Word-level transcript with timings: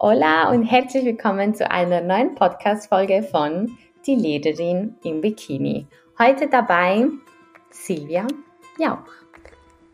Hola 0.00 0.52
und 0.52 0.62
herzlich 0.62 1.04
willkommen 1.04 1.56
zu 1.56 1.68
einer 1.68 2.00
neuen 2.00 2.36
Podcast-Folge 2.36 3.24
von 3.24 3.76
Die 4.06 4.14
Lederin 4.14 4.94
im 5.02 5.20
Bikini. 5.20 5.88
Heute 6.16 6.48
dabei 6.48 7.08
Silvia 7.70 8.24
Jauch. 8.78 9.02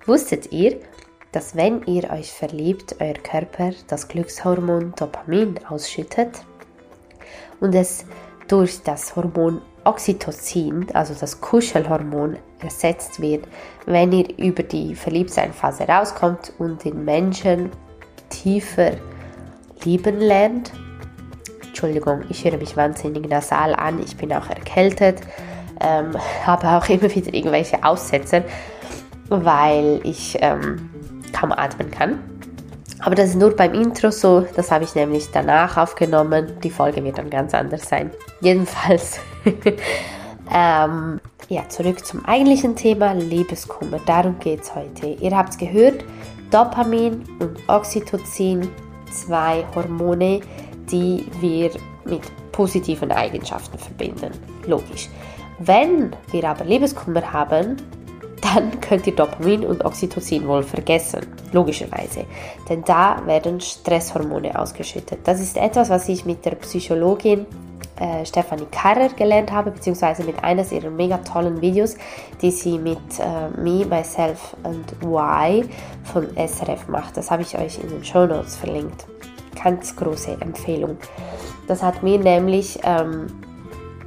Wusstet 0.04 0.52
ihr, 0.52 0.78
dass 1.32 1.56
wenn 1.56 1.84
ihr 1.84 2.10
euch 2.10 2.30
verliebt, 2.30 2.96
euer 3.00 3.14
Körper 3.14 3.70
das 3.88 4.06
Glückshormon 4.06 4.92
Dopamin 4.94 5.58
ausschüttet 5.70 6.44
und 7.60 7.74
es 7.74 8.04
durch 8.46 8.82
das 8.82 9.16
Hormon 9.16 9.62
Oxytocin, 9.84 10.86
also 10.92 11.14
das 11.18 11.40
Kuschelhormon, 11.40 12.36
ersetzt 12.60 13.22
wird, 13.22 13.48
wenn 13.86 14.12
ihr 14.12 14.38
über 14.38 14.64
die 14.64 14.94
Verliebtseinphase 14.94 15.84
rauskommt 15.84 16.52
und 16.58 16.84
den 16.84 17.06
Menschen 17.06 17.70
tiefer 18.28 18.98
lieben 19.84 20.18
lernt. 20.18 20.72
Entschuldigung, 21.66 22.22
ich 22.28 22.44
höre 22.44 22.56
mich 22.56 22.76
wahnsinnig 22.76 23.28
nasal 23.28 23.74
an, 23.74 24.00
ich 24.02 24.16
bin 24.16 24.32
auch 24.32 24.48
erkältet, 24.48 25.20
ähm, 25.80 26.12
habe 26.46 26.68
auch 26.68 26.88
immer 26.88 27.14
wieder 27.14 27.34
irgendwelche 27.34 27.82
Aussetzer, 27.84 28.44
weil 29.28 30.00
ich 30.04 30.38
ähm, 30.40 30.90
kaum 31.32 31.52
atmen 31.52 31.90
kann. 31.90 32.20
Aber 33.00 33.14
das 33.14 33.30
ist 33.30 33.36
nur 33.36 33.54
beim 33.54 33.74
Intro 33.74 34.10
so, 34.10 34.46
das 34.56 34.70
habe 34.70 34.84
ich 34.84 34.94
nämlich 34.94 35.30
danach 35.30 35.76
aufgenommen. 35.76 36.58
Die 36.62 36.70
Folge 36.70 37.04
wird 37.04 37.18
dann 37.18 37.28
ganz 37.28 37.52
anders 37.52 37.86
sein. 37.86 38.10
Jedenfalls, 38.40 39.18
ähm, 40.54 41.20
ja, 41.48 41.68
zurück 41.68 42.04
zum 42.06 42.24
eigentlichen 42.24 42.76
Thema 42.76 43.12
Liebeskummer. 43.12 44.00
Darum 44.06 44.38
geht 44.38 44.62
es 44.62 44.74
heute. 44.74 45.06
Ihr 45.06 45.36
habt 45.36 45.50
es 45.50 45.58
gehört, 45.58 46.02
Dopamin 46.50 47.24
und 47.40 47.58
Oxytocin, 47.68 48.70
zwei 49.14 49.64
Hormone, 49.74 50.40
die 50.90 51.24
wir 51.40 51.70
mit 52.04 52.22
positiven 52.52 53.10
Eigenschaften 53.10 53.78
verbinden. 53.78 54.30
Logisch. 54.66 55.08
Wenn 55.58 56.14
wir 56.30 56.48
aber 56.48 56.64
Liebeskummer 56.64 57.32
haben, 57.32 57.76
dann 58.40 58.80
könnt 58.80 59.06
ihr 59.06 59.14
Dopamin 59.14 59.64
und 59.64 59.84
Oxytocin 59.84 60.46
wohl 60.46 60.62
vergessen, 60.62 61.20
logischerweise. 61.52 62.24
Denn 62.68 62.84
da 62.84 63.22
werden 63.26 63.60
Stresshormone 63.60 64.58
ausgeschüttet. 64.58 65.20
Das 65.24 65.40
ist 65.40 65.56
etwas, 65.56 65.90
was 65.90 66.08
ich 66.08 66.24
mit 66.24 66.44
der 66.44 66.56
Psychologin 66.56 67.46
äh, 67.96 68.24
Stefanie 68.24 68.66
Karrer 68.70 69.08
gelernt 69.08 69.52
habe, 69.52 69.70
beziehungsweise 69.70 70.24
mit 70.24 70.42
eines 70.42 70.72
ihrer 70.72 70.90
mega 70.90 71.18
tollen 71.18 71.60
Videos, 71.60 71.96
die 72.40 72.50
sie 72.50 72.78
mit 72.78 72.98
äh, 73.18 73.48
Me, 73.60 73.84
Myself 73.86 74.56
and 74.64 74.94
Why 75.00 75.64
von 76.04 76.28
SRF 76.36 76.88
macht. 76.88 77.16
Das 77.16 77.30
habe 77.30 77.42
ich 77.42 77.56
euch 77.58 77.78
in 77.78 77.88
den 77.88 78.04
Show 78.04 78.26
Notes 78.26 78.56
verlinkt. 78.56 79.06
Ganz 79.62 79.94
große 79.94 80.36
Empfehlung. 80.40 80.96
Das 81.68 81.82
hat 81.82 82.02
mir 82.02 82.18
nämlich 82.18 82.78
ähm, 82.82 83.26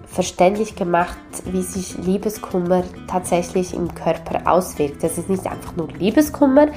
verständlich 0.06 0.76
gemacht, 0.76 1.18
wie 1.46 1.62
sich 1.62 1.98
Liebeskummer 1.98 2.84
tatsächlich 3.08 3.74
im 3.74 3.94
Körper 3.94 4.52
auswirkt. 4.52 5.04
Das 5.04 5.18
ist 5.18 5.30
nicht 5.30 5.46
einfach 5.48 5.76
nur 5.76 5.88
Liebeskummer, 5.90 6.68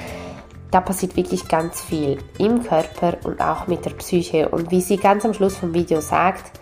da 0.71 0.79
passiert 0.79 1.17
wirklich 1.17 1.49
ganz 1.49 1.81
viel 1.81 2.17
im 2.37 2.63
Körper 2.63 3.17
und 3.23 3.41
auch 3.41 3.67
mit 3.67 3.85
der 3.85 3.91
Psyche. 3.91 4.47
Und 4.47 4.71
wie 4.71 4.79
sie 4.79 4.95
ganz 4.95 5.25
am 5.25 5.33
Schluss 5.33 5.57
vom 5.57 5.73
Video 5.73 5.99
sagt, 5.99 6.60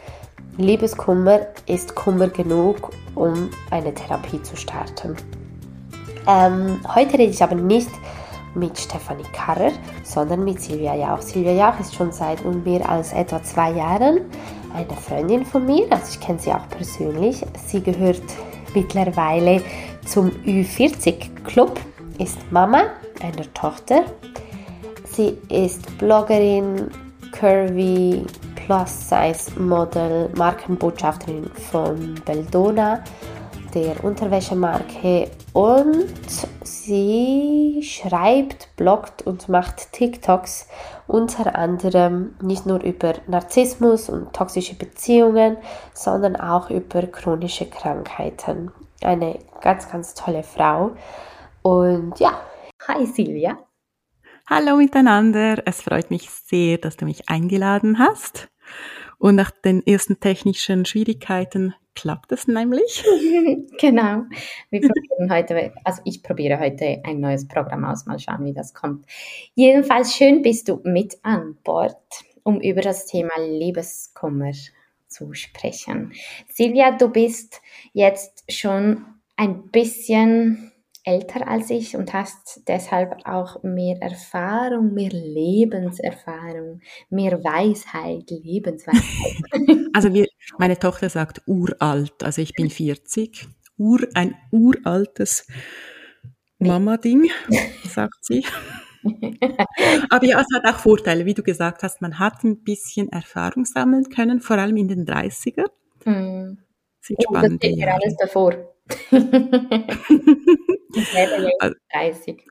Liebeskummer 0.59 1.39
ist 1.67 1.95
Kummer 1.95 2.27
genug, 2.27 2.91
um 3.15 3.49
eine 3.71 3.93
Therapie 3.93 4.43
zu 4.43 4.57
starten. 4.57 5.15
Ähm, 6.27 6.81
heute 6.93 7.13
rede 7.13 7.31
ich 7.31 7.41
aber 7.41 7.55
nicht 7.55 7.89
mit 8.55 8.77
Stefanie 8.77 9.23
Karrer, 9.31 9.71
sondern 10.03 10.43
mit 10.43 10.61
Silvia 10.61 10.95
Jauch. 10.95 11.21
Silvia 11.21 11.53
Jauch 11.53 11.79
ist 11.79 11.95
schon 11.95 12.11
seit 12.11 12.43
nunmehr 12.43 12.87
als 12.89 13.13
etwa 13.13 13.41
zwei 13.41 13.71
Jahren 13.71 14.19
eine 14.75 14.97
Freundin 15.01 15.45
von 15.45 15.65
mir, 15.65 15.87
also 15.91 16.03
ich 16.11 16.19
kenne 16.19 16.39
sie 16.39 16.51
auch 16.51 16.67
persönlich. 16.69 17.41
Sie 17.65 17.81
gehört 17.81 18.21
mittlerweile 18.75 19.63
zum 20.05 20.29
Ü40 20.45 21.41
Club, 21.45 21.79
ist 22.17 22.37
Mama 22.51 22.81
einer 23.21 23.53
Tochter. 23.53 24.03
Sie 25.05 25.37
ist 25.47 25.97
Bloggerin, 25.97 26.91
Curvy, 27.31 28.25
Plus-Size-Model, 28.69 30.29
Markenbotschafterin 30.35 31.49
von 31.71 32.13
Beldona 32.23 33.03
der 33.73 34.03
Unterwäschemarke 34.03 35.31
und 35.53 36.13
sie 36.61 37.81
schreibt, 37.81 38.69
bloggt 38.75 39.23
und 39.23 39.49
macht 39.49 39.91
TikToks 39.93 40.67
unter 41.07 41.55
anderem 41.55 42.35
nicht 42.43 42.67
nur 42.67 42.83
über 42.83 43.15
Narzissmus 43.25 44.07
und 44.07 44.33
toxische 44.33 44.75
Beziehungen, 44.75 45.57
sondern 45.95 46.35
auch 46.35 46.69
über 46.69 47.01
chronische 47.07 47.67
Krankheiten. 47.67 48.69
Eine 49.01 49.39
ganz, 49.61 49.89
ganz 49.91 50.13
tolle 50.13 50.43
Frau. 50.43 50.91
Und 51.63 52.19
ja, 52.19 52.39
hi 52.87 53.07
Silvia. 53.07 53.57
Hallo 54.47 54.77
miteinander, 54.77 55.61
es 55.65 55.81
freut 55.81 56.11
mich 56.11 56.29
sehr, 56.29 56.77
dass 56.77 56.97
du 56.97 57.05
mich 57.05 57.29
eingeladen 57.29 57.97
hast. 57.97 58.49
Und 59.17 59.35
nach 59.35 59.51
den 59.51 59.85
ersten 59.85 60.19
technischen 60.19 60.85
Schwierigkeiten 60.85 61.75
klappt 61.93 62.31
es 62.31 62.47
nämlich. 62.47 63.03
genau. 63.79 64.23
Wir 64.69 64.81
probieren 64.81 65.29
heute, 65.29 65.73
also 65.83 66.01
ich 66.05 66.23
probiere 66.23 66.59
heute 66.59 67.01
ein 67.03 67.19
neues 67.19 67.47
Programm 67.47 67.83
aus, 67.83 68.05
mal 68.05 68.19
schauen, 68.19 68.45
wie 68.45 68.53
das 68.53 68.73
kommt. 68.73 69.05
Jedenfalls 69.55 70.15
schön 70.15 70.41
bist 70.41 70.69
du 70.69 70.79
mit 70.85 71.17
an 71.23 71.57
Bord, 71.63 71.97
um 72.43 72.61
über 72.61 72.81
das 72.81 73.05
Thema 73.05 73.33
Liebeskummer 73.37 74.51
zu 75.07 75.33
sprechen. 75.33 76.13
Silvia, 76.47 76.91
du 76.91 77.09
bist 77.09 77.61
jetzt 77.91 78.49
schon 78.49 79.05
ein 79.35 79.69
bisschen 79.69 80.71
älter 81.03 81.47
als 81.47 81.69
ich 81.69 81.95
und 81.95 82.13
hast 82.13 82.61
deshalb 82.67 83.25
auch 83.25 83.63
mehr 83.63 84.01
Erfahrung, 84.01 84.93
mehr 84.93 85.11
Lebenserfahrung, 85.11 86.81
mehr 87.09 87.43
Weisheit, 87.43 88.29
Lebensweisheit. 88.29 89.03
Also 89.91 90.13
wir, 90.13 90.27
meine 90.59 90.77
Tochter 90.77 91.09
sagt 91.09 91.41
uralt, 91.47 92.23
also 92.23 92.41
ich 92.41 92.53
bin 92.53 92.69
40, 92.69 93.47
ur, 93.77 93.99
ein 94.13 94.35
uraltes 94.51 95.47
Mama-Ding, 96.59 97.29
sagt 97.85 98.23
sie. 98.23 98.45
Aber 100.09 100.25
ja, 100.25 100.39
es 100.39 100.47
hat 100.55 100.65
auch 100.73 100.79
Vorteile, 100.79 101.25
wie 101.25 101.33
du 101.33 101.41
gesagt 101.41 101.83
hast, 101.83 102.01
man 102.01 102.19
hat 102.19 102.43
ein 102.43 102.63
bisschen 102.63 103.11
Erfahrung 103.11 103.65
sammeln 103.65 104.09
können, 104.09 104.41
vor 104.41 104.57
allem 104.57 104.77
in 104.77 104.87
den 104.87 105.05
30er. 105.05 105.65
Hm. 106.03 106.59
Sind 107.01 107.23
spannende 107.23 107.57
das 107.57 107.71
steht 107.71 107.77
mir 107.77 107.93
alles 107.93 108.15
davor. 108.17 108.53
Ich 110.93 111.13
werde 111.13 111.49
jetzt 111.61 111.77
30. 111.93 112.47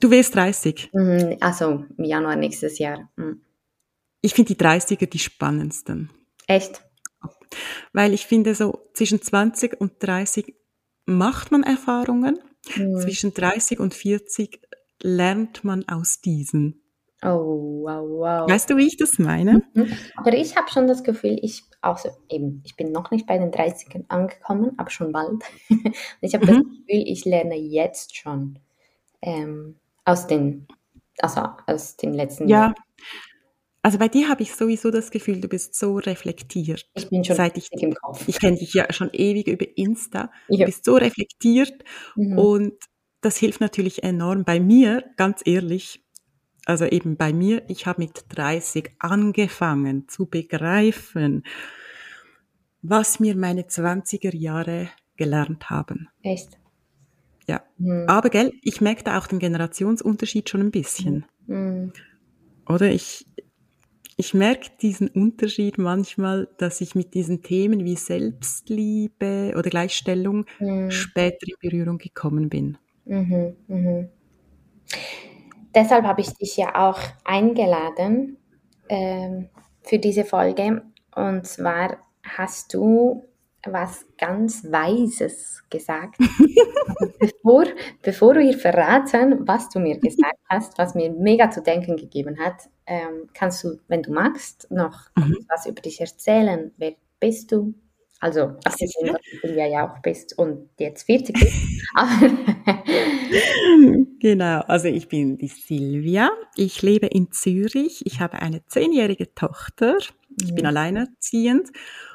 Du 0.00 0.10
wirst 0.10 0.34
30? 0.34 0.90
Mhm, 0.92 1.36
also 1.40 1.84
im 1.96 2.04
Januar 2.04 2.36
nächstes 2.36 2.78
Jahr. 2.78 3.10
Mhm. 3.16 3.42
Ich 4.22 4.34
finde 4.34 4.54
die 4.54 4.60
30er 4.60 5.06
die 5.06 5.18
spannendsten. 5.18 6.10
Echt? 6.46 6.82
Weil 7.92 8.14
ich 8.14 8.26
finde, 8.26 8.54
so 8.54 8.90
zwischen 8.94 9.20
20 9.22 9.80
und 9.80 9.94
30 10.00 10.54
macht 11.06 11.50
man 11.50 11.62
Erfahrungen. 11.62 12.38
Mhm. 12.76 13.00
Zwischen 13.00 13.34
30 13.34 13.80
und 13.80 13.94
40 13.94 14.60
lernt 15.02 15.64
man 15.64 15.88
aus 15.88 16.20
diesen. 16.20 16.82
Oh, 17.22 17.82
wow, 17.82 18.08
wow. 18.08 18.50
Weißt 18.50 18.70
du, 18.70 18.76
wie 18.78 18.86
ich 18.86 18.96
das 18.96 19.18
meine? 19.18 19.62
Mhm. 19.74 19.92
Aber 20.16 20.32
ich 20.32 20.56
habe 20.56 20.70
schon 20.70 20.86
das 20.86 21.04
Gefühl, 21.04 21.38
ich, 21.42 21.64
also 21.82 22.08
eben, 22.30 22.62
ich 22.64 22.76
bin 22.76 22.92
noch 22.92 23.10
nicht 23.10 23.26
bei 23.26 23.36
den 23.36 23.50
30ern 23.50 24.04
angekommen, 24.08 24.72
aber 24.78 24.90
schon 24.90 25.12
bald. 25.12 25.42
ich 26.22 26.34
habe 26.34 26.46
mhm. 26.46 26.48
das 26.48 26.58
Gefühl, 26.58 26.84
ich 26.88 27.24
lerne 27.26 27.56
jetzt 27.56 28.16
schon 28.16 28.58
ähm, 29.20 29.76
aus 30.04 30.26
den, 30.26 30.66
also 31.18 31.42
aus 31.66 31.96
den 31.96 32.14
letzten 32.14 32.48
ja. 32.48 32.58
Jahren. 32.58 32.74
Also 33.82 33.98
bei 33.98 34.08
dir 34.08 34.28
habe 34.28 34.42
ich 34.42 34.54
sowieso 34.54 34.90
das 34.90 35.10
Gefühl, 35.10 35.40
du 35.40 35.48
bist 35.48 35.74
so 35.74 35.96
reflektiert. 35.96 36.86
Ich 36.94 37.08
bin 37.08 37.24
schon 37.24 37.36
seit 37.36 37.56
ich, 37.56 37.70
im 37.72 37.94
Kopf. 37.94 38.28
Ich 38.28 38.38
kenne 38.38 38.56
dich 38.58 38.74
ja 38.74 38.90
schon 38.92 39.10
ewig 39.12 39.46
über 39.46 39.66
Insta. 39.76 40.30
Ja. 40.48 40.58
Du 40.58 40.64
bist 40.66 40.84
so 40.84 40.94
reflektiert 40.96 41.82
mhm. 42.14 42.38
und 42.38 42.72
das 43.22 43.36
hilft 43.36 43.60
natürlich 43.60 44.02
enorm. 44.02 44.44
Bei 44.44 44.60
mir, 44.60 45.04
ganz 45.16 45.42
ehrlich, 45.44 46.02
also 46.70 46.84
eben 46.84 47.16
bei 47.16 47.32
mir, 47.32 47.64
ich 47.66 47.86
habe 47.86 48.02
mit 48.02 48.26
30 48.28 48.92
angefangen 49.00 50.06
zu 50.08 50.26
begreifen, 50.26 51.42
was 52.80 53.18
mir 53.18 53.36
meine 53.36 53.62
20er 53.62 54.34
Jahre 54.36 54.88
gelernt 55.16 55.68
haben. 55.68 56.08
Echt? 56.22 56.60
Ja. 57.48 57.62
Mhm. 57.76 58.04
Aber 58.06 58.30
gell, 58.30 58.52
ich 58.62 58.80
merke 58.80 59.02
da 59.02 59.18
auch 59.18 59.26
den 59.26 59.40
Generationsunterschied 59.40 60.48
schon 60.48 60.60
ein 60.60 60.70
bisschen. 60.70 61.26
Mhm. 61.48 61.92
Oder 62.68 62.92
ich, 62.92 63.26
ich 64.16 64.32
merke 64.32 64.70
diesen 64.80 65.08
Unterschied 65.08 65.76
manchmal, 65.76 66.48
dass 66.58 66.80
ich 66.80 66.94
mit 66.94 67.14
diesen 67.14 67.42
Themen 67.42 67.84
wie 67.84 67.96
Selbstliebe 67.96 69.54
oder 69.58 69.70
Gleichstellung 69.70 70.46
mhm. 70.60 70.92
später 70.92 71.48
in 71.48 71.56
Berührung 71.60 71.98
gekommen 71.98 72.48
bin. 72.48 72.78
Mhm. 73.06 73.56
Mhm 73.66 74.08
deshalb 75.74 76.04
habe 76.04 76.20
ich 76.20 76.34
dich 76.34 76.56
ja 76.56 76.88
auch 76.88 76.98
eingeladen, 77.24 78.36
ähm, 78.88 79.48
für 79.82 79.98
diese 79.98 80.24
Folge. 80.24 80.82
Und 81.14 81.46
zwar 81.46 81.98
hast 82.22 82.74
du 82.74 83.24
was 83.66 84.06
ganz 84.16 84.64
Weises 84.64 85.62
gesagt. 85.68 86.16
bevor, 87.18 87.64
bevor 88.02 88.34
wir 88.36 88.56
verraten, 88.56 89.46
was 89.46 89.68
du 89.68 89.80
mir 89.80 89.98
gesagt 89.98 90.38
hast, 90.48 90.78
was 90.78 90.94
mir 90.94 91.10
mega 91.10 91.50
zu 91.50 91.62
denken 91.62 91.96
gegeben 91.96 92.38
hat, 92.38 92.70
ähm, 92.86 93.28
kannst 93.34 93.64
du, 93.64 93.78
wenn 93.88 94.02
du 94.02 94.12
magst, 94.12 94.70
noch 94.70 95.10
mhm. 95.16 95.46
was 95.48 95.66
über 95.66 95.82
dich 95.82 96.00
erzählen. 96.00 96.72
Wer 96.78 96.94
bist 97.18 97.52
du? 97.52 97.74
Also, 98.20 98.52
abgesehen, 98.64 99.06
dass 99.06 99.20
du 99.42 99.54
ja 99.54 99.86
auch 99.86 99.98
bist 100.02 100.38
und 100.38 100.68
jetzt 100.78 101.04
40 101.04 101.34
bist. 101.34 101.56
genau, 104.20 104.60
also 104.60 104.88
ich 104.88 105.08
bin 105.08 105.38
die 105.38 105.48
Silvia. 105.48 106.30
Ich 106.54 106.82
lebe 106.82 107.06
in 107.06 107.32
Zürich. 107.32 108.04
Ich 108.04 108.20
habe 108.20 108.40
eine 108.40 108.64
zehnjährige 108.66 109.34
Tochter. 109.34 109.96
Ich 110.40 110.50
mhm. 110.50 110.54
bin 110.54 110.66
alleinerziehend 110.66 111.70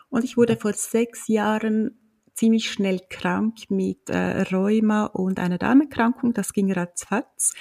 und 0.09 0.23
ich 0.23 0.37
wurde 0.37 0.57
vor 0.57 0.73
sechs 0.73 1.27
Jahren 1.27 1.99
ziemlich 2.35 2.69
schnell 2.69 2.99
krank 3.09 3.55
mit 3.69 4.09
äh, 4.09 4.41
Rheuma 4.43 5.05
und 5.05 5.39
einer 5.39 5.57
Darmerkrankung. 5.57 6.33
Das 6.33 6.53
ging 6.53 6.71
ratzfatz. 6.71 7.53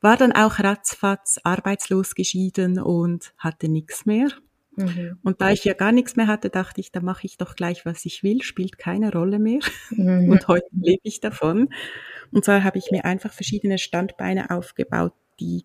War 0.00 0.16
dann 0.16 0.32
auch 0.32 0.58
ratzfatz 0.58 1.38
arbeitslos 1.44 2.14
geschieden 2.14 2.80
und 2.80 3.34
hatte 3.38 3.68
nichts 3.68 4.06
mehr. 4.06 4.28
Mhm. 4.76 5.18
Und 5.22 5.40
da 5.40 5.50
ich 5.50 5.64
ja 5.64 5.74
gar 5.74 5.92
nichts 5.92 6.16
mehr 6.16 6.26
hatte, 6.26 6.48
dachte 6.50 6.80
ich, 6.80 6.92
da 6.92 7.00
mache 7.00 7.26
ich 7.26 7.36
doch 7.36 7.56
gleich, 7.56 7.84
was 7.84 8.04
ich 8.04 8.22
will, 8.22 8.42
spielt 8.42 8.78
keine 8.78 9.12
Rolle 9.12 9.38
mehr. 9.38 9.60
Mhm. 9.90 10.30
Und 10.30 10.48
heute 10.48 10.66
lebe 10.72 11.02
ich 11.04 11.20
davon. 11.20 11.68
Und 12.30 12.44
zwar 12.44 12.64
habe 12.64 12.78
ich 12.78 12.90
mir 12.90 13.04
einfach 13.04 13.32
verschiedene 13.32 13.78
Standbeine 13.78 14.50
aufgebaut, 14.50 15.12
die 15.40 15.64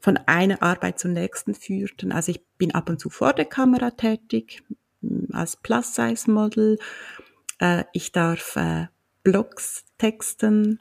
von 0.00 0.16
einer 0.26 0.62
Arbeit 0.62 0.98
zur 0.98 1.10
nächsten 1.10 1.54
führten. 1.54 2.12
Also 2.12 2.30
ich 2.30 2.44
bin 2.56 2.74
ab 2.74 2.88
und 2.88 3.00
zu 3.00 3.10
vor 3.10 3.32
der 3.32 3.44
Kamera 3.44 3.90
tätig, 3.90 4.62
als 5.32 5.56
Plus-Size-Model. 5.56 6.78
Äh, 7.58 7.84
ich 7.92 8.12
darf 8.12 8.56
äh, 8.56 8.86
Blogs 9.22 9.84
texten. 9.98 10.80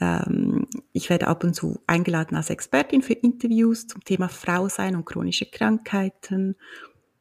Ähm, 0.00 0.66
ich 0.92 1.10
werde 1.10 1.28
ab 1.28 1.44
und 1.44 1.54
zu 1.54 1.80
eingeladen 1.86 2.36
als 2.36 2.50
Expertin 2.50 3.02
für 3.02 3.14
Interviews 3.14 3.86
zum 3.86 4.04
Thema 4.04 4.28
Frau 4.28 4.68
sein 4.68 4.96
und 4.96 5.06
chronische 5.06 5.46
Krankheiten. 5.46 6.56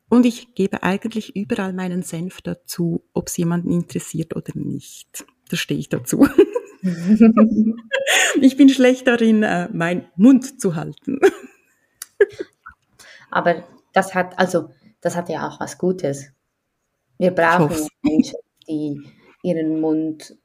Und 0.09 0.25
ich 0.25 0.53
gebe 0.53 0.83
eigentlich 0.83 1.35
überall 1.35 1.73
meinen 1.73 2.03
Senf 2.03 2.41
dazu, 2.41 3.03
ob 3.13 3.27
es 3.27 3.37
jemanden 3.37 3.71
interessiert 3.71 4.35
oder 4.35 4.51
nicht. 4.55 5.25
Da 5.49 5.57
stehe 5.57 5.79
ich 5.79 5.89
dazu. 5.89 6.27
ich 8.41 8.57
bin 8.57 8.69
schlecht 8.69 9.07
darin, 9.07 9.43
äh, 9.43 9.69
meinen 9.73 10.07
Mund 10.15 10.61
zu 10.61 10.75
halten. 10.75 11.19
Aber 13.31 13.63
das 13.93 14.13
hat, 14.13 14.37
also, 14.37 14.69
das 15.01 15.15
hat 15.15 15.29
ja 15.29 15.47
auch 15.47 15.59
was 15.59 15.77
Gutes. 15.77 16.31
Wir 17.17 17.31
brauchen 17.31 17.87
Menschen, 18.01 18.39
die 18.67 19.01
ihren 19.41 19.79
Mund 19.79 20.37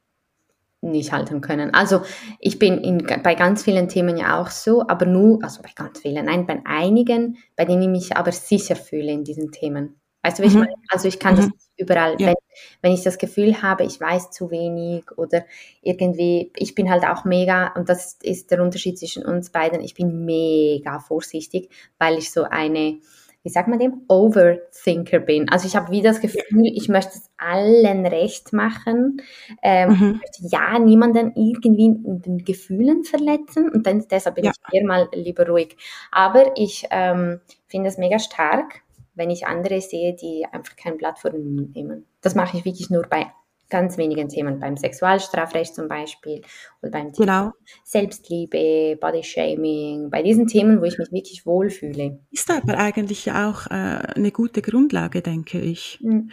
nicht 0.83 1.13
halten 1.13 1.41
können. 1.41 1.75
Also 1.75 2.03
ich 2.39 2.59
bin 2.59 2.79
in, 2.79 3.07
bei 3.23 3.35
ganz 3.35 3.63
vielen 3.63 3.89
Themen 3.89 4.17
ja 4.17 4.41
auch 4.41 4.51
so, 4.51 4.87
aber 4.89 5.07
nur, 5.07 5.43
also 5.43 5.63
bei 5.63 5.71
ganz 5.75 6.01
vielen, 6.01 6.25
nein, 6.27 6.47
bei 6.47 6.61
einigen, 6.65 7.39
bei 7.57 7.65
denen 7.65 7.83
ich 7.83 7.89
mich 7.89 8.17
aber 8.17 8.33
sicher 8.33 8.77
fühle 8.77 9.13
in 9.13 9.25
diesen 9.25 9.53
Themen. 9.53 10.01
Weißt 10.23 10.39
du, 10.39 10.43
wie 10.43 10.49
mhm. 10.49 10.53
ich 10.53 10.59
meine? 10.59 10.75
Also 10.89 11.09
ich 11.09 11.19
kann 11.19 11.35
mhm. 11.35 11.39
das 11.39 11.71
überall, 11.77 12.17
ja. 12.19 12.29
wenn, 12.29 12.35
wenn 12.83 12.93
ich 12.93 13.03
das 13.03 13.19
Gefühl 13.19 13.63
habe, 13.63 13.85
ich 13.85 14.01
weiß 14.01 14.31
zu 14.31 14.51
wenig 14.51 15.05
oder 15.17 15.45
irgendwie, 15.83 16.53
ich 16.57 16.75
bin 16.75 16.91
halt 16.91 17.05
auch 17.05 17.25
mega, 17.25 17.73
und 17.75 17.89
das 17.89 18.19
ist 18.23 18.51
der 18.51 18.63
Unterschied 18.63 18.99
zwischen 18.99 19.25
uns 19.25 19.51
beiden, 19.51 19.81
ich 19.81 19.95
bin 19.95 20.25
mega 20.25 20.99
vorsichtig, 20.99 21.71
weil 21.99 22.19
ich 22.19 22.31
so 22.33 22.43
eine, 22.45 23.01
wie 23.43 23.49
sagt 23.49 23.69
man 23.69 23.79
dem, 23.79 24.03
Overthinker 24.09 25.21
bin. 25.21 25.49
Also 25.49 25.67
ich 25.67 25.77
habe 25.77 25.91
wie 25.91 26.03
das 26.03 26.21
Gefühl, 26.21 26.67
ich 26.75 26.89
möchte 26.89 27.13
es 27.15 27.31
allen 27.39 28.05
recht 28.07 28.53
machen. 28.53 29.23
Ähm, 29.63 29.89
mhm. 29.89 29.95
Ich 29.95 30.41
möchte 30.43 30.57
ja 30.57 30.79
niemanden 30.79 31.33
irgendwie 31.35 31.87
in 31.87 32.23
den 32.23 32.39
Gefühlen 32.45 33.05
verletzen 33.05 33.71
und 33.71 33.87
dann, 33.87 34.05
deshalb 34.11 34.37
bin 34.37 34.45
ja. 34.45 34.53
ich 34.53 34.75
eher 34.75 34.87
mal 34.87 35.09
lieber 35.13 35.47
ruhig. 35.47 35.77
Aber 36.11 36.53
ich 36.57 36.87
ähm, 36.91 37.41
finde 37.67 37.89
es 37.89 37.99
mega 37.99 38.19
stark, 38.19 38.83
wenn 39.15 39.31
ich 39.31 39.47
andere 39.47 39.81
sehe, 39.81 40.15
die 40.15 40.47
einfach 40.51 40.77
kein 40.77 40.99
Blatt 40.99 41.19
vor 41.19 41.31
den 41.31 41.55
Mund 41.55 41.75
nehmen. 41.75 42.07
Das 42.21 42.35
mache 42.35 42.59
ich 42.59 42.65
wirklich 42.65 42.91
nur 42.91 43.03
bei 43.03 43.27
ganz 43.71 43.97
wenigen 43.97 44.29
Themen, 44.29 44.61
beim 44.61 44.77
Sexualstrafrecht 44.77 45.75
zum 45.75 45.89
Beispiel 45.89 46.43
oder 46.83 46.91
beim 46.91 47.13
Thema 47.13 47.41
genau. 47.41 47.53
Selbstliebe, 47.85 48.99
Bodyshaming, 49.01 50.11
bei 50.11 50.23
diesen 50.23 50.47
Themen, 50.47 50.81
wo 50.81 50.85
ich 50.85 50.99
mich 50.99 51.11
wirklich 51.13 51.47
wohlfühle. 51.47 52.21
Ist 52.31 52.51
aber 52.51 52.79
eigentlich 52.79 53.31
auch 53.33 53.67
äh, 53.67 54.15
eine 54.15 54.33
gute 54.33 54.63
Grundlage, 54.63 55.23
denke 55.23 55.61
ich. 55.61 55.99
Mhm. 56.03 56.31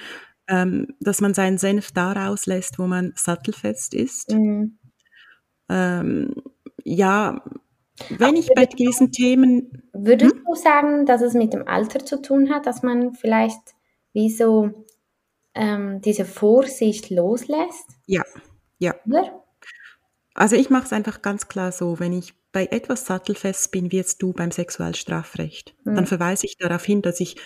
Ähm, 0.49 0.95
dass 0.99 1.19
man 1.19 1.33
seinen 1.33 1.57
Senf 1.57 1.91
da 1.91 2.13
rauslässt, 2.13 2.79
wo 2.79 2.87
man 2.87 3.13
sattelfest 3.15 3.93
ist. 3.93 4.31
Mhm. 4.31 4.77
Ähm, 5.69 6.33
ja, 6.83 7.43
wenn 8.09 8.35
ich 8.35 8.49
bei 8.55 8.65
diesen 8.65 9.11
Themen. 9.11 9.83
Würdest 9.93 10.35
hm? 10.35 10.43
du 10.45 10.55
sagen, 10.55 11.05
dass 11.05 11.21
es 11.21 11.33
mit 11.33 11.53
dem 11.53 11.67
Alter 11.67 12.05
zu 12.05 12.21
tun 12.21 12.49
hat, 12.49 12.65
dass 12.65 12.83
man 12.83 13.13
vielleicht 13.13 13.59
wie 14.13 14.29
so 14.29 14.85
ähm, 15.57 16.01
diese 16.01 16.25
Vorsicht 16.25 17.09
loslässt? 17.09 17.87
Ja, 18.05 18.23
ja. 18.79 18.95
Oder? 19.05 19.43
Also 20.33 20.55
ich 20.55 20.69
mache 20.69 20.85
es 20.85 20.93
einfach 20.93 21.21
ganz 21.21 21.47
klar 21.47 21.71
so, 21.71 21.99
wenn 21.99 22.13
ich 22.13 22.33
bei 22.51 22.67
etwas 22.67 23.05
sattelfest 23.05 23.71
bin, 23.71 23.91
wie 23.91 23.97
jetzt 23.97 24.21
du 24.21 24.33
beim 24.33 24.51
Sexualstrafrecht, 24.51 25.75
mhm. 25.83 25.95
dann 25.95 26.05
verweise 26.05 26.45
ich 26.45 26.57
darauf 26.57 26.85
hin, 26.85 27.01
dass 27.01 27.19
ich 27.19 27.37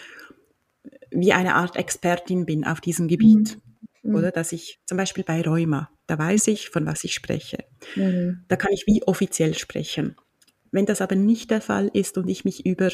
wie 1.09 1.33
eine 1.33 1.55
Art 1.55 1.75
Expertin 1.75 2.45
bin 2.45 2.65
auf 2.65 2.81
diesem 2.81 3.07
Gebiet. 3.07 3.57
Mhm. 4.03 4.15
Oder 4.15 4.31
dass 4.31 4.51
ich 4.51 4.79
zum 4.85 4.97
Beispiel 4.97 5.23
bei 5.23 5.41
Rheuma, 5.41 5.89
da 6.07 6.17
weiß 6.17 6.47
ich, 6.47 6.69
von 6.69 6.85
was 6.85 7.03
ich 7.03 7.13
spreche. 7.13 7.65
Mhm. 7.95 8.43
Da 8.47 8.55
kann 8.55 8.71
ich 8.73 8.85
wie 8.87 9.03
offiziell 9.03 9.53
sprechen. 9.53 10.15
Wenn 10.71 10.85
das 10.85 11.01
aber 11.01 11.15
nicht 11.15 11.51
der 11.51 11.61
Fall 11.61 11.89
ist 11.93 12.17
und 12.17 12.27
ich 12.29 12.45
mich 12.45 12.65
über 12.65 12.89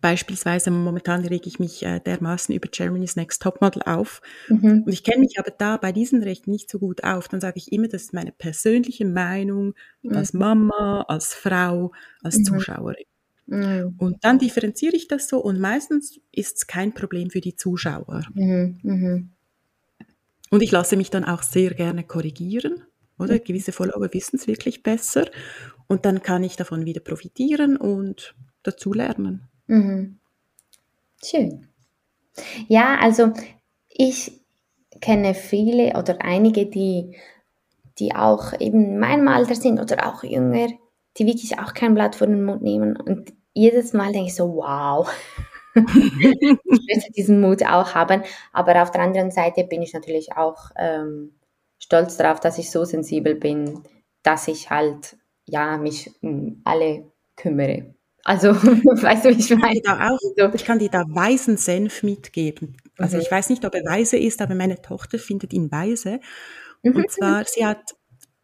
Beispielsweise 0.00 0.70
momentan 0.70 1.24
rege 1.24 1.48
ich 1.48 1.58
mich 1.58 1.82
äh, 1.82 1.98
dermaßen 1.98 2.54
über 2.54 2.68
Germany's 2.68 3.16
Next 3.16 3.42
Topmodel 3.42 3.82
auf. 3.82 4.20
Mhm. 4.48 4.84
Und 4.86 4.92
ich 4.92 5.02
kenne 5.02 5.20
mich 5.20 5.38
aber 5.40 5.50
da 5.50 5.76
bei 5.76 5.90
diesen 5.90 6.22
Rechten 6.22 6.52
nicht 6.52 6.70
so 6.70 6.78
gut 6.78 7.02
auf. 7.02 7.26
Dann 7.28 7.40
sage 7.40 7.58
ich 7.58 7.72
immer, 7.72 7.88
das 7.88 8.02
ist 8.02 8.12
meine 8.12 8.30
persönliche 8.30 9.04
Meinung 9.04 9.74
mhm. 10.02 10.16
als 10.16 10.34
Mama, 10.34 11.04
als 11.08 11.34
Frau, 11.34 11.92
als 12.22 12.38
mhm. 12.38 12.44
Zuschauerin. 12.44 13.06
Mhm. 13.46 13.96
Und 13.98 14.24
dann 14.24 14.38
differenziere 14.38 14.94
ich 14.94 15.08
das 15.08 15.28
so 15.28 15.38
und 15.38 15.58
meistens 15.58 16.20
ist 16.30 16.58
es 16.58 16.66
kein 16.68 16.94
Problem 16.94 17.30
für 17.30 17.40
die 17.40 17.56
Zuschauer. 17.56 18.22
Mhm. 18.34 18.78
Mhm. 18.82 19.30
Und 20.50 20.62
ich 20.62 20.70
lasse 20.70 20.96
mich 20.96 21.10
dann 21.10 21.24
auch 21.24 21.42
sehr 21.42 21.74
gerne 21.74 22.04
korrigieren. 22.04 22.82
Oder 23.18 23.38
gewisse 23.38 23.72
Follower 23.72 24.12
wissen 24.12 24.36
es 24.36 24.46
wirklich 24.46 24.82
besser. 24.82 25.30
Und 25.86 26.04
dann 26.04 26.22
kann 26.22 26.44
ich 26.44 26.56
davon 26.56 26.84
wieder 26.84 27.00
profitieren 27.00 27.76
und 27.76 28.34
dazu 28.62 28.92
lernen. 28.92 29.48
Mhm. 29.72 30.18
Schön. 31.24 31.68
Ja, 32.68 32.98
also 33.00 33.32
ich 33.88 34.40
kenne 35.00 35.34
viele 35.34 35.96
oder 35.98 36.18
einige, 36.22 36.66
die, 36.66 37.16
die 37.98 38.14
auch 38.14 38.52
eben 38.60 38.84
in 38.84 38.98
meinem 38.98 39.28
Alter 39.28 39.54
sind 39.54 39.80
oder 39.80 40.06
auch 40.08 40.24
jünger, 40.24 40.68
die 41.18 41.26
wirklich 41.26 41.58
auch 41.58 41.74
kein 41.74 41.94
Blatt 41.94 42.16
vor 42.16 42.26
den 42.26 42.44
Mund 42.44 42.62
nehmen. 42.62 42.96
Und 42.96 43.32
jedes 43.54 43.92
Mal 43.92 44.12
denke 44.12 44.28
ich 44.28 44.36
so, 44.36 44.54
wow. 44.56 45.08
ich 45.76 46.80
möchte 46.94 47.12
diesen 47.16 47.40
Mut 47.40 47.64
auch 47.64 47.94
haben. 47.94 48.22
Aber 48.52 48.82
auf 48.82 48.90
der 48.90 49.02
anderen 49.02 49.30
Seite 49.30 49.64
bin 49.64 49.82
ich 49.82 49.94
natürlich 49.94 50.36
auch 50.36 50.70
ähm, 50.76 51.34
stolz 51.78 52.16
darauf, 52.16 52.40
dass 52.40 52.58
ich 52.58 52.70
so 52.70 52.84
sensibel 52.84 53.34
bin, 53.34 53.82
dass 54.22 54.48
ich 54.48 54.70
halt 54.70 55.16
ja 55.46 55.78
mich 55.78 56.10
um 56.22 56.60
alle 56.64 57.04
kümmere. 57.36 57.94
Also, 58.24 58.48
weißt 58.54 59.24
du, 59.24 59.30
ich 59.30 59.50
meine. 59.56 59.80
Ich, 59.80 59.88
auch, 59.88 60.54
ich 60.54 60.64
kann 60.64 60.78
dir 60.78 60.90
da 60.90 61.04
weisen 61.08 61.56
Senf 61.56 62.02
mitgeben. 62.02 62.76
Also 62.96 63.16
mhm. 63.16 63.22
ich 63.22 63.30
weiß 63.30 63.50
nicht, 63.50 63.64
ob 63.64 63.74
er 63.74 63.84
weise 63.84 64.16
ist, 64.16 64.40
aber 64.40 64.54
meine 64.54 64.80
Tochter 64.80 65.18
findet 65.18 65.52
ihn 65.52 65.70
weise. 65.72 66.20
Mhm. 66.82 66.96
Und 66.96 67.10
zwar, 67.10 67.44
sie 67.44 67.66
hat 67.66 67.96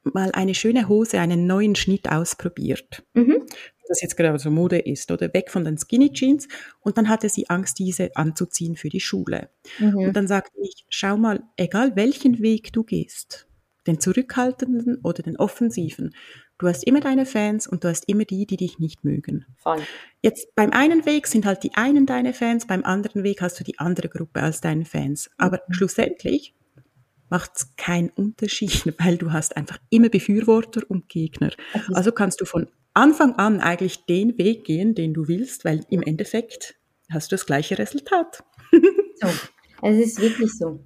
mal 0.03 0.31
eine 0.33 0.55
schöne 0.55 0.89
Hose, 0.89 1.21
einen 1.21 1.47
neuen 1.47 1.75
Schnitt 1.77 2.11
ausprobiert. 2.11 3.05
Mhm. 3.15 3.47
Das 3.89 4.03
jetzt 4.03 4.19
gerade 4.19 4.39
so 4.39 4.51
Mode 4.51 4.79
ist, 4.79 5.11
oder 5.11 5.33
weg 5.33 5.51
von 5.51 5.65
den 5.65 5.79
Skinny 5.79 6.13
Jeans. 6.13 6.47
Und 6.81 6.99
dann 6.99 7.09
hatte 7.09 7.31
sie 7.31 7.49
Angst, 7.49 7.79
diese 7.79 8.15
anzuziehen 8.17 8.77
für 8.77 8.91
die 8.91 9.01
Schule. 9.01 9.49
Mhm. 9.79 9.97
Und 9.97 10.13
dann 10.15 10.29
sagte 10.29 10.53
ich, 10.63 10.85
schau 10.91 11.17
mal, 11.17 11.43
egal 11.57 11.97
welchen 11.97 12.41
Weg 12.41 12.73
du 12.73 12.85
gehst, 12.85 13.47
den 13.87 13.99
zurückhaltenden 13.99 15.01
oder 15.03 15.23
den 15.23 15.39
offensiven, 15.39 16.15
Du 16.59 16.67
hast 16.67 16.83
immer 16.85 16.99
deine 17.01 17.25
Fans 17.25 17.69
und 17.69 17.85
du 17.85 17.89
hast 17.89 18.09
immer 18.09 18.25
die, 18.25 18.45
die 18.45 18.57
dich 18.57 18.81
nicht 18.81 19.05
mögen. 19.05 19.47
Voll. 19.59 19.81
Jetzt 20.23 20.57
beim 20.57 20.73
einen 20.73 21.07
Weg 21.07 21.29
sind 21.29 21.47
halt 21.47 21.63
die 21.63 21.75
einen 21.75 22.05
deine 22.05 22.35
Fans, 22.35 22.67
beim 22.67 22.85
anderen 22.85 23.23
Weg 23.23 23.41
hast 23.41 23.61
du 23.61 23.65
die 23.65 23.79
andere 23.79 24.09
Gruppe 24.09 24.43
als 24.43 24.61
deine 24.61 24.85
Fans. 24.85 25.31
Aber 25.39 25.63
mhm. 25.69 25.73
schlussendlich 25.73 26.57
macht 27.31 27.53
es 27.55 27.77
keinen 27.77 28.11
Unterschied, 28.11 28.93
weil 28.99 29.19
du 29.19 29.33
hast 29.33 29.57
einfach 29.57 29.79
immer 29.91 30.09
Befürworter 30.09 30.83
und 30.89 31.09
Gegner. 31.09 31.53
Also 31.93 32.11
kannst 32.11 32.41
du 32.41 32.45
von 32.45 32.67
Anfang 32.93 33.37
an 33.37 33.61
eigentlich 33.61 34.07
den 34.07 34.37
Weg 34.37 34.65
gehen, 34.65 34.97
den 34.97 35.15
du 35.15 35.29
willst, 35.29 35.65
weil 35.65 35.85
im 35.91 36.03
Endeffekt 36.03 36.75
hast 37.09 37.31
du 37.31 37.37
das 37.37 37.47
gleiche 37.47 37.79
Resultat. 37.79 38.43
so, 39.21 39.29
es 39.83 39.99
ist 39.99 40.21
wirklich 40.21 40.51
so. 40.53 40.85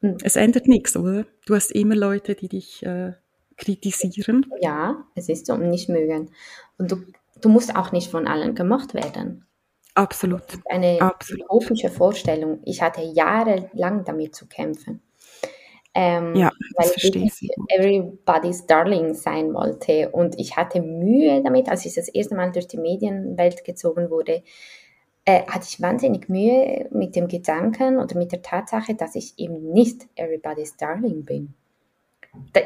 Und 0.00 0.22
es 0.24 0.36
ändert 0.36 0.68
nichts, 0.68 0.96
oder? 0.96 1.26
Du 1.46 1.56
hast 1.56 1.72
immer 1.72 1.96
Leute, 1.96 2.36
die 2.36 2.48
dich 2.48 2.84
äh, 2.84 3.14
kritisieren. 3.58 4.46
Ja, 4.60 5.04
es 5.14 5.28
ist 5.28 5.46
so, 5.46 5.56
nicht 5.56 5.88
mögen. 5.88 6.30
Und 6.78 6.92
du, 6.92 6.96
du 7.40 7.48
musst 7.48 7.76
auch 7.76 7.92
nicht 7.92 8.10
von 8.10 8.26
allen 8.26 8.54
gemocht 8.54 8.94
werden. 8.94 9.44
Absolut. 9.94 10.42
eine 10.70 11.00
Absolut. 11.00 11.44
utopische 11.50 11.88
Vorstellung. 11.88 12.60
Ich 12.64 12.80
hatte 12.80 13.02
jahrelang 13.02 14.04
damit 14.04 14.34
zu 14.34 14.46
kämpfen. 14.46 15.02
Ähm, 15.92 16.36
ja, 16.36 16.52
weil 16.76 16.92
ich 16.94 17.50
everybody's 17.68 18.66
Darling 18.66 19.14
sein 19.14 19.52
wollte. 19.52 20.10
Und 20.10 20.38
ich 20.38 20.56
hatte 20.56 20.80
Mühe 20.80 21.42
damit, 21.42 21.68
als 21.68 21.84
ich 21.84 21.94
das 21.94 22.08
erste 22.08 22.36
Mal 22.36 22.52
durch 22.52 22.68
die 22.68 22.78
Medienwelt 22.78 23.64
gezogen 23.64 24.08
wurde, 24.08 24.44
äh, 25.24 25.42
hatte 25.46 25.66
ich 25.68 25.80
wahnsinnig 25.80 26.28
Mühe 26.28 26.88
mit 26.92 27.16
dem 27.16 27.26
Gedanken 27.26 27.98
oder 27.98 28.16
mit 28.16 28.30
der 28.30 28.42
Tatsache, 28.42 28.94
dass 28.94 29.16
ich 29.16 29.34
eben 29.38 29.72
nicht 29.72 30.06
everybody's 30.14 30.76
Darling 30.76 31.24
bin. 31.24 31.54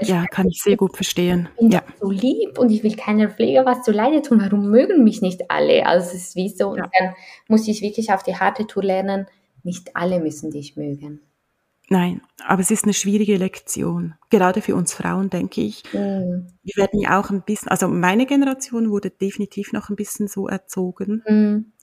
Ich 0.00 0.08
ja, 0.08 0.26
kann 0.26 0.48
ich 0.48 0.62
sehr 0.62 0.76
gut 0.76 0.94
verstehen. 0.94 1.48
Ich 1.54 1.60
bin 1.60 1.70
ja. 1.70 1.82
so 2.00 2.10
lieb 2.10 2.58
und 2.58 2.70
ich 2.70 2.82
will 2.82 2.96
keiner 2.96 3.30
Pflege 3.30 3.64
was 3.64 3.82
zu 3.82 3.92
Leide 3.92 4.22
tun. 4.22 4.40
Warum 4.40 4.70
mögen 4.70 5.04
mich 5.04 5.22
nicht 5.22 5.50
alle? 5.50 5.86
Also 5.86 6.08
es 6.08 6.14
ist 6.14 6.36
wie 6.36 6.48
so. 6.48 6.76
Ja. 6.76 6.84
Und 6.84 6.90
dann 6.98 7.14
muss 7.48 7.68
ich 7.68 7.82
wirklich 7.82 8.12
auf 8.12 8.22
die 8.22 8.36
harte 8.36 8.66
Tour 8.66 8.82
lernen, 8.82 9.26
nicht 9.62 9.96
alle 9.96 10.20
müssen 10.20 10.50
dich 10.50 10.76
mögen. 10.76 11.20
Nein, 11.88 12.22
aber 12.46 12.62
es 12.62 12.70
ist 12.70 12.84
eine 12.84 12.94
schwierige 12.94 13.36
Lektion. 13.36 14.14
Gerade 14.30 14.62
für 14.62 14.74
uns 14.74 14.94
Frauen, 14.94 15.28
denke 15.28 15.60
ich. 15.60 15.82
Mhm. 15.92 16.46
Wir 16.62 16.76
werden 16.76 17.00
ja 17.00 17.20
auch 17.20 17.30
ein 17.30 17.42
bisschen, 17.42 17.68
also 17.68 17.88
meine 17.88 18.24
Generation 18.24 18.90
wurde 18.90 19.10
definitiv 19.10 19.72
noch 19.72 19.90
ein 19.90 19.96
bisschen 19.96 20.26
so 20.26 20.48
erzogen. 20.48 21.22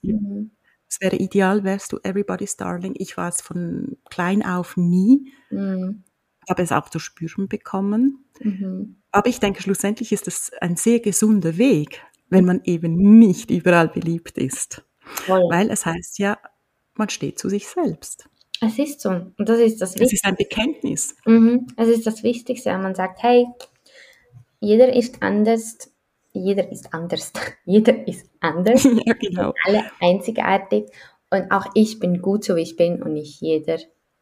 Mhm. 0.02 0.50
Es 0.88 1.00
wäre 1.00 1.16
ideal, 1.16 1.62
wärst 1.62 1.92
du 1.92 1.98
everybody's 2.02 2.56
darling. 2.56 2.94
Ich 2.96 3.16
war 3.16 3.28
es 3.28 3.40
von 3.40 3.98
klein 4.10 4.44
auf 4.44 4.76
nie. 4.76 5.32
Mhm 5.50 6.02
habe 6.50 6.62
es 6.62 6.72
auch 6.72 6.88
zu 6.90 6.98
spüren 6.98 7.48
bekommen. 7.48 8.24
Mhm. 8.40 8.96
Aber 9.12 9.28
ich 9.28 9.40
denke, 9.40 9.62
schlussendlich 9.62 10.12
ist 10.12 10.28
es 10.28 10.52
ein 10.60 10.76
sehr 10.76 11.00
gesunder 11.00 11.56
Weg, 11.56 12.02
wenn 12.28 12.44
man 12.44 12.60
eben 12.64 13.18
nicht 13.18 13.50
überall 13.50 13.88
beliebt 13.88 14.36
ist. 14.36 14.84
Voll. 15.00 15.44
Weil 15.50 15.70
es 15.70 15.86
heißt 15.86 16.18
ja, 16.18 16.38
man 16.94 17.08
steht 17.08 17.38
zu 17.38 17.48
sich 17.48 17.66
selbst. 17.66 18.28
Es 18.60 18.78
ist 18.78 19.00
so. 19.00 19.08
Und 19.10 19.48
das 19.48 19.58
ist 19.58 19.80
das 19.80 19.94
Wichtigste. 19.94 20.04
Es 20.04 20.12
ist 20.12 20.24
ein 20.26 20.36
Bekenntnis. 20.36 21.16
Mhm. 21.24 21.66
Es 21.76 21.88
ist 21.88 22.06
das 22.06 22.22
Wichtigste. 22.22 22.76
Man 22.76 22.94
sagt, 22.94 23.22
hey, 23.22 23.46
jeder 24.60 24.94
ist 24.94 25.22
anders. 25.22 25.78
Jeder 26.32 26.70
ist 26.70 26.92
anders. 26.92 27.32
jeder 27.64 28.06
ist 28.06 28.28
anders. 28.40 28.84
ja, 29.04 29.14
genau. 29.14 29.54
Alle 29.64 29.84
einzigartig. 30.00 30.90
Und 31.30 31.50
auch 31.50 31.66
ich 31.74 32.00
bin 32.00 32.20
gut 32.20 32.44
so, 32.44 32.56
wie 32.56 32.62
ich 32.62 32.76
bin 32.76 33.02
und 33.02 33.14
nicht 33.14 33.40
jeder 33.40 33.78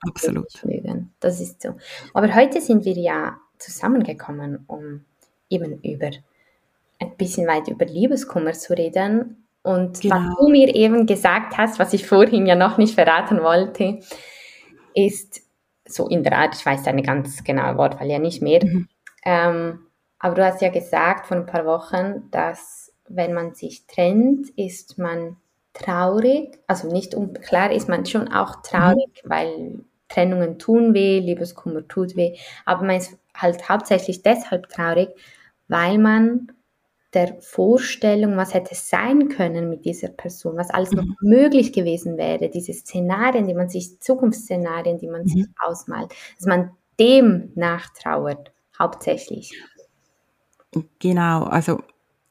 Absolut. 0.06 0.64
Mögen. 0.64 1.12
Das 1.20 1.40
ist 1.40 1.62
so. 1.62 1.74
Aber 2.14 2.34
heute 2.34 2.60
sind 2.60 2.84
wir 2.84 2.94
ja 2.94 3.38
zusammengekommen, 3.58 4.64
um 4.66 5.04
eben 5.50 5.80
über 5.82 6.10
ein 7.00 7.16
bisschen 7.16 7.46
weit 7.46 7.68
über 7.68 7.84
Liebeskummer 7.84 8.52
zu 8.52 8.76
reden. 8.76 9.46
Und 9.62 10.00
genau. 10.00 10.16
was 10.16 10.36
du 10.36 10.48
mir 10.48 10.74
eben 10.74 11.06
gesagt 11.06 11.58
hast, 11.58 11.78
was 11.78 11.92
ich 11.92 12.06
vorhin 12.06 12.46
ja 12.46 12.54
noch 12.54 12.78
nicht 12.78 12.94
verraten 12.94 13.42
wollte, 13.42 14.00
ist 14.94 15.42
so 15.86 16.08
in 16.08 16.22
der 16.22 16.38
Art, 16.38 16.54
ich 16.54 16.64
weiß 16.64 16.82
deine 16.84 17.02
ganz 17.02 17.42
genaue 17.44 17.76
Wortwahl 17.76 18.10
ja 18.10 18.18
nicht 18.18 18.42
mehr, 18.42 18.64
mhm. 18.64 18.88
ähm, 19.24 19.80
aber 20.18 20.34
du 20.34 20.44
hast 20.44 20.60
ja 20.60 20.68
gesagt 20.68 21.26
vor 21.26 21.36
ein 21.36 21.46
paar 21.46 21.64
Wochen, 21.64 22.28
dass 22.30 22.92
wenn 23.08 23.32
man 23.32 23.54
sich 23.54 23.86
trennt, 23.86 24.50
ist 24.50 24.98
man 24.98 25.36
traurig, 25.78 26.58
also 26.66 26.88
nicht 26.88 27.14
um, 27.14 27.32
klar 27.32 27.73
ist 27.73 27.88
man 27.88 28.04
schon 28.04 28.28
auch 28.28 28.62
traurig, 28.62 29.23
mhm. 29.25 29.30
weil 29.30 29.85
Trennungen 30.08 30.58
tun 30.58 30.94
weh, 30.94 31.20
Liebeskummer 31.20 31.87
tut 31.87 32.16
weh, 32.16 32.37
aber 32.64 32.85
man 32.85 32.97
ist 32.97 33.16
halt 33.35 33.68
hauptsächlich 33.68 34.23
deshalb 34.23 34.68
traurig, 34.68 35.08
weil 35.68 35.99
man 35.99 36.52
der 37.14 37.40
Vorstellung, 37.40 38.37
was 38.37 38.52
hätte 38.52 38.75
sein 38.75 39.28
können 39.28 39.70
mit 39.70 39.85
dieser 39.85 40.08
Person, 40.08 40.56
was 40.56 40.70
alles 40.70 40.92
noch 40.92 41.04
mhm. 41.04 41.16
möglich 41.20 41.73
gewesen 41.73 42.18
wäre, 42.18 42.50
diese 42.50 42.75
Szenarien, 42.75 43.47
die 43.47 43.54
man 43.54 43.68
sich, 43.68 43.99
Zukunftsszenarien, 44.00 44.99
die 44.99 45.08
man 45.08 45.23
mhm. 45.23 45.28
sich 45.28 45.47
ausmalt, 45.58 46.12
dass 46.37 46.47
man 46.47 46.70
dem 47.00 47.52
nachtrauert, 47.54 48.52
hauptsächlich. 48.78 49.52
Genau, 50.99 51.44
also 51.44 51.80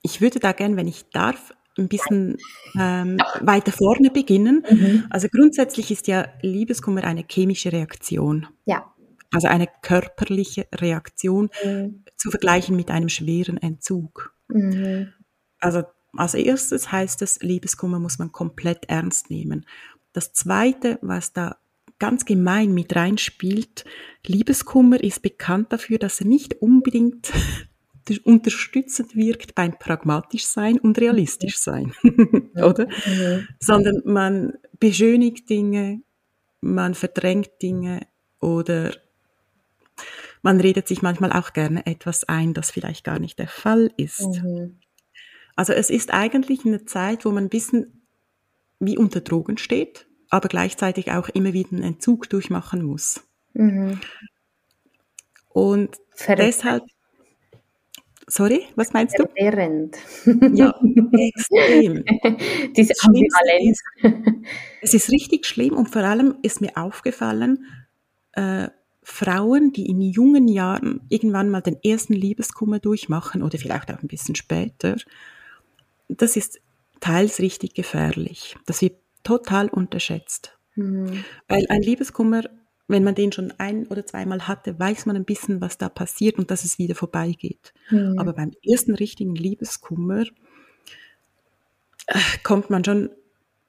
ich 0.04 0.22
würde 0.22 0.40
da 0.40 0.52
gerne, 0.52 0.76
wenn 0.76 0.88
ich 0.88 1.10
darf, 1.10 1.54
ein 1.78 1.88
bisschen 1.88 2.38
ähm, 2.78 3.18
weiter 3.42 3.72
vorne 3.72 4.10
beginnen. 4.12 4.64
Mhm. 4.70 5.06
Also 5.10 5.28
grundsätzlich 5.30 5.92
ist 5.92 6.08
ja 6.08 6.28
Liebeskummer 6.42 7.04
eine 7.04 7.26
chemische 7.30 7.72
Reaktion. 7.72 8.48
Ja. 8.66 8.94
Also 9.32 9.48
eine 9.48 9.68
körperliche 9.82 10.68
Reaktion 10.74 11.50
mhm. 11.64 12.04
zu 12.16 12.30
vergleichen 12.30 12.76
mit 12.76 12.90
einem 12.90 13.10
schweren 13.10 13.58
Entzug. 13.58 14.34
Mhm. 14.48 15.14
Also 15.60 15.84
als 16.16 16.34
erstes 16.34 16.92
heißt 16.92 17.22
es, 17.22 17.42
Liebeskummer 17.42 18.00
muss 18.00 18.20
man 18.20 18.32
komplett 18.32 18.86
ernst 18.90 19.30
nehmen. 19.30 19.66
Das 20.14 20.34
zweite, 20.34 20.98
was 21.02 21.34
da 21.34 21.58
ganz 22.00 22.26
gemein 22.26 22.74
mit 22.74 22.96
reinspielt, 22.96 23.86
Liebeskummer 24.26 25.04
ist 25.04 25.22
bekannt 25.22 25.74
dafür, 25.74 25.98
dass 25.98 26.22
er 26.22 26.28
nicht 26.28 26.62
unbedingt 26.62 27.32
unterstützend 28.26 29.16
wirkt 29.16 29.56
beim 29.56 29.78
pragmatisch 29.78 30.46
sein 30.46 30.80
und 30.80 31.00
realistisch 31.00 31.58
sein, 31.58 31.94
oder? 32.56 32.88
Mhm. 32.88 33.48
Sondern 33.60 34.02
man 34.06 34.54
beschönigt 34.80 35.50
Dinge, 35.50 36.02
man 36.62 36.96
verdrängt 36.96 37.62
Dinge 37.62 38.08
oder 38.40 38.92
man 40.42 40.60
redet 40.60 40.88
sich 40.88 41.02
manchmal 41.02 41.34
auch 41.34 41.54
gerne 41.54 41.86
etwas 41.86 42.24
ein, 42.24 42.54
das 42.54 42.72
vielleicht 42.72 43.04
gar 43.04 43.20
nicht 43.20 43.40
der 43.40 43.48
Fall 43.48 43.92
ist. 43.98 44.22
Mhm. 44.22 44.78
Also 45.56 45.74
es 45.74 45.90
ist 45.90 46.14
eigentlich 46.14 46.66
eine 46.66 46.86
Zeit, 46.86 47.26
wo 47.26 47.32
man 47.32 47.46
ein 47.46 47.50
bisschen 47.50 48.04
wie 48.80 48.98
unter 48.98 49.22
Drogen 49.22 49.58
steht, 49.58 50.08
aber 50.30 50.48
gleichzeitig 50.50 51.12
auch 51.12 51.30
immer 51.30 51.54
wieder 51.54 51.72
einen 51.72 51.84
Entzug 51.84 52.30
durchmachen 52.30 52.84
muss. 52.84 53.22
Mhm. 53.54 54.00
Und 55.50 55.98
Verrückt. 56.12 56.40
deshalb 56.48 56.84
Sorry, 58.30 58.64
was 58.76 58.92
meinst 58.92 59.18
du? 59.18 59.24
Verwirrend. 59.24 59.96
Ja, 60.54 60.78
extrem. 61.14 62.04
Diese 62.76 62.94
Ambivalenz. 63.02 63.82
es 64.82 64.94
ist 64.94 65.10
richtig 65.10 65.46
schlimm 65.46 65.74
und 65.74 65.90
vor 65.90 66.04
allem 66.04 66.36
ist 66.42 66.60
mir 66.60 66.76
aufgefallen, 66.76 67.66
äh, 68.34 68.68
Frauen, 69.02 69.72
die 69.72 69.86
in 69.86 70.02
jungen 70.02 70.50
Jahren 70.50 71.00
irgendwann 71.08 71.50
mal 71.50 71.62
den 71.62 71.78
ersten 71.82 72.12
Liebeskummer 72.12 72.80
durchmachen 72.80 73.42
oder 73.42 73.58
vielleicht 73.58 73.90
auch 73.94 74.02
ein 74.02 74.10
bisschen 74.10 74.36
später, 74.36 74.98
das 76.10 76.36
ist 76.36 76.60
teils 77.00 77.40
richtig 77.40 77.74
gefährlich. 77.74 78.58
Das 78.66 78.82
wird 78.82 78.98
total 79.24 79.70
unterschätzt. 79.70 80.58
Mhm. 80.76 81.24
Weil 81.48 81.66
ein 81.70 81.82
Liebeskummer 81.82 82.44
wenn 82.88 83.04
man 83.04 83.16
den 83.16 83.32
schon 83.32 83.54
ein 83.58 83.86
oder 83.88 84.06
zweimal 84.06 84.48
hatte, 84.48 84.80
weiß 84.80 85.06
man 85.06 85.18
ein 85.18 85.26
bisschen, 85.26 85.60
was 85.60 85.78
da 85.78 85.90
passiert 85.90 86.38
und 86.38 86.52
dass 86.52 86.64
es 86.64 86.78
wieder 86.80 86.96
vorbeigeht. 86.96 87.74
Mhm. 87.90 88.18
Aber 88.18 88.34
beim 88.34 88.52
ersten 88.64 88.96
richtigen 88.96 89.36
Liebeskummer 89.36 90.24
äh, 92.08 92.20
kommt 92.44 92.70
man 92.70 92.86
schon, 92.86 93.10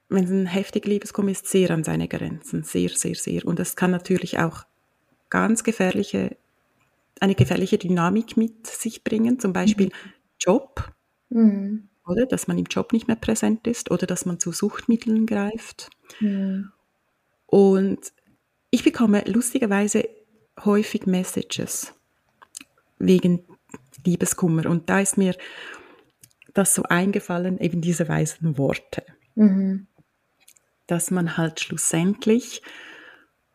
wenn 0.08 0.24
es 0.24 0.30
ein 0.30 0.46
heftiger 0.46 0.88
Liebeskummer 0.88 1.32
ist, 1.32 1.46
sehr 1.46 1.70
an 1.70 1.84
seine 1.84 2.06
Grenzen. 2.06 2.62
Sehr, 2.62 2.90
sehr, 2.90 3.16
sehr. 3.16 3.44
Und 3.44 3.58
das 3.58 3.74
kann 3.74 3.90
natürlich 3.90 4.38
auch 4.38 4.64
ganz 5.30 5.64
gefährliche, 5.64 6.36
eine 7.20 7.34
gefährliche 7.34 7.76
Dynamik 7.76 8.36
mit 8.36 8.66
sich 8.68 9.02
bringen. 9.02 9.40
Zum 9.40 9.52
Beispiel 9.52 9.86
mhm. 9.86 10.12
Job. 10.38 10.92
Mhm. 11.30 11.88
Oder 12.06 12.24
dass 12.24 12.46
man 12.46 12.56
im 12.56 12.64
Job 12.64 12.92
nicht 12.92 13.06
mehr 13.06 13.16
präsent 13.16 13.66
ist 13.66 13.90
oder 13.90 14.06
dass 14.06 14.24
man 14.24 14.38
zu 14.38 14.52
Suchtmitteln 14.52 15.26
greift. 15.26 15.90
Mhm. 16.20 16.70
Und 17.46 18.12
ich 18.70 18.84
bekomme 18.84 19.22
lustigerweise 19.26 20.08
häufig 20.64 21.06
Messages 21.06 21.94
wegen 22.98 23.44
Liebeskummer 24.04 24.66
und 24.66 24.90
da 24.90 25.00
ist 25.00 25.16
mir 25.16 25.36
das 26.54 26.74
so 26.74 26.82
eingefallen, 26.82 27.58
eben 27.58 27.80
diese 27.80 28.08
weisen 28.08 28.58
Worte. 28.58 29.04
Mhm. 29.34 29.86
Dass 30.86 31.10
man 31.10 31.36
halt 31.36 31.60
schlussendlich, 31.60 32.62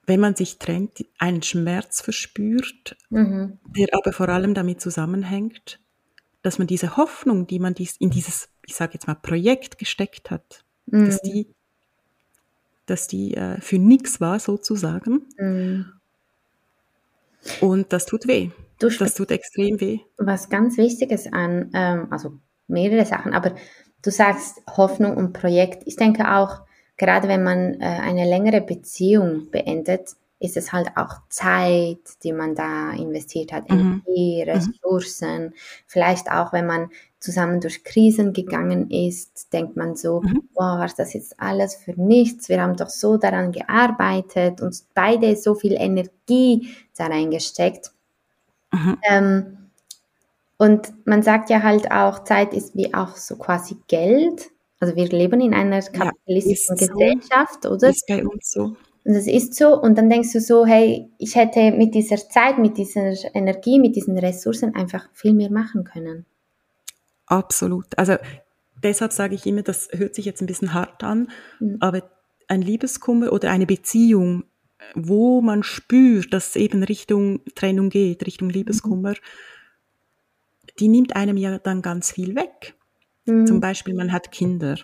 wenn 0.06 0.20
man 0.20 0.36
sich 0.36 0.60
trennt, 0.60 1.06
einen 1.18 1.44
Schmerz 1.44 2.02
verspürt, 2.02 2.96
mhm. 3.10 3.60
der 3.66 3.88
aber 3.92 4.14
vor 4.14 4.30
allem 4.30 4.54
damit 4.54 4.82
zusammenhängt, 4.82 5.80
dass 6.42 6.60
man 6.60 6.68
diese 6.68 6.98
Hoffnung, 6.98 7.48
die 7.48 7.60
man 7.60 7.74
in 8.00 8.10
dieses, 8.10 8.50
ich 8.66 8.76
sage 8.76 8.94
jetzt 8.94 9.08
mal, 9.08 9.16
Projekt 9.16 9.78
gesteckt 9.78 10.30
hat, 10.30 10.64
mhm. 10.86 11.06
dass 11.06 11.22
die 11.22 11.54
dass 12.86 13.08
die 13.08 13.36
äh, 13.36 13.60
für 13.62 13.80
nichts 13.80 14.22
war 14.22 14.40
sozusagen. 14.40 15.24
Mhm. 15.38 15.86
Und 17.62 17.92
das 17.92 18.06
tut 18.06 18.28
weh. 18.28 18.52
Du 18.80 18.90
das 18.90 19.16
tut 19.16 19.32
extrem 19.32 19.80
weh. 19.80 20.00
Was 20.18 20.50
ganz 20.50 20.78
Wichtiges 20.78 21.32
an, 21.32 21.72
ähm, 21.74 22.08
also 22.10 22.40
mehrere 22.68 23.06
Sachen, 23.06 23.34
aber 23.34 23.56
du 24.02 24.12
sagst 24.12 24.62
Hoffnung 24.78 25.16
und 25.16 25.34
Projekt. 25.34 25.84
Ich 25.86 25.96
denke 25.96 26.34
auch, 26.34 26.62
gerade 26.98 27.28
wenn 27.28 27.44
man 27.44 27.76
äh, 27.76 27.86
eine 27.86 28.26
längere 28.26 28.62
Beziehung 28.62 29.50
beendet, 29.52 30.16
ist 30.44 30.58
es 30.58 30.74
halt 30.74 30.98
auch 30.98 31.22
Zeit, 31.30 32.22
die 32.24 32.34
man 32.34 32.54
da 32.54 32.92
investiert 32.92 33.54
hat, 33.54 33.70
mhm. 33.70 34.04
Energie, 34.06 34.44
mhm. 34.44 34.50
Ressourcen. 34.52 35.44
Mhm. 35.46 35.54
Vielleicht 35.88 36.30
auch, 36.30 36.52
wenn 36.52 36.68
man 36.68 36.90
zusammen 37.20 37.62
durch 37.62 37.86
Krisen 37.86 38.34
gegangen 38.34 38.92
ist, 38.92 39.54
denkt 39.54 39.78
man 39.78 39.96
so, 39.96 40.20
mhm. 40.22 40.50
wow, 40.54 40.80
was 40.80 40.96
das 40.96 41.14
jetzt 41.14 41.40
alles 41.40 41.76
für 41.76 41.94
nichts? 41.94 42.50
Wir 42.50 42.62
haben 42.62 42.76
doch 42.76 42.90
so 42.90 43.16
daran 43.16 43.54
gearbeitet 43.54 44.60
und 44.60 44.78
beide 44.94 45.38
so 45.38 45.56
viel 45.56 45.74
Energie 45.74 46.76
da 46.98 47.08
reingesteckt. 47.08 47.92
Mhm. 48.74 48.98
Ähm, 49.10 49.58
und 50.58 50.94
man 51.06 51.24
sagt 51.24 51.50
ja 51.50 51.64
halt 51.64 51.90
auch, 51.90 52.26
Zeit 52.26 52.54
ist 52.54 52.76
wie 52.76 52.94
auch 52.94 53.16
so 53.16 53.38
quasi 53.38 53.78
Geld. 53.88 54.50
Also 54.82 54.98
wir 54.98 55.08
leben 55.08 55.40
in 55.40 55.54
einer 55.54 55.82
kapitalistischen 55.82 56.76
ja, 56.78 56.88
Gesellschaft, 56.88 57.64
so. 57.64 57.70
oder? 57.70 57.90
Ist 57.90 58.06
bei 58.08 58.26
uns 58.26 58.52
so. 58.52 58.76
Und 59.06 59.16
es 59.16 59.28
ist 59.28 59.56
so, 59.56 59.80
und 59.80 59.98
dann 59.98 60.10
denkst 60.10 60.32
du 60.32 60.40
so, 60.40 60.66
hey, 60.66 61.10
ich 61.18 61.36
hätte 61.36 61.72
mit 61.72 61.94
dieser 61.94 62.18
Zeit, 62.18 62.58
mit 62.58 62.78
dieser 62.78 63.14
Energie, 63.36 63.80
mit 63.80 63.96
diesen 63.96 64.18
Ressourcen 64.18 64.76
einfach 64.76 65.10
viel 65.14 65.34
mehr 65.34 65.52
machen 65.52 65.84
können. 65.84 66.26
Absolut. 67.26 67.98
Also 67.98 68.16
deshalb 68.82 69.12
sage 69.12 69.36
ich 69.36 69.46
immer, 69.46 69.62
das 69.62 69.90
hört 69.92 70.16
sich 70.16 70.26
jetzt 70.26 70.42
ein 70.42 70.46
bisschen 70.46 70.74
hart 70.74 71.04
an, 71.04 71.30
mhm. 71.60 71.78
aber 71.82 72.10
ein 72.48 72.62
Liebeskummer 72.62 73.34
oder 73.34 73.52
eine 73.52 73.66
Beziehung, 73.66 74.46
wo 74.96 75.42
man 75.42 75.64
spürt, 75.64 76.34
dass 76.34 76.50
es 76.50 76.56
eben 76.56 76.84
Richtung 76.84 77.42
Trennung 77.56 77.90
geht, 77.90 78.26
Richtung 78.26 78.50
Liebeskummer, 78.50 79.12
mhm. 79.12 80.68
die 80.80 80.88
nimmt 80.88 81.16
einem 81.16 81.36
ja 81.38 81.60
dann 81.60 81.82
ganz 81.82 82.12
viel 82.12 82.36
weg. 82.36 82.76
Mhm. 83.26 83.48
Zum 83.48 83.60
Beispiel, 83.60 83.96
man 83.96 84.12
hat 84.14 84.32
Kinder 84.32 84.78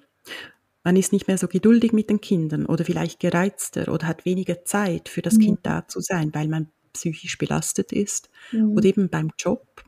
man 0.83 0.95
ist 0.95 1.13
nicht 1.13 1.27
mehr 1.27 1.38
so 1.38 1.48
geduldig 1.48 1.91
mit 1.93 2.09
den 2.09 2.21
Kindern 2.21 2.65
oder 2.65 2.86
vielleicht 2.86 3.19
gereizter 3.19 3.91
oder 3.93 4.07
hat 4.07 4.25
weniger 4.25 4.63
Zeit 4.65 5.09
für 5.09 5.21
das 5.21 5.36
mhm. 5.36 5.41
Kind 5.41 5.59
da 5.63 5.88
zu 5.88 6.00
sein, 6.00 6.33
weil 6.33 6.48
man 6.48 6.69
psychisch 6.93 7.38
belastet 7.38 7.91
ist 7.91 8.29
mhm. 8.51 8.71
oder 8.77 8.86
eben 8.86 9.09
beim 9.09 9.31
Job. 9.38 9.83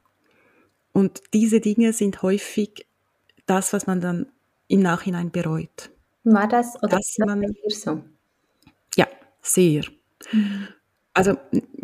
Und 0.93 1.21
diese 1.33 1.61
Dinge 1.61 1.93
sind 1.93 2.21
häufig 2.21 2.85
das, 3.45 3.73
was 3.73 3.87
man 3.87 4.01
dann 4.01 4.27
im 4.67 4.81
Nachhinein 4.81 5.31
bereut. 5.31 5.91
War 6.23 6.47
das 6.47 6.75
oder 6.77 6.97
Dass 6.97 7.15
das 7.17 7.25
man, 7.25 7.43
so? 7.69 8.03
Ja, 8.95 9.07
sehr. 9.41 9.83
Mhm. 10.31 10.67
Also 11.13 11.37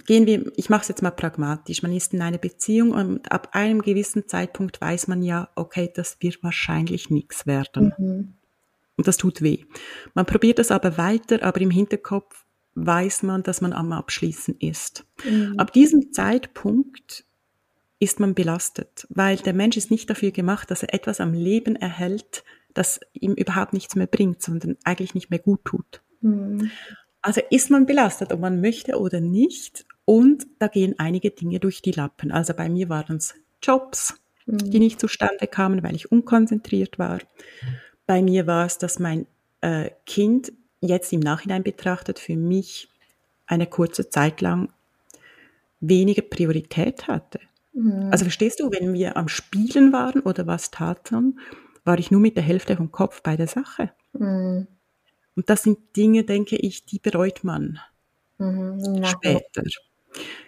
gehen 0.05 0.25
wir, 0.25 0.51
ich 0.55 0.69
mache 0.69 0.83
es 0.83 0.87
jetzt 0.87 1.01
mal 1.01 1.11
pragmatisch. 1.11 1.83
Man 1.83 1.91
ist 1.91 2.13
in 2.13 2.21
einer 2.21 2.37
Beziehung 2.37 2.91
und 2.91 3.29
ab 3.31 3.49
einem 3.51 3.81
gewissen 3.81 4.27
Zeitpunkt 4.27 4.79
weiß 4.79 5.07
man 5.07 5.21
ja, 5.21 5.49
okay, 5.55 5.91
das 5.93 6.17
wird 6.21 6.41
wahrscheinlich 6.43 7.09
nichts 7.09 7.45
werden. 7.45 7.93
Mhm. 7.97 8.33
Und 8.97 9.07
das 9.07 9.17
tut 9.17 9.41
weh. 9.41 9.63
Man 10.13 10.25
probiert 10.25 10.59
es 10.59 10.71
aber 10.71 10.97
weiter, 10.97 11.43
aber 11.43 11.61
im 11.61 11.69
Hinterkopf 11.69 12.45
weiß 12.75 13.23
man, 13.23 13.43
dass 13.43 13.61
man 13.61 13.73
am 13.73 13.91
Abschließen 13.91 14.55
ist. 14.59 15.05
Mhm. 15.23 15.55
Ab 15.57 15.71
diesem 15.73 16.11
Zeitpunkt 16.11 17.25
ist 17.99 18.19
man 18.19 18.35
belastet, 18.35 19.07
weil 19.09 19.37
der 19.37 19.53
Mensch 19.53 19.77
ist 19.77 19.89
nicht 19.89 20.09
dafür 20.09 20.31
gemacht, 20.31 20.69
dass 20.69 20.83
er 20.83 20.93
etwas 20.93 21.19
am 21.19 21.33
Leben 21.33 21.75
erhält, 21.75 22.43
das 22.73 22.99
ihm 23.13 23.33
überhaupt 23.33 23.73
nichts 23.73 23.95
mehr 23.95 24.05
bringt, 24.05 24.41
sondern 24.41 24.77
eigentlich 24.83 25.15
nicht 25.15 25.31
mehr 25.31 25.39
gut 25.39 25.65
tut. 25.65 26.01
Mhm. 26.21 26.69
Also 27.21 27.41
ist 27.49 27.71
man 27.71 27.87
belastet, 27.87 28.31
ob 28.31 28.39
man 28.39 28.61
möchte 28.61 28.99
oder 28.99 29.19
nicht. 29.19 29.85
Und 30.05 30.45
da 30.59 30.67
gehen 30.67 30.95
einige 30.99 31.31
Dinge 31.31 31.59
durch 31.59 31.81
die 31.81 31.91
Lappen. 31.91 32.31
Also 32.31 32.53
bei 32.53 32.69
mir 32.69 32.89
waren 32.89 33.17
es 33.17 33.33
Jobs, 33.61 34.13
mhm. 34.45 34.69
die 34.69 34.79
nicht 34.79 34.99
zustande 34.99 35.47
kamen, 35.47 35.81
weil 35.81 35.95
ich 35.95 36.11
unkonzentriert 36.11 36.99
war. 36.99 37.19
Bei 38.07 38.21
mir 38.23 38.47
war 38.47 38.65
es, 38.65 38.79
dass 38.79 38.97
mein 38.97 39.27
äh, 39.61 39.91
Kind 40.05 40.51
jetzt 40.79 41.13
im 41.13 41.19
Nachhinein 41.19 41.61
betrachtet 41.61 42.17
für 42.17 42.35
mich 42.35 42.89
eine 43.45 43.67
kurze 43.67 44.09
Zeit 44.09 44.41
lang 44.41 44.69
weniger 45.79 46.23
Priorität 46.23 47.07
hatte. 47.07 47.39
Mhm. 47.73 48.09
Also 48.11 48.25
verstehst 48.25 48.59
du, 48.59 48.71
wenn 48.71 48.93
wir 48.93 49.17
am 49.17 49.27
Spielen 49.27 49.93
waren 49.93 50.21
oder 50.21 50.47
was 50.47 50.71
taten, 50.71 51.39
war 51.83 51.99
ich 51.99 52.11
nur 52.11 52.19
mit 52.19 52.35
der 52.35 52.43
Hälfte 52.43 52.75
vom 52.75 52.91
Kopf 52.91 53.21
bei 53.21 53.37
der 53.37 53.47
Sache. 53.47 53.91
Mhm. 54.13 54.67
Und 55.35 55.49
das 55.49 55.63
sind 55.63 55.77
Dinge, 55.95 56.23
denke 56.23 56.55
ich, 56.55 56.85
die 56.85 56.99
bereut 56.99 57.43
man 57.43 57.79
mhm. 58.39 59.03
später. 59.05 59.63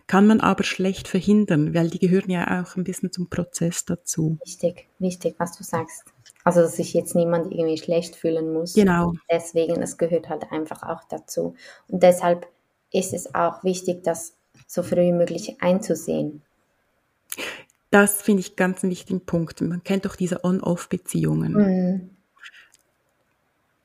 Kann 0.07 0.25
man 0.25 0.39
aber 0.39 0.63
schlecht 0.63 1.07
verhindern, 1.07 1.75
weil 1.75 1.89
die 1.89 1.99
gehören 1.99 2.31
ja 2.31 2.61
auch 2.61 2.75
ein 2.75 2.83
bisschen 2.83 3.11
zum 3.11 3.29
Prozess 3.29 3.85
dazu. 3.85 4.39
Wichtig, 4.43 4.87
wichtig, 4.97 5.35
was 5.37 5.55
du 5.55 5.63
sagst. 5.63 6.05
Also, 6.49 6.61
dass 6.61 6.77
sich 6.77 6.95
jetzt 6.95 7.13
niemand 7.13 7.51
irgendwie 7.51 7.77
schlecht 7.77 8.15
fühlen 8.15 8.51
muss. 8.51 8.73
Genau. 8.73 9.13
Deswegen, 9.29 9.83
es 9.83 9.99
gehört 9.99 10.29
halt 10.29 10.51
einfach 10.51 10.81
auch 10.81 11.03
dazu. 11.07 11.53
Und 11.87 12.01
deshalb 12.01 12.47
ist 12.91 13.13
es 13.13 13.35
auch 13.35 13.63
wichtig, 13.63 14.03
das 14.03 14.33
so 14.65 14.81
früh 14.81 15.01
wie 15.01 15.11
möglich 15.11 15.57
einzusehen. 15.61 16.41
Das 17.91 18.23
finde 18.23 18.39
ich 18.39 18.55
ganz 18.55 18.83
einen 18.83 18.89
wichtigen 18.89 19.23
Punkt. 19.23 19.61
Man 19.61 19.83
kennt 19.83 20.05
doch 20.05 20.15
diese 20.15 20.43
On-Off-Beziehungen. 20.43 21.53
Mhm. 21.53 22.09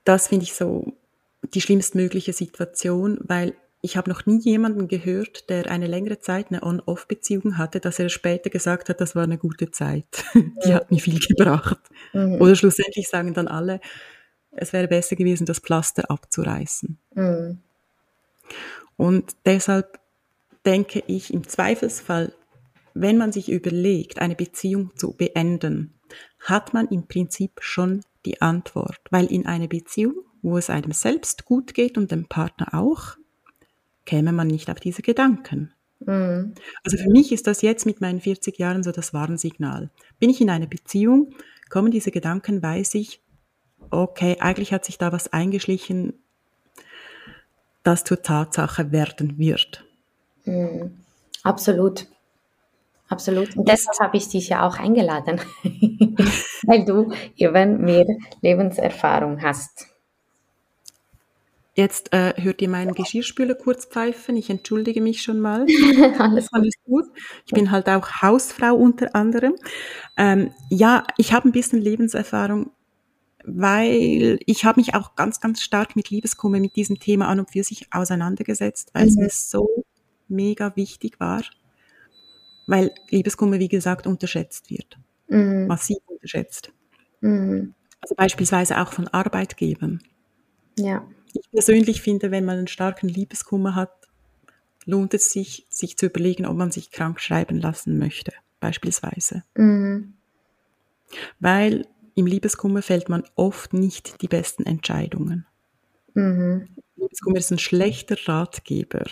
Das 0.04 0.28
finde 0.28 0.44
ich 0.44 0.54
so 0.54 0.94
die 1.42 1.60
schlimmstmögliche 1.60 2.32
Situation, 2.32 3.18
weil 3.20 3.52
ich 3.84 3.98
habe 3.98 4.08
noch 4.08 4.24
nie 4.24 4.38
jemanden 4.38 4.88
gehört, 4.88 5.50
der 5.50 5.70
eine 5.70 5.86
längere 5.86 6.18
Zeit 6.18 6.46
eine 6.48 6.62
On-Off-Beziehung 6.62 7.58
hatte, 7.58 7.80
dass 7.80 7.98
er 7.98 8.08
später 8.08 8.48
gesagt 8.48 8.88
hat, 8.88 9.02
das 9.02 9.14
war 9.14 9.24
eine 9.24 9.36
gute 9.36 9.70
Zeit. 9.70 10.06
Die 10.64 10.72
hat 10.72 10.90
mir 10.90 11.00
viel 11.00 11.18
gebracht. 11.18 11.78
Mhm. 12.14 12.40
Oder 12.40 12.54
schlussendlich 12.54 13.08
sagen 13.08 13.34
dann 13.34 13.48
alle, 13.48 13.80
es 14.52 14.72
wäre 14.72 14.88
besser 14.88 15.16
gewesen, 15.16 15.46
das 15.46 15.58
Pflaster 15.58 16.10
abzureißen. 16.10 16.98
Mhm. 17.14 17.58
Und 18.96 19.36
deshalb 19.44 19.98
denke 20.64 21.02
ich 21.06 21.34
im 21.34 21.46
Zweifelsfall, 21.46 22.32
wenn 22.94 23.18
man 23.18 23.32
sich 23.32 23.50
überlegt, 23.50 24.20
eine 24.20 24.36
Beziehung 24.36 24.92
zu 24.94 25.12
beenden, 25.12 25.94
hat 26.38 26.72
man 26.72 26.88
im 26.88 27.08
Prinzip 27.08 27.60
schon 27.60 28.02
die 28.24 28.40
Antwort. 28.40 29.00
Weil 29.10 29.26
in 29.26 29.46
einer 29.46 29.66
Beziehung, 29.66 30.14
wo 30.42 30.56
es 30.56 30.70
einem 30.70 30.92
selbst 30.92 31.44
gut 31.44 31.74
geht 31.74 31.98
und 31.98 32.12
dem 32.12 32.26
Partner 32.26 32.72
auch, 32.72 33.16
käme 34.04 34.32
man 34.32 34.46
nicht 34.46 34.70
auf 34.70 34.78
diese 34.78 35.02
Gedanken. 35.02 35.72
Mhm. 36.00 36.54
Also 36.84 36.98
für 36.98 37.10
mich 37.10 37.32
ist 37.32 37.46
das 37.46 37.62
jetzt 37.62 37.86
mit 37.86 38.00
meinen 38.00 38.20
40 38.20 38.58
Jahren 38.58 38.82
so 38.82 38.92
das 38.92 39.12
Warnsignal. 39.12 39.90
Bin 40.20 40.30
ich 40.30 40.40
in 40.40 40.50
einer 40.50 40.66
Beziehung, 40.66 41.34
kommen 41.74 41.90
diese 41.90 42.12
Gedanken, 42.12 42.62
weiß 42.62 42.94
ich, 42.94 43.20
okay, 43.90 44.36
eigentlich 44.38 44.72
hat 44.72 44.84
sich 44.84 44.96
da 44.96 45.10
was 45.10 45.32
eingeschlichen, 45.32 46.12
das 47.82 48.04
zur 48.04 48.22
Tatsache 48.22 48.92
werden 48.92 49.38
wird. 49.38 49.84
Mhm. 50.44 50.96
Absolut. 51.42 52.06
Absolut. 53.08 53.56
Und 53.56 53.68
deshalb 53.68 53.98
habe 53.98 54.16
ich 54.16 54.28
dich 54.28 54.50
ja 54.50 54.64
auch 54.64 54.78
eingeladen, 54.78 55.40
weil 56.62 56.84
du 56.84 57.12
eben 57.34 57.80
mehr 57.80 58.06
Lebenserfahrung 58.40 59.42
hast. 59.42 59.88
Jetzt 61.76 62.12
äh, 62.12 62.34
hört 62.36 62.62
ihr 62.62 62.68
meinen 62.68 62.94
Geschirrspüler 62.94 63.56
kurz 63.56 63.86
pfeifen. 63.86 64.36
Ich 64.36 64.48
entschuldige 64.48 65.00
mich 65.00 65.22
schon 65.22 65.40
mal. 65.40 65.66
Alles, 66.18 66.52
Alles 66.52 66.74
gut. 66.84 67.06
Ich 67.46 67.52
bin 67.52 67.72
halt 67.72 67.88
auch 67.88 68.22
Hausfrau 68.22 68.76
unter 68.76 69.14
anderem. 69.16 69.56
Ähm, 70.16 70.52
ja, 70.70 71.04
ich 71.16 71.32
habe 71.32 71.48
ein 71.48 71.52
bisschen 71.52 71.80
Lebenserfahrung, 71.80 72.70
weil 73.44 74.38
ich 74.46 74.64
habe 74.64 74.80
mich 74.80 74.94
auch 74.94 75.16
ganz, 75.16 75.40
ganz 75.40 75.62
stark 75.62 75.96
mit 75.96 76.10
Liebeskummer, 76.10 76.60
mit 76.60 76.76
diesem 76.76 77.00
Thema 77.00 77.26
an 77.26 77.40
und 77.40 77.50
für 77.50 77.64
sich 77.64 77.92
auseinandergesetzt, 77.92 78.90
weil 78.94 79.06
mhm. 79.06 79.08
es 79.08 79.16
mir 79.16 79.30
so 79.30 79.84
mega 80.28 80.76
wichtig 80.76 81.18
war. 81.18 81.42
Weil 82.68 82.92
Liebeskummer, 83.10 83.58
wie 83.58 83.68
gesagt, 83.68 84.06
unterschätzt 84.06 84.70
wird. 84.70 84.96
Mhm. 85.26 85.66
Massiv 85.66 85.98
unterschätzt. 86.06 86.72
Mhm. 87.20 87.74
Also 88.00 88.14
beispielsweise 88.14 88.80
auch 88.80 88.92
von 88.92 89.08
Arbeitgebern. 89.08 90.00
Ja 90.78 91.04
ich 91.34 91.50
persönlich 91.50 92.00
finde, 92.02 92.30
wenn 92.30 92.44
man 92.44 92.58
einen 92.58 92.68
starken 92.68 93.08
Liebeskummer 93.08 93.74
hat, 93.74 93.92
lohnt 94.84 95.14
es 95.14 95.32
sich, 95.32 95.66
sich 95.68 95.96
zu 95.96 96.06
überlegen, 96.06 96.46
ob 96.46 96.56
man 96.56 96.70
sich 96.70 96.90
krank 96.90 97.20
schreiben 97.20 97.58
lassen 97.58 97.98
möchte, 97.98 98.32
beispielsweise. 98.60 99.42
Mhm. 99.54 100.14
Weil 101.40 101.86
im 102.14 102.26
Liebeskummer 102.26 102.82
fällt 102.82 103.08
man 103.08 103.24
oft 103.34 103.72
nicht 103.72 104.22
die 104.22 104.28
besten 104.28 104.64
Entscheidungen. 104.64 105.46
Mhm. 106.14 106.68
Liebeskummer 106.96 107.38
ist 107.38 107.50
ein 107.50 107.58
schlechter 107.58 108.16
Ratgeber. 108.26 109.04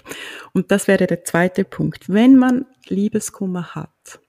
Und 0.53 0.71
das 0.71 0.89
wäre 0.89 1.07
der 1.07 1.25
zweite 1.25 1.65
Punkt. 1.65 2.09
Wenn 2.09 2.37
man 2.37 2.67
Liebeskummer 2.87 3.75
hat, 3.75 4.21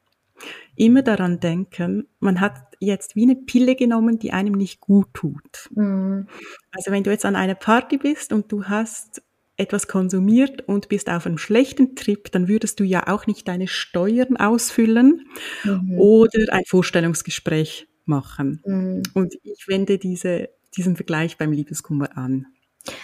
immer 0.76 1.02
daran 1.02 1.40
denken, 1.40 2.08
man 2.20 2.42
hat 2.42 2.56
jetzt 2.80 3.16
wie 3.16 3.24
eine 3.24 3.36
Pille 3.36 3.76
genommen, 3.76 4.20
die 4.20 4.34
einem 4.34 4.54
nicht 4.54 4.80
gut 4.82 5.08
tut. 5.14 5.70
Mhm. 5.76 6.28
Also 6.72 6.92
wenn 6.92 7.04
du 7.04 7.12
jetzt 7.12 7.26
an 7.26 7.36
einer 7.36 7.56
Party 7.56 7.98
bist 7.98 8.34
und 8.34 8.52
du 8.52 8.66
hast 8.66 9.22
etwas 9.56 9.88
konsumiert 9.88 10.68
und 10.68 10.90
bist 10.90 11.10
auf 11.10 11.28
einem 11.28 11.38
schlechten 11.38 11.96
Trip, 11.96 12.32
dann 12.32 12.48
würdest 12.48 12.80
du 12.80 12.84
ja 12.84 13.08
auch 13.08 13.28
nicht 13.28 13.48
deine 13.48 13.68
Steuern 13.68 14.36
ausfüllen 14.36 15.28
mhm. 15.64 16.00
oder 16.00 16.52
ein 16.52 16.64
Vorstellungsgespräch 16.68 17.88
machen. 18.06 18.62
Mhm. 18.66 19.04
Und 19.14 19.36
ich 19.44 19.68
wende 19.68 20.00
diese 20.00 20.50
diesen 20.76 20.96
Vergleich 20.96 21.38
beim 21.38 21.52
Liebeskummer 21.52 22.18
an. 22.18 22.48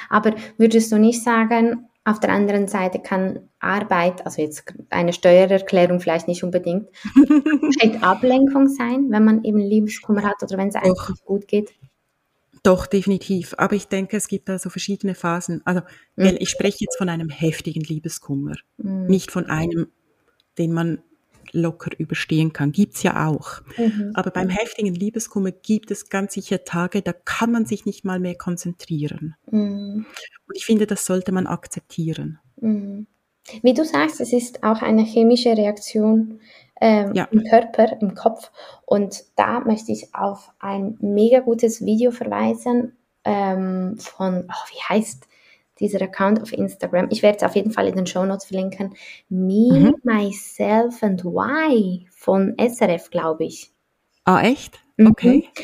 Aber 0.10 0.36
würdest 0.58 0.92
du 0.92 0.98
nicht 0.98 1.24
sagen, 1.24 1.88
auf 2.10 2.19
der 2.19 2.32
anderen 2.32 2.67
Seite 2.67 3.00
kann 3.00 3.50
Arbeit, 3.60 4.26
also 4.26 4.41
jetzt 4.41 4.74
eine 4.89 5.13
Steuererklärung 5.13 6.00
vielleicht 6.00 6.28
nicht 6.28 6.43
unbedingt, 6.43 6.88
vielleicht 7.74 8.04
Ablenkung 8.04 8.67
sein, 8.67 9.08
wenn 9.10 9.24
man 9.24 9.43
eben 9.43 9.60
Liebeskummer 9.60 10.24
hat 10.24 10.41
oder 10.41 10.58
wenn 10.58 10.69
es 10.69 10.76
einfach 10.76 11.10
nicht 11.10 11.26
gut 11.26 11.48
geht? 11.48 11.74
Doch, 12.63 12.88
definitiv. 12.88 13.54
Aber 13.58 13.76
ich 13.76 13.88
denke, 13.88 14.17
es 14.17 14.28
gibt 14.28 14.50
da 14.50 14.60
so 14.60 14.69
verschiedene 14.69 15.15
Phasen. 15.15 15.62
Also, 15.65 15.82
mhm. 16.15 16.36
ich 16.39 16.50
spreche 16.50 16.78
jetzt 16.82 16.98
von 16.98 17.10
einem 17.10 17.30
heftigen 17.30 17.82
Liebeskummer, 17.82 18.56
mhm. 18.78 19.06
nicht 19.06 19.32
von 19.32 19.45
einem, 19.45 19.88
den 20.58 20.74
man 20.74 21.02
locker 21.54 21.92
überstehen 21.98 22.54
kann. 22.54 22.72
Gibt's 22.72 23.04
ja 23.04 23.28
auch. 23.28 23.62
Mhm. 23.78 24.12
Aber 24.14 24.32
beim 24.32 24.50
heftigen 24.50 24.94
Liebeskummer 24.94 25.52
gibt 25.52 25.92
es 25.92 26.10
ganz 26.10 26.34
sicher 26.34 26.64
Tage, 26.64 27.02
da 27.02 27.14
kann 27.14 27.52
man 27.52 27.66
sich 27.66 27.86
nicht 27.86 28.06
mal 28.06 28.20
mehr 28.20 28.36
konzentrieren. 28.36 29.36
Mhm. 29.50 30.06
Und 30.48 30.56
ich 30.56 30.66
finde, 30.66 30.88
das 30.88 31.06
sollte 31.06 31.32
man 31.32 31.48
akzeptieren. 31.48 32.40
Mhm. 32.58 33.08
Wie 33.62 33.74
du 33.74 33.84
sagst, 33.84 34.22
es 34.22 34.34
ist 34.34 34.64
auch 34.64 34.82
eine 34.82 35.04
chemische 35.04 35.58
Reaktion 35.58 36.40
ähm, 36.82 37.14
ja. 37.14 37.26
im 37.32 37.44
Körper, 37.44 38.00
im 38.02 38.16
Kopf. 38.16 38.52
Und 38.86 39.24
da 39.36 39.62
möchte 39.62 39.92
ich 39.92 40.14
auf 40.14 40.52
ein 40.60 40.98
mega 41.02 41.40
gutes 41.40 41.84
Video 41.84 42.12
verweisen 42.12 42.94
ähm, 43.26 43.98
von, 43.98 44.46
oh, 44.48 44.70
wie 44.72 44.82
heißt 44.94 45.28
dieser 45.80 46.02
Account 46.02 46.42
auf 46.42 46.54
Instagram. 46.54 47.08
Ich 47.10 47.22
werde 47.24 47.38
es 47.38 47.44
auf 47.44 47.56
jeden 47.56 47.72
Fall 47.72 47.88
in 47.88 47.96
den 47.96 48.08
Show 48.08 48.26
Notes 48.26 48.46
verlinken. 48.46 48.96
Me, 49.30 49.72
mhm. 49.72 49.96
Myself 50.04 51.02
and 51.02 51.24
Why 51.24 52.08
von 52.12 52.56
SRF, 52.58 53.10
glaube 53.10 53.46
ich. 53.46 53.72
Ah, 54.26 54.42
echt? 54.42 54.80
Mhm. 54.98 55.08
Okay. 55.08 55.48
Mhm. 55.58 55.63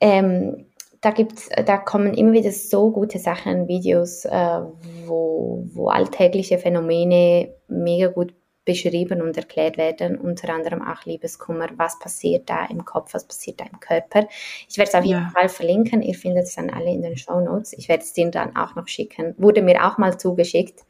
Ähm, 0.00 0.66
da 1.00 1.10
gibt's, 1.10 1.48
da 1.64 1.76
kommen 1.76 2.14
immer 2.14 2.32
wieder 2.32 2.50
so 2.50 2.90
gute 2.90 3.18
Sachen, 3.18 3.68
Videos, 3.68 4.24
äh, 4.24 4.60
wo, 5.06 5.64
wo 5.72 5.88
alltägliche 5.88 6.58
Phänomene 6.58 7.54
mega 7.68 8.08
gut 8.08 8.34
beschrieben 8.68 9.22
und 9.22 9.34
erklärt 9.34 9.78
werden, 9.78 10.18
unter 10.18 10.52
anderem 10.52 10.82
auch 10.82 11.06
Liebeskummer, 11.06 11.68
was 11.76 11.98
passiert 11.98 12.50
da 12.50 12.66
im 12.66 12.84
Kopf, 12.84 13.14
was 13.14 13.26
passiert 13.26 13.60
da 13.60 13.64
im 13.64 13.80
Körper. 13.80 14.28
Ich 14.68 14.76
werde 14.76 14.90
es 14.90 14.94
auf 14.94 15.04
jeden 15.06 15.22
ja. 15.22 15.30
Fall 15.30 15.48
verlinken, 15.48 16.02
ihr 16.02 16.14
findet 16.14 16.44
es 16.44 16.54
dann 16.54 16.68
alle 16.68 16.90
in 16.90 17.00
den 17.00 17.16
Show 17.16 17.40
Notes. 17.40 17.72
Ich 17.72 17.88
werde 17.88 18.02
es 18.02 18.12
dir 18.12 18.30
dann 18.30 18.54
auch 18.56 18.74
noch 18.74 18.86
schicken. 18.86 19.34
Wurde 19.38 19.62
mir 19.62 19.86
auch 19.86 19.96
mal 19.96 20.18
zugeschickt 20.18 20.80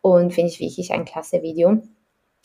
und 0.00 0.32
finde 0.32 0.50
ich 0.50 0.58
wirklich 0.58 0.90
ein 0.90 1.04
klasse 1.04 1.42
Video. 1.42 1.82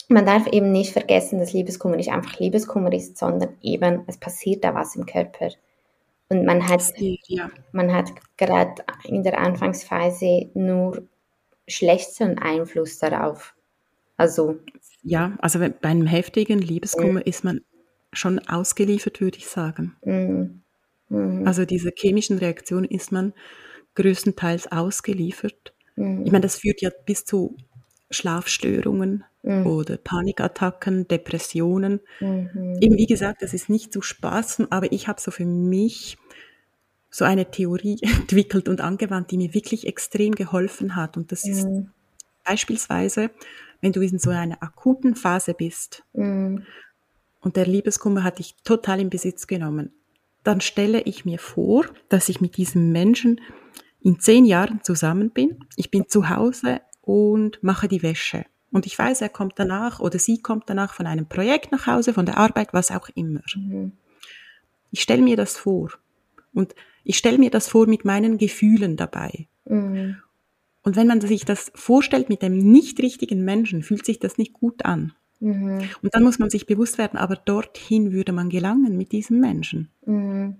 Man 0.08 0.26
darf 0.26 0.46
eben 0.48 0.70
nicht 0.70 0.92
vergessen, 0.92 1.38
dass 1.38 1.54
Liebeskummer 1.54 1.96
nicht 1.96 2.12
einfach 2.12 2.38
Liebeskummer 2.38 2.92
ist, 2.92 3.16
sondern 3.16 3.56
eben, 3.62 4.04
es 4.06 4.18
passiert 4.18 4.64
da 4.64 4.74
was 4.74 4.96
im 4.96 5.06
Körper. 5.06 5.48
Und 6.28 6.44
man 6.44 6.68
hat, 6.68 6.92
ja. 6.98 7.50
man 7.72 7.94
hat 7.94 8.10
gerade 8.36 8.84
in 9.04 9.22
der 9.22 9.38
Anfangsphase 9.38 10.50
nur 10.52 11.08
schlechten 11.66 12.38
Einfluss 12.38 12.98
darauf. 12.98 13.54
Also. 14.18 14.58
Ja, 15.02 15.38
also 15.40 15.60
bei 15.60 15.72
einem 15.82 16.06
heftigen 16.06 16.58
Liebeskummer 16.58 17.20
mhm. 17.20 17.26
ist 17.26 17.44
man 17.44 17.60
schon 18.12 18.38
ausgeliefert, 18.40 19.20
würde 19.20 19.38
ich 19.38 19.48
sagen. 19.48 19.96
Mhm. 20.04 20.62
Mhm. 21.08 21.46
Also 21.46 21.64
diese 21.64 21.92
chemischen 21.96 22.38
Reaktionen 22.38 22.84
ist 22.84 23.12
man 23.12 23.32
größtenteils 23.94 24.70
ausgeliefert. 24.70 25.72
Mhm. 25.96 26.26
Ich 26.26 26.32
meine, 26.32 26.42
das 26.42 26.56
führt 26.56 26.82
ja 26.82 26.90
bis 27.06 27.24
zu 27.24 27.56
Schlafstörungen 28.10 29.24
mhm. 29.42 29.66
oder 29.66 29.96
Panikattacken, 29.96 31.06
Depressionen. 31.08 32.00
Mhm. 32.20 32.78
Eben 32.80 32.96
wie 32.96 33.06
gesagt, 33.06 33.42
das 33.42 33.54
ist 33.54 33.68
nicht 33.68 33.92
zu 33.92 34.02
spaßen, 34.02 34.70
aber 34.72 34.92
ich 34.92 35.08
habe 35.08 35.20
so 35.20 35.30
für 35.30 35.46
mich 35.46 36.18
so 37.10 37.24
eine 37.24 37.50
Theorie 37.50 37.98
entwickelt 38.02 38.68
und 38.68 38.80
angewandt, 38.80 39.30
die 39.30 39.38
mir 39.38 39.54
wirklich 39.54 39.86
extrem 39.86 40.34
geholfen 40.34 40.96
hat. 40.96 41.16
Und 41.16 41.32
das 41.32 41.46
ist 41.46 41.66
beispielsweise, 42.48 43.30
wenn 43.80 43.92
du 43.92 44.00
in 44.00 44.18
so 44.18 44.30
einer 44.30 44.62
akuten 44.62 45.14
Phase 45.14 45.54
bist 45.54 46.02
mhm. 46.12 46.64
und 47.40 47.56
der 47.56 47.66
Liebeskummer 47.66 48.24
hat 48.24 48.38
dich 48.38 48.56
total 48.64 49.00
in 49.00 49.10
Besitz 49.10 49.46
genommen, 49.46 49.92
dann 50.44 50.60
stelle 50.60 51.02
ich 51.02 51.24
mir 51.24 51.38
vor, 51.38 51.84
dass 52.08 52.28
ich 52.28 52.40
mit 52.40 52.56
diesem 52.56 52.90
Menschen 52.90 53.40
in 54.00 54.18
zehn 54.18 54.44
Jahren 54.44 54.82
zusammen 54.82 55.30
bin. 55.30 55.64
Ich 55.76 55.90
bin 55.90 56.08
zu 56.08 56.28
Hause 56.28 56.80
und 57.02 57.62
mache 57.62 57.88
die 57.88 58.02
Wäsche. 58.02 58.44
Und 58.70 58.86
ich 58.86 58.98
weiß, 58.98 59.22
er 59.22 59.28
kommt 59.28 59.54
danach 59.56 60.00
oder 60.00 60.18
sie 60.18 60.40
kommt 60.40 60.64
danach 60.66 60.94
von 60.94 61.06
einem 61.06 61.26
Projekt 61.26 61.72
nach 61.72 61.86
Hause, 61.86 62.12
von 62.12 62.26
der 62.26 62.38
Arbeit, 62.38 62.72
was 62.72 62.90
auch 62.90 63.08
immer. 63.14 63.40
Mhm. 63.54 63.92
Ich 64.90 65.02
stelle 65.02 65.22
mir 65.22 65.36
das 65.36 65.56
vor. 65.56 65.90
Und 66.52 66.74
ich 67.04 67.16
stelle 67.18 67.38
mir 67.38 67.50
das 67.50 67.68
vor 67.68 67.86
mit 67.86 68.04
meinen 68.04 68.38
Gefühlen 68.38 68.96
dabei. 68.96 69.48
Mhm. 69.64 70.16
Und 70.82 70.96
wenn 70.96 71.06
man 71.06 71.20
sich 71.20 71.44
das 71.44 71.70
vorstellt 71.74 72.28
mit 72.28 72.42
dem 72.42 72.56
nicht 72.56 73.00
richtigen 73.00 73.44
Menschen, 73.44 73.82
fühlt 73.82 74.06
sich 74.06 74.18
das 74.18 74.38
nicht 74.38 74.52
gut 74.52 74.84
an. 74.84 75.12
Mhm. 75.40 75.88
Und 76.02 76.14
dann 76.14 76.24
muss 76.24 76.38
man 76.38 76.50
sich 76.50 76.66
bewusst 76.66 76.98
werden, 76.98 77.18
aber 77.18 77.36
dorthin 77.36 78.12
würde 78.12 78.32
man 78.32 78.48
gelangen 78.48 78.96
mit 78.96 79.12
diesem 79.12 79.40
Menschen. 79.40 79.90
Mhm. 80.04 80.56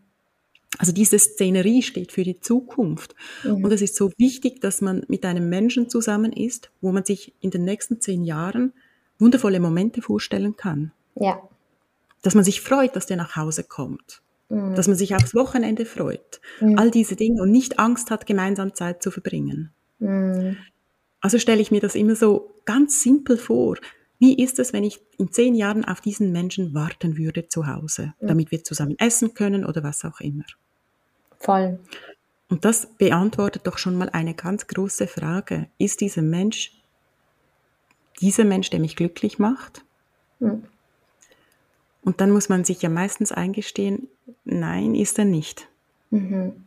Also 0.76 0.92
diese 0.92 1.18
Szenerie 1.18 1.83
steht 1.83 2.12
für 2.12 2.24
die 2.24 2.40
Zukunft. 2.40 3.14
Mhm. 3.44 3.64
Und 3.64 3.72
es 3.72 3.81
ist 3.81 3.96
so 3.96 4.12
wichtig, 4.18 4.61
dass 4.61 4.81
man 4.81 5.04
mit 5.09 5.24
einem 5.24 5.48
Menschen 5.48 5.88
zusammen 5.88 6.33
ist, 6.33 6.70
wo 6.81 6.92
man 6.92 7.04
sich 7.04 7.35
in 7.40 7.50
den 7.50 7.64
nächsten 7.64 8.00
zehn 8.00 8.24
Jahren 8.24 8.72
wundervolle 9.18 9.61
Momente 9.61 10.02
vorstellen 10.02 10.57
kann. 10.57 10.92
Ja. 11.14 11.40
Dass 12.22 12.35
man 12.35 12.44
sich 12.44 12.61
freut, 12.61 12.94
dass 12.96 13.07
der 13.07 13.16
nach 13.16 13.37
Hause 13.37 13.64
kommt. 13.64 14.22
Mhm. 14.50 14.74
Dass 14.74 14.88
man 14.88 14.96
sich 14.96 15.14
aufs 15.14 15.35
Wochenende 15.35 15.87
freut. 15.87 16.40
Mhm. 16.61 16.78
All 16.78 16.90
diese 16.90 17.16
Dinge 17.16 17.42
und 17.42 17.50
nicht 17.50 17.78
Angst 17.78 18.11
hat, 18.11 18.26
gemeinsam 18.26 18.74
Zeit 18.74 19.02
zu 19.02 19.11
verbringen. 19.11 19.72
Mhm. 19.98 20.56
Also 21.20 21.38
stelle 21.38 21.61
ich 21.61 21.70
mir 21.70 21.80
das 21.80 21.94
immer 21.94 22.14
so 22.14 22.54
ganz 22.64 23.02
simpel 23.02 23.37
vor. 23.37 23.76
Wie 24.18 24.37
ist 24.42 24.58
es, 24.58 24.72
wenn 24.72 24.84
ich 24.84 25.00
in 25.16 25.32
zehn 25.32 25.54
Jahren 25.54 25.84
auf 25.84 26.00
diesen 26.00 26.32
Menschen 26.32 26.74
warten 26.74 27.16
würde 27.16 27.48
zu 27.48 27.66
Hause, 27.66 28.14
mhm. 28.20 28.26
damit 28.26 28.50
wir 28.50 28.64
zusammen 28.64 28.98
essen 28.98 29.34
können 29.34 29.64
oder 29.64 29.82
was 29.82 30.04
auch 30.04 30.20
immer? 30.20 30.44
Voll. 31.38 31.78
Und 32.48 32.64
das 32.64 32.87
beantwortet 32.96 33.66
doch 33.66 33.78
schon 33.78 33.96
mal 33.96 34.08
eine 34.11 34.34
ganz 34.34 34.66
große 34.66 35.06
Frage. 35.06 35.68
Ist 35.78 36.00
dieser 36.00 36.22
Mensch 36.22 36.78
dieser 38.20 38.44
Mensch, 38.44 38.70
der 38.70 38.80
mich 38.80 38.96
glücklich 38.96 39.38
macht? 39.38 39.84
Mhm. 40.40 40.64
Und 42.02 42.20
dann 42.20 42.30
muss 42.30 42.48
man 42.48 42.64
sich 42.64 42.82
ja 42.82 42.88
meistens 42.88 43.32
eingestehen, 43.32 44.08
nein, 44.44 44.94
ist 44.94 45.18
er 45.18 45.24
nicht. 45.24 45.68
Mhm. 46.11 46.64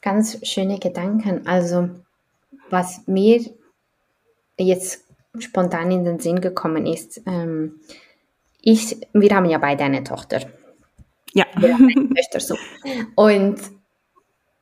Ganz 0.00 0.46
schöne 0.46 0.78
Gedanken. 0.78 1.46
Also 1.46 1.90
was 2.70 3.06
mir 3.06 3.40
jetzt 4.58 5.04
spontan 5.38 5.90
in 5.90 6.04
den 6.04 6.18
Sinn 6.18 6.40
gekommen 6.40 6.86
ist, 6.86 7.22
ähm, 7.26 7.80
ich, 8.62 8.96
wir 9.12 9.34
haben 9.34 9.46
ja 9.46 9.58
beide 9.58 9.84
eine 9.84 10.04
Tochter. 10.04 10.40
Ja. 11.32 11.46
Wir 11.56 11.74
haben 11.74 11.88
eine 11.88 12.08
Töchter 12.14 12.40
so. 12.40 12.56
Und 13.14 13.58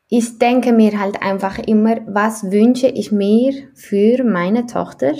ich 0.08 0.38
denke 0.38 0.72
mir 0.72 0.98
halt 0.98 1.22
einfach 1.22 1.58
immer, 1.58 1.98
was 2.06 2.50
wünsche 2.50 2.88
ich 2.88 3.12
mir 3.12 3.68
für 3.74 4.24
meine 4.24 4.66
Tochter? 4.66 5.14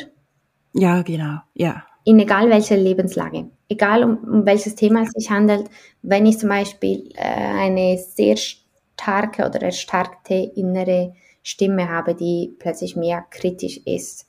Ja, 0.73 1.03
genau, 1.03 1.39
ja. 1.55 1.85
In 2.05 2.19
egal 2.19 2.49
welcher 2.49 2.77
Lebenslage, 2.77 3.51
egal 3.69 4.03
um, 4.05 4.17
um 4.19 4.47
welches 4.47 4.75
Thema 4.77 5.03
es 5.03 5.11
sich 5.11 5.31
handelt, 5.31 5.69
wenn 6.03 6.25
ich 6.25 6.39
zum 6.39 6.49
Beispiel 6.49 7.11
äh, 7.17 7.23
eine 7.23 7.99
sehr 7.99 8.37
starke 8.37 9.47
oder 9.47 9.61
erstarkte 9.63 10.35
innere 10.35 11.15
Stimme 11.49 11.89
habe, 11.89 12.15
die 12.15 12.55
plötzlich 12.59 12.95
mehr 12.95 13.25
kritisch 13.31 13.79
ist. 13.87 14.27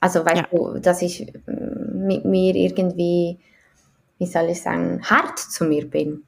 Also 0.00 0.24
weißt 0.24 0.36
ja. 0.36 0.48
du, 0.50 0.78
dass 0.78 1.02
ich 1.02 1.30
mm, 1.46 2.06
mit 2.06 2.24
mir 2.24 2.54
irgendwie, 2.54 3.38
wie 4.18 4.26
soll 4.26 4.48
ich 4.48 4.62
sagen, 4.62 5.02
hart 5.02 5.38
zu 5.38 5.66
mir 5.66 5.88
bin. 5.88 6.24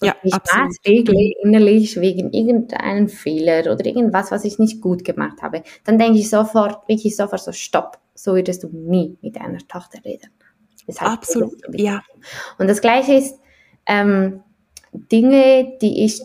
Und 0.00 0.08
ja, 0.08 0.16
ich 0.24 0.32
maßregle 0.32 1.32
innerlich 1.44 2.00
wegen 2.00 2.32
irgendeinem 2.32 3.08
Fehler 3.08 3.72
oder 3.72 3.86
irgendwas, 3.86 4.32
was 4.32 4.44
ich 4.44 4.58
nicht 4.58 4.80
gut 4.80 5.04
gemacht 5.04 5.40
habe. 5.42 5.62
Dann 5.84 5.96
denke 5.96 6.18
ich 6.18 6.28
sofort, 6.28 6.88
wirklich 6.88 7.14
sofort 7.16 7.40
so, 7.40 7.52
stopp, 7.52 7.98
so 8.14 8.34
würdest 8.34 8.64
du 8.64 8.68
nie 8.68 9.16
mit 9.22 9.36
deiner 9.36 9.58
Tochter 9.68 10.04
reden. 10.04 10.30
Absolut, 10.98 11.54
ja. 11.72 12.02
Und 12.58 12.68
das 12.68 12.80
Gleiche 12.80 13.14
ist, 13.14 13.38
ähm, 13.86 14.42
Dinge, 14.92 15.78
die 15.80 16.04
ich 16.04 16.20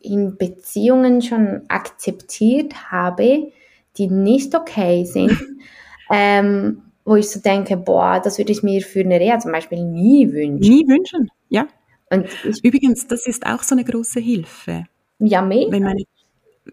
in 0.00 0.36
Beziehungen 0.36 1.22
schon 1.22 1.62
akzeptiert 1.68 2.90
habe, 2.90 3.52
die 3.96 4.08
nicht 4.08 4.54
okay 4.54 5.04
sind, 5.04 5.32
ähm, 6.10 6.82
wo 7.04 7.16
ich 7.16 7.28
so 7.28 7.40
denke, 7.40 7.76
boah, 7.76 8.20
das 8.22 8.38
würde 8.38 8.52
ich 8.52 8.62
mir 8.62 8.82
für 8.82 9.00
eine 9.00 9.20
Reha 9.20 9.38
zum 9.38 9.52
Beispiel 9.52 9.84
nie 9.84 10.32
wünschen. 10.32 10.60
Nie 10.60 10.86
wünschen, 10.86 11.30
ja. 11.48 11.66
Und 12.10 12.26
ich, 12.44 12.64
Übrigens, 12.64 13.06
das 13.06 13.26
ist 13.26 13.46
auch 13.46 13.62
so 13.62 13.74
eine 13.74 13.84
große 13.84 14.20
Hilfe. 14.20 14.84
Ja, 15.18 15.42
mega. 15.42 15.70
Wenn 15.70 15.82
meine, 15.82 16.04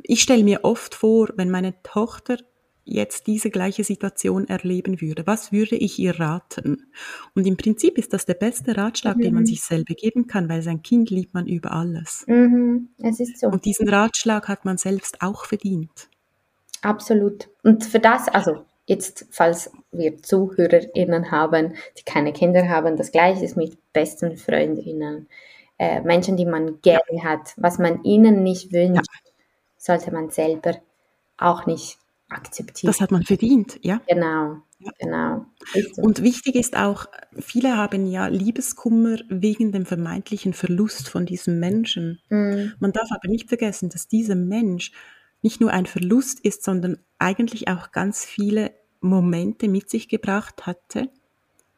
ich 0.04 0.22
stelle 0.22 0.44
mir 0.44 0.63
oft 0.63 0.96
vor, 0.96 1.30
wenn 1.36 1.50
meine 1.50 1.76
Tochter 1.84 2.38
jetzt 2.88 3.28
diese 3.28 3.50
gleiche 3.50 3.84
Situation 3.84 4.47
erleben 4.47 5.02
würde? 5.02 5.28
Was 5.28 5.52
würde 5.52 5.76
ich 5.76 6.00
ihr 6.00 6.19
raten? 6.19 6.88
Und 7.36 7.45
im 7.45 7.58
Prinzip 7.58 7.97
ist 7.97 8.13
das 8.13 8.26
der 8.26 8.34
beste 8.34 8.78
Ratschlag, 8.78 9.17
mhm. 9.17 9.21
den 9.21 9.34
man 9.34 9.43
mhm. 9.43 9.47
sich 9.47 9.62
selber 9.62 9.93
geben 9.93 10.28
kann, 10.28 10.50
weil 10.50 10.62
sein 10.62 10.82
Kind 10.82 11.10
liebt 11.10 11.34
man 11.34 11.47
über 11.47 11.71
alles. 11.71 12.23
Mhm. 12.28 12.89
Es 13.00 13.19
ist 13.19 13.39
so. 13.39 13.47
Und 13.47 13.65
diesen 13.65 13.89
Ratschlag 13.89 14.47
hat 14.47 14.65
man 14.65 14.78
selbst 14.78 15.21
auch 15.21 15.45
verdient. 15.45 16.10
Absolut. 16.82 17.50
Und 17.63 17.84
für 17.84 18.00
das, 18.00 18.28
also 18.30 18.65
jetzt, 18.86 19.28
falls 19.32 19.71
wir 19.91 20.21
ZuhörerInnen 20.21 21.32
haben, 21.32 21.76
die 21.97 22.04
keine 22.04 22.34
Kinder 22.34 22.67
haben, 22.69 22.97
das 22.97 23.12
gleiche 23.12 23.43
ist 23.43 23.58
mit 23.58 23.78
besten 23.93 24.38
FreundInnen. 24.38 25.28
Äh, 25.80 26.02
Menschen, 26.02 26.38
die 26.38 26.45
man 26.45 26.82
gerne 26.82 27.02
ja. 27.12 27.23
hat, 27.23 27.54
was 27.58 27.78
man 27.78 28.04
ihnen 28.04 28.41
nicht 28.41 28.71
wünscht, 28.71 29.06
ja. 29.26 29.32
sollte 29.78 30.12
man 30.12 30.30
selber 30.32 30.78
auch 31.38 31.65
nicht 31.67 32.00
akzeptieren. 32.30 32.92
Das 32.92 33.02
hat 33.02 33.12
man 33.12 33.24
verdient, 33.24 33.80
ja. 33.82 34.02
Genau, 34.08 34.58
ja. 34.80 34.92
genau. 35.00 35.46
Und 35.98 36.24
wichtig 36.24 36.56
ist 36.56 36.76
auch, 36.76 37.08
viele 37.40 37.78
haben 37.78 38.06
ja 38.08 38.28
Liebeskummer 38.28 39.18
wegen 39.30 39.72
dem 39.72 39.86
vermeintlichen 39.86 40.54
Verlust 40.54 41.10
von 41.10 41.26
diesem 41.26 41.60
Menschen. 41.60 42.20
Mhm. 42.30 42.74
Man 42.80 42.92
darf 42.92 43.12
aber 43.12 43.28
nicht 43.30 43.48
vergessen, 43.48 43.90
dass 43.90 44.08
dieser 44.08 44.36
Mensch 44.36 44.92
nicht 45.42 45.62
nur 45.62 45.72
ein 45.72 45.86
Verlust 45.86 46.40
ist, 46.40 46.63
sondern 46.63 46.98
eigentlich 47.20 47.68
auch 47.68 47.92
ganz 47.92 48.26
viele 48.26 48.72
Momente 49.00 49.68
mit 49.68 49.90
sich 49.90 50.10
gebracht 50.10 50.66
hatte, 50.66 51.10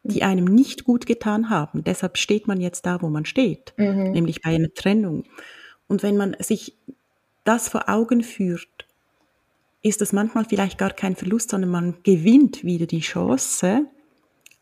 die 0.04 0.24
einem 0.24 0.46
nicht 0.46 0.86
gut 0.86 1.06
getan 1.06 1.50
haben. 1.50 1.84
Deshalb 1.84 2.18
steht 2.18 2.48
man 2.48 2.62
jetzt 2.62 2.86
da, 2.86 3.02
wo 3.02 3.10
man 3.10 3.26
steht, 3.26 3.74
mhm. 3.78 4.12
nämlich 4.12 4.42
bei 4.42 4.56
einer 4.56 4.74
Trennung. 4.74 5.26
Und 5.88 6.04
wenn 6.04 6.18
man 6.18 6.36
sich 6.40 6.78
das 7.44 7.70
vor 7.70 7.90
Augen 7.90 8.24
führt, 8.24 8.88
ist 9.82 10.02
das 10.02 10.14
manchmal 10.14 10.46
vielleicht 10.46 10.78
gar 10.78 10.92
kein 10.92 11.16
Verlust, 11.16 11.52
sondern 11.52 11.72
man 11.72 11.96
gewinnt 12.04 12.64
wieder 12.64 12.86
die 12.86 13.00
Chance 13.00 13.86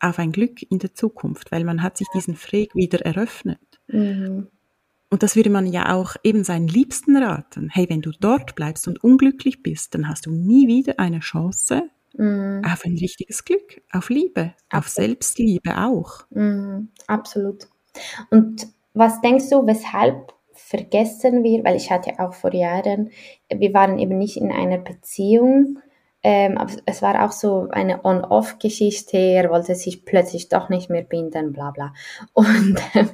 auf 0.00 0.18
ein 0.18 0.32
Glück 0.32 0.62
in 0.70 0.78
der 0.78 0.94
Zukunft, 0.94 1.50
weil 1.50 1.64
man 1.64 1.82
hat 1.82 1.98
sich 1.98 2.06
diesen 2.14 2.36
Freg 2.36 2.74
wieder 2.74 3.04
eröffnet. 3.04 3.58
Mhm. 3.88 4.48
Und 5.10 5.22
das 5.22 5.36
würde 5.36 5.50
man 5.50 5.66
ja 5.66 5.94
auch 5.94 6.16
eben 6.22 6.44
seinen 6.44 6.68
Liebsten 6.68 7.16
raten. 7.16 7.70
Hey, 7.70 7.88
wenn 7.88 8.02
du 8.02 8.12
dort 8.12 8.54
bleibst 8.54 8.86
und 8.86 9.02
unglücklich 9.02 9.62
bist, 9.62 9.94
dann 9.94 10.08
hast 10.08 10.26
du 10.26 10.30
nie 10.30 10.68
wieder 10.68 11.00
eine 11.00 11.20
Chance 11.20 11.88
mhm. 12.16 12.62
auf 12.64 12.84
ein 12.84 12.96
richtiges 12.98 13.44
Glück, 13.44 13.80
auf 13.90 14.10
Liebe, 14.10 14.52
Absolut. 14.68 14.72
auf 14.72 14.88
Selbstliebe 14.88 15.78
auch. 15.78 16.26
Mhm. 16.30 16.90
Absolut. 17.06 17.68
Und 18.30 18.68
was 18.92 19.20
denkst 19.22 19.48
du, 19.50 19.66
weshalb 19.66 20.34
vergessen 20.58 21.44
wir, 21.44 21.64
weil 21.64 21.76
ich 21.76 21.90
hatte 21.90 22.18
auch 22.18 22.34
vor 22.34 22.52
Jahren, 22.52 23.10
wir 23.48 23.72
waren 23.72 23.98
eben 23.98 24.18
nicht 24.18 24.36
in 24.36 24.52
einer 24.52 24.78
Beziehung, 24.78 25.78
ähm, 26.22 26.58
aber 26.58 26.72
es 26.84 27.00
war 27.00 27.24
auch 27.24 27.32
so 27.32 27.68
eine 27.70 28.04
On-Off-Geschichte, 28.04 29.16
er 29.16 29.50
wollte 29.50 29.74
sich 29.76 30.04
plötzlich 30.04 30.48
doch 30.48 30.68
nicht 30.68 30.90
mehr 30.90 31.02
binden, 31.02 31.52
bla 31.52 31.70
bla. 31.70 31.94
Und 32.32 32.76
äh, 32.94 33.04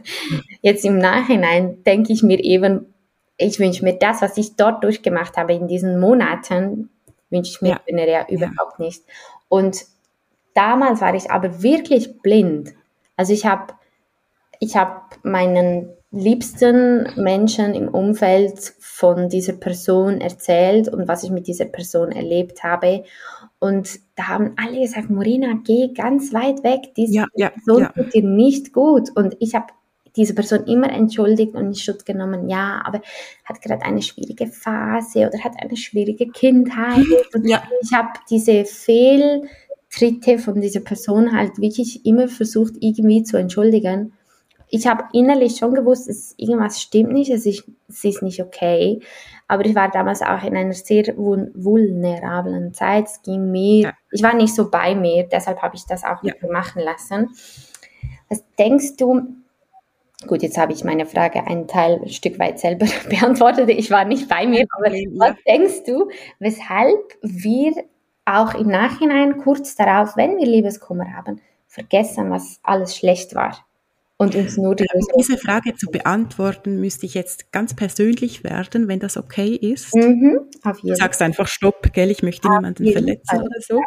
jetzt 0.62 0.84
im 0.84 0.98
Nachhinein 0.98 1.84
denke 1.84 2.12
ich 2.12 2.22
mir 2.22 2.42
eben, 2.42 2.94
ich 3.36 3.58
wünsche 3.58 3.84
mir 3.84 3.98
das, 3.98 4.22
was 4.22 4.36
ich 4.38 4.56
dort 4.56 4.82
durchgemacht 4.82 5.36
habe 5.36 5.52
in 5.52 5.68
diesen 5.68 6.00
Monaten, 6.00 6.90
wünsche 7.30 7.50
ich 7.50 7.60
mir 7.60 7.80
ja. 7.86 8.04
ja 8.06 8.26
überhaupt 8.28 8.78
nicht. 8.78 9.02
Und 9.48 9.84
damals 10.54 11.00
war 11.00 11.14
ich 11.14 11.30
aber 11.30 11.62
wirklich 11.62 12.22
blind. 12.22 12.72
Also 13.16 13.32
ich 13.32 13.44
habe 13.44 13.74
ich 14.60 14.76
hab 14.76 15.18
meinen 15.22 15.90
liebsten 16.14 17.08
Menschen 17.16 17.74
im 17.74 17.88
Umfeld 17.88 18.74
von 18.78 19.28
dieser 19.28 19.54
Person 19.54 20.20
erzählt 20.20 20.88
und 20.88 21.08
was 21.08 21.24
ich 21.24 21.30
mit 21.30 21.46
dieser 21.46 21.64
Person 21.64 22.12
erlebt 22.12 22.62
habe. 22.62 23.04
Und 23.58 23.98
da 24.14 24.28
haben 24.28 24.52
alle 24.56 24.80
gesagt, 24.80 25.10
Morina, 25.10 25.54
geh 25.64 25.92
ganz 25.92 26.32
weit 26.32 26.62
weg, 26.62 26.94
diese 26.96 27.14
ja, 27.14 27.26
ja, 27.34 27.50
Person 27.50 27.82
ja. 27.82 27.88
tut 27.92 28.14
dir 28.14 28.22
nicht 28.22 28.72
gut. 28.72 29.10
Und 29.14 29.36
ich 29.40 29.54
habe 29.54 29.66
diese 30.16 30.34
Person 30.34 30.64
immer 30.66 30.90
entschuldigt 30.90 31.54
und 31.54 31.66
in 31.66 31.74
Schutz 31.74 32.04
genommen, 32.04 32.48
ja, 32.48 32.80
aber 32.84 33.02
hat 33.44 33.60
gerade 33.60 33.82
eine 33.82 34.00
schwierige 34.00 34.46
Phase 34.46 35.26
oder 35.26 35.42
hat 35.42 35.54
eine 35.60 35.76
schwierige 35.76 36.28
Kindheit. 36.28 37.04
Und 37.34 37.48
ja. 37.48 37.62
ich 37.82 37.92
habe 37.92 38.10
diese 38.30 38.64
Fehltritte 38.64 40.38
von 40.38 40.60
dieser 40.60 40.80
Person 40.80 41.36
halt 41.36 41.58
wirklich 41.58 42.06
immer 42.06 42.28
versucht, 42.28 42.74
irgendwie 42.80 43.24
zu 43.24 43.36
entschuldigen 43.36 44.12
ich 44.68 44.86
habe 44.86 45.04
innerlich 45.12 45.56
schon 45.56 45.74
gewusst, 45.74 46.08
dass 46.08 46.34
irgendwas 46.36 46.80
stimmt 46.80 47.12
nicht, 47.12 47.30
es 47.30 47.46
ist, 47.46 47.64
es 47.88 48.04
ist 48.04 48.22
nicht 48.22 48.42
okay. 48.42 49.00
Aber 49.46 49.64
ich 49.64 49.74
war 49.74 49.90
damals 49.90 50.22
auch 50.22 50.42
in 50.42 50.56
einer 50.56 50.72
sehr 50.72 51.04
vulnerablen 51.16 52.72
Zeit. 52.72 53.06
Es 53.06 53.22
ging 53.22 53.50
mir, 53.50 53.92
ich 54.10 54.22
war 54.22 54.34
nicht 54.34 54.54
so 54.54 54.70
bei 54.70 54.94
mir, 54.94 55.28
deshalb 55.30 55.60
habe 55.60 55.76
ich 55.76 55.84
das 55.86 56.04
auch 56.04 56.22
ja. 56.22 56.32
machen 56.50 56.82
lassen. 56.82 57.30
Was 58.28 58.42
denkst 58.58 58.96
du, 58.96 59.22
gut, 60.26 60.42
jetzt 60.42 60.58
habe 60.58 60.72
ich 60.72 60.82
meine 60.82 61.06
Frage 61.06 61.46
einen 61.46 61.68
Teil 61.68 62.00
ein 62.02 62.08
Stück 62.08 62.38
weit 62.38 62.58
selber 62.58 62.86
beantwortet. 63.08 63.68
Ich 63.68 63.90
war 63.90 64.04
nicht 64.04 64.28
bei 64.28 64.46
mir, 64.46 64.66
aber 64.76 64.90
was 64.90 65.36
denkst 65.46 65.84
du, 65.86 66.10
weshalb 66.38 67.00
wir 67.22 67.72
auch 68.24 68.54
im 68.54 68.68
Nachhinein 68.68 69.38
kurz 69.38 69.76
darauf, 69.76 70.16
wenn 70.16 70.38
wir 70.38 70.46
Liebeskummer 70.46 71.12
haben, 71.14 71.40
vergessen, 71.66 72.30
was 72.30 72.60
alles 72.62 72.96
schlecht 72.96 73.34
war? 73.34 73.64
Und 74.16 74.34
uns 74.36 74.56
nur 74.56 74.76
die 74.76 74.86
Um 74.92 75.06
diese 75.18 75.36
Frage 75.36 75.74
zu 75.74 75.90
beantworten, 75.90 76.80
müsste 76.80 77.04
ich 77.04 77.14
jetzt 77.14 77.50
ganz 77.50 77.74
persönlich 77.74 78.44
werden, 78.44 78.86
wenn 78.86 79.00
das 79.00 79.16
okay 79.16 79.54
ist. 79.56 79.94
Mhm. 79.94 80.38
Du 80.82 80.94
sagst 80.94 81.20
einfach 81.20 81.48
Stopp, 81.48 81.92
gell, 81.92 82.10
ich 82.10 82.22
möchte 82.22 82.48
auf 82.48 82.54
niemanden 82.54 82.90
verletzen 82.92 83.26
Fall. 83.26 83.42
oder 83.42 83.60
so. 83.60 83.80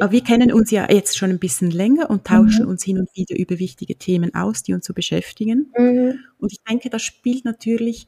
Aber 0.00 0.12
wir 0.12 0.22
kennen 0.22 0.52
uns 0.52 0.70
ja 0.70 0.86
jetzt 0.90 1.18
schon 1.18 1.30
ein 1.30 1.40
bisschen 1.40 1.72
länger 1.72 2.08
und 2.08 2.24
tauschen 2.24 2.66
mhm. 2.66 2.70
uns 2.70 2.84
hin 2.84 2.98
und 2.98 3.08
wieder 3.14 3.36
über 3.36 3.58
wichtige 3.58 3.96
Themen 3.96 4.34
aus, 4.34 4.62
die 4.62 4.74
uns 4.74 4.86
so 4.86 4.94
beschäftigen. 4.94 5.72
Mhm. 5.76 6.20
Und 6.38 6.52
ich 6.52 6.62
denke, 6.62 6.88
das 6.88 7.02
spielt 7.02 7.44
natürlich 7.44 8.06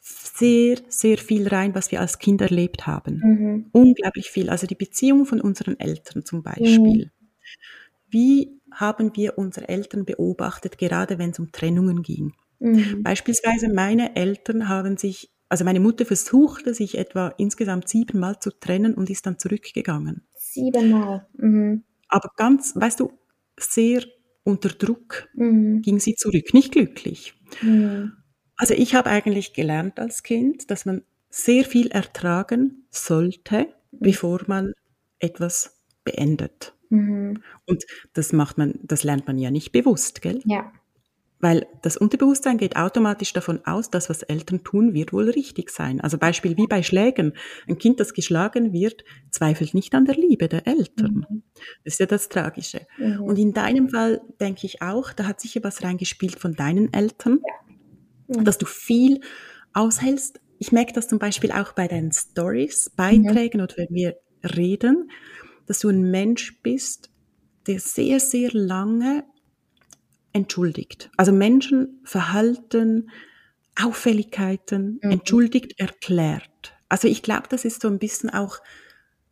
sehr, 0.00 0.76
sehr 0.88 1.16
viel 1.16 1.48
rein, 1.48 1.74
was 1.74 1.90
wir 1.90 2.02
als 2.02 2.18
Kind 2.18 2.42
erlebt 2.42 2.86
haben. 2.86 3.22
Mhm. 3.24 3.66
Unglaublich 3.72 4.30
viel. 4.30 4.50
Also 4.50 4.66
die 4.66 4.74
Beziehung 4.74 5.24
von 5.24 5.40
unseren 5.40 5.80
Eltern 5.80 6.26
zum 6.26 6.42
Beispiel. 6.42 7.06
Mhm. 7.06 7.10
Wie 8.10 8.60
haben 8.74 9.12
wir 9.14 9.38
unsere 9.38 9.68
Eltern 9.68 10.04
beobachtet, 10.04 10.78
gerade 10.78 11.18
wenn 11.18 11.30
es 11.30 11.38
um 11.38 11.52
Trennungen 11.52 12.02
ging. 12.02 12.34
Mhm. 12.58 13.02
Beispielsweise 13.02 13.68
meine 13.68 14.16
Eltern 14.16 14.68
haben 14.68 14.96
sich, 14.96 15.30
also 15.48 15.64
meine 15.64 15.80
Mutter 15.80 16.06
versuchte 16.06 16.74
sich 16.74 16.98
etwa 16.98 17.28
insgesamt 17.38 17.88
siebenmal 17.88 18.38
zu 18.38 18.50
trennen 18.50 18.94
und 18.94 19.10
ist 19.10 19.26
dann 19.26 19.38
zurückgegangen. 19.38 20.22
Siebenmal. 20.34 21.26
Mhm. 21.36 21.84
Aber 22.08 22.30
ganz, 22.36 22.74
weißt 22.76 23.00
du, 23.00 23.12
sehr 23.58 24.04
unter 24.44 24.68
Druck 24.68 25.28
mhm. 25.34 25.82
ging 25.82 25.98
sie 25.98 26.14
zurück, 26.14 26.54
nicht 26.54 26.72
glücklich. 26.72 27.34
Mhm. 27.62 28.12
Also 28.56 28.74
ich 28.74 28.94
habe 28.94 29.10
eigentlich 29.10 29.52
gelernt 29.52 29.98
als 29.98 30.22
Kind, 30.22 30.70
dass 30.70 30.84
man 30.84 31.02
sehr 31.28 31.64
viel 31.64 31.88
ertragen 31.88 32.86
sollte, 32.90 33.66
mhm. 33.90 33.98
bevor 34.00 34.42
man 34.46 34.72
etwas 35.18 35.80
beendet. 36.04 36.73
Mhm. 36.94 37.42
Und 37.66 37.84
das 38.12 38.32
macht 38.32 38.58
man, 38.58 38.74
das 38.82 39.04
lernt 39.04 39.26
man 39.26 39.38
ja 39.38 39.50
nicht 39.50 39.72
bewusst, 39.72 40.22
gell? 40.22 40.40
Ja. 40.44 40.72
Weil 41.40 41.66
das 41.82 41.98
Unterbewusstsein 41.98 42.56
geht 42.56 42.76
automatisch 42.76 43.34
davon 43.34 43.60
aus, 43.66 43.90
dass 43.90 44.08
was 44.08 44.22
Eltern 44.22 44.64
tun, 44.64 44.94
wird 44.94 45.12
wohl 45.12 45.28
richtig 45.28 45.68
sein. 45.68 46.00
Also 46.00 46.16
Beispiel 46.16 46.56
wie 46.56 46.66
bei 46.66 46.82
Schlägen. 46.82 47.34
Ein 47.68 47.76
Kind, 47.76 48.00
das 48.00 48.14
geschlagen 48.14 48.72
wird, 48.72 49.04
zweifelt 49.30 49.74
nicht 49.74 49.94
an 49.94 50.06
der 50.06 50.14
Liebe 50.14 50.48
der 50.48 50.66
Eltern. 50.66 51.26
Mhm. 51.28 51.42
Das 51.84 51.94
ist 51.94 52.00
ja 52.00 52.06
das 52.06 52.30
Tragische. 52.30 52.86
Mhm. 52.96 53.20
Und 53.20 53.38
in 53.38 53.52
deinem 53.52 53.90
Fall 53.90 54.22
denke 54.40 54.66
ich 54.66 54.80
auch, 54.80 55.12
da 55.12 55.26
hat 55.26 55.38
sicher 55.38 55.62
was 55.62 55.82
reingespielt 55.82 56.38
von 56.38 56.54
deinen 56.54 56.90
Eltern, 56.94 57.40
ja. 58.28 58.38
mhm. 58.38 58.44
dass 58.46 58.56
du 58.56 58.64
viel 58.64 59.20
aushältst. 59.74 60.40
Ich 60.58 60.72
merke 60.72 60.94
das 60.94 61.08
zum 61.08 61.18
Beispiel 61.18 61.52
auch 61.52 61.72
bei 61.72 61.88
deinen 61.88 62.12
Stories, 62.12 62.90
Beiträgen 62.96 63.58
mhm. 63.58 63.64
oder 63.64 63.76
wenn 63.76 63.90
wir 63.90 64.16
reden, 64.56 65.10
dass 65.66 65.80
du 65.80 65.88
ein 65.88 66.10
Mensch 66.10 66.60
bist, 66.62 67.10
der 67.66 67.80
sehr, 67.80 68.20
sehr 68.20 68.50
lange 68.52 69.24
entschuldigt. 70.32 71.10
Also 71.16 71.32
Menschen, 71.32 72.00
Verhalten, 72.04 73.10
Auffälligkeiten 73.80 75.00
mhm. 75.02 75.10
entschuldigt, 75.10 75.78
erklärt. 75.78 76.74
Also 76.88 77.08
ich 77.08 77.22
glaube, 77.22 77.44
das 77.48 77.64
ist 77.64 77.80
so 77.80 77.88
ein 77.88 77.98
bisschen 77.98 78.30
auch 78.30 78.58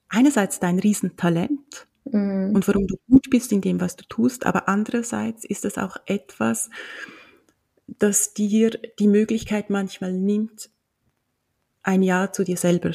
einerseits 0.09 0.61
dein 0.61 0.79
Riesentalent 0.79 1.87
mhm. 2.05 2.53
und 2.55 2.67
warum 2.67 2.87
du 2.87 2.97
gut 3.09 3.29
bist 3.31 3.53
in 3.53 3.61
dem, 3.61 3.81
was 3.81 3.97
du 3.97 4.05
tust, 4.09 4.47
aber 4.47 4.69
andererseits 4.69 5.45
ist 5.45 5.65
es 5.65 5.79
auch 5.79 5.97
etwas, 6.07 6.71
das 7.87 8.33
dir 8.33 8.71
die 8.99 9.09
Möglichkeit 9.09 9.71
manchmal 9.71 10.13
nimmt, 10.13 10.71
ein 11.83 12.03
Ja 12.03 12.33
zu 12.33 12.45
dir 12.45 12.57
selber 12.57 12.93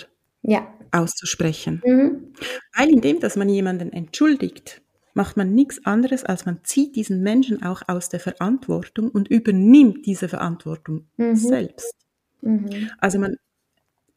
ja. 0.48 0.66
Auszusprechen. 0.92 1.82
Mhm. 1.86 2.34
Weil 2.76 2.90
indem, 2.90 3.20
dass 3.20 3.36
man 3.36 3.50
jemanden 3.50 3.92
entschuldigt, 3.92 4.82
macht 5.14 5.38
man 5.38 5.54
nichts 5.54 5.86
anderes, 5.86 6.24
als 6.24 6.46
man 6.46 6.60
zieht 6.64 6.96
diesen 6.96 7.24
Menschen 7.24 7.64
auch 7.64 7.82
aus 7.88 8.10
der 8.10 8.20
Verantwortung 8.20 9.10
und 9.10 9.28
übernimmt 9.28 10.06
diese 10.06 10.30
Verantwortung 10.30 11.08
mhm. 11.18 11.36
selbst. 11.36 11.96
Mhm. 12.42 12.92
Also 13.00 13.20
man 13.20 13.38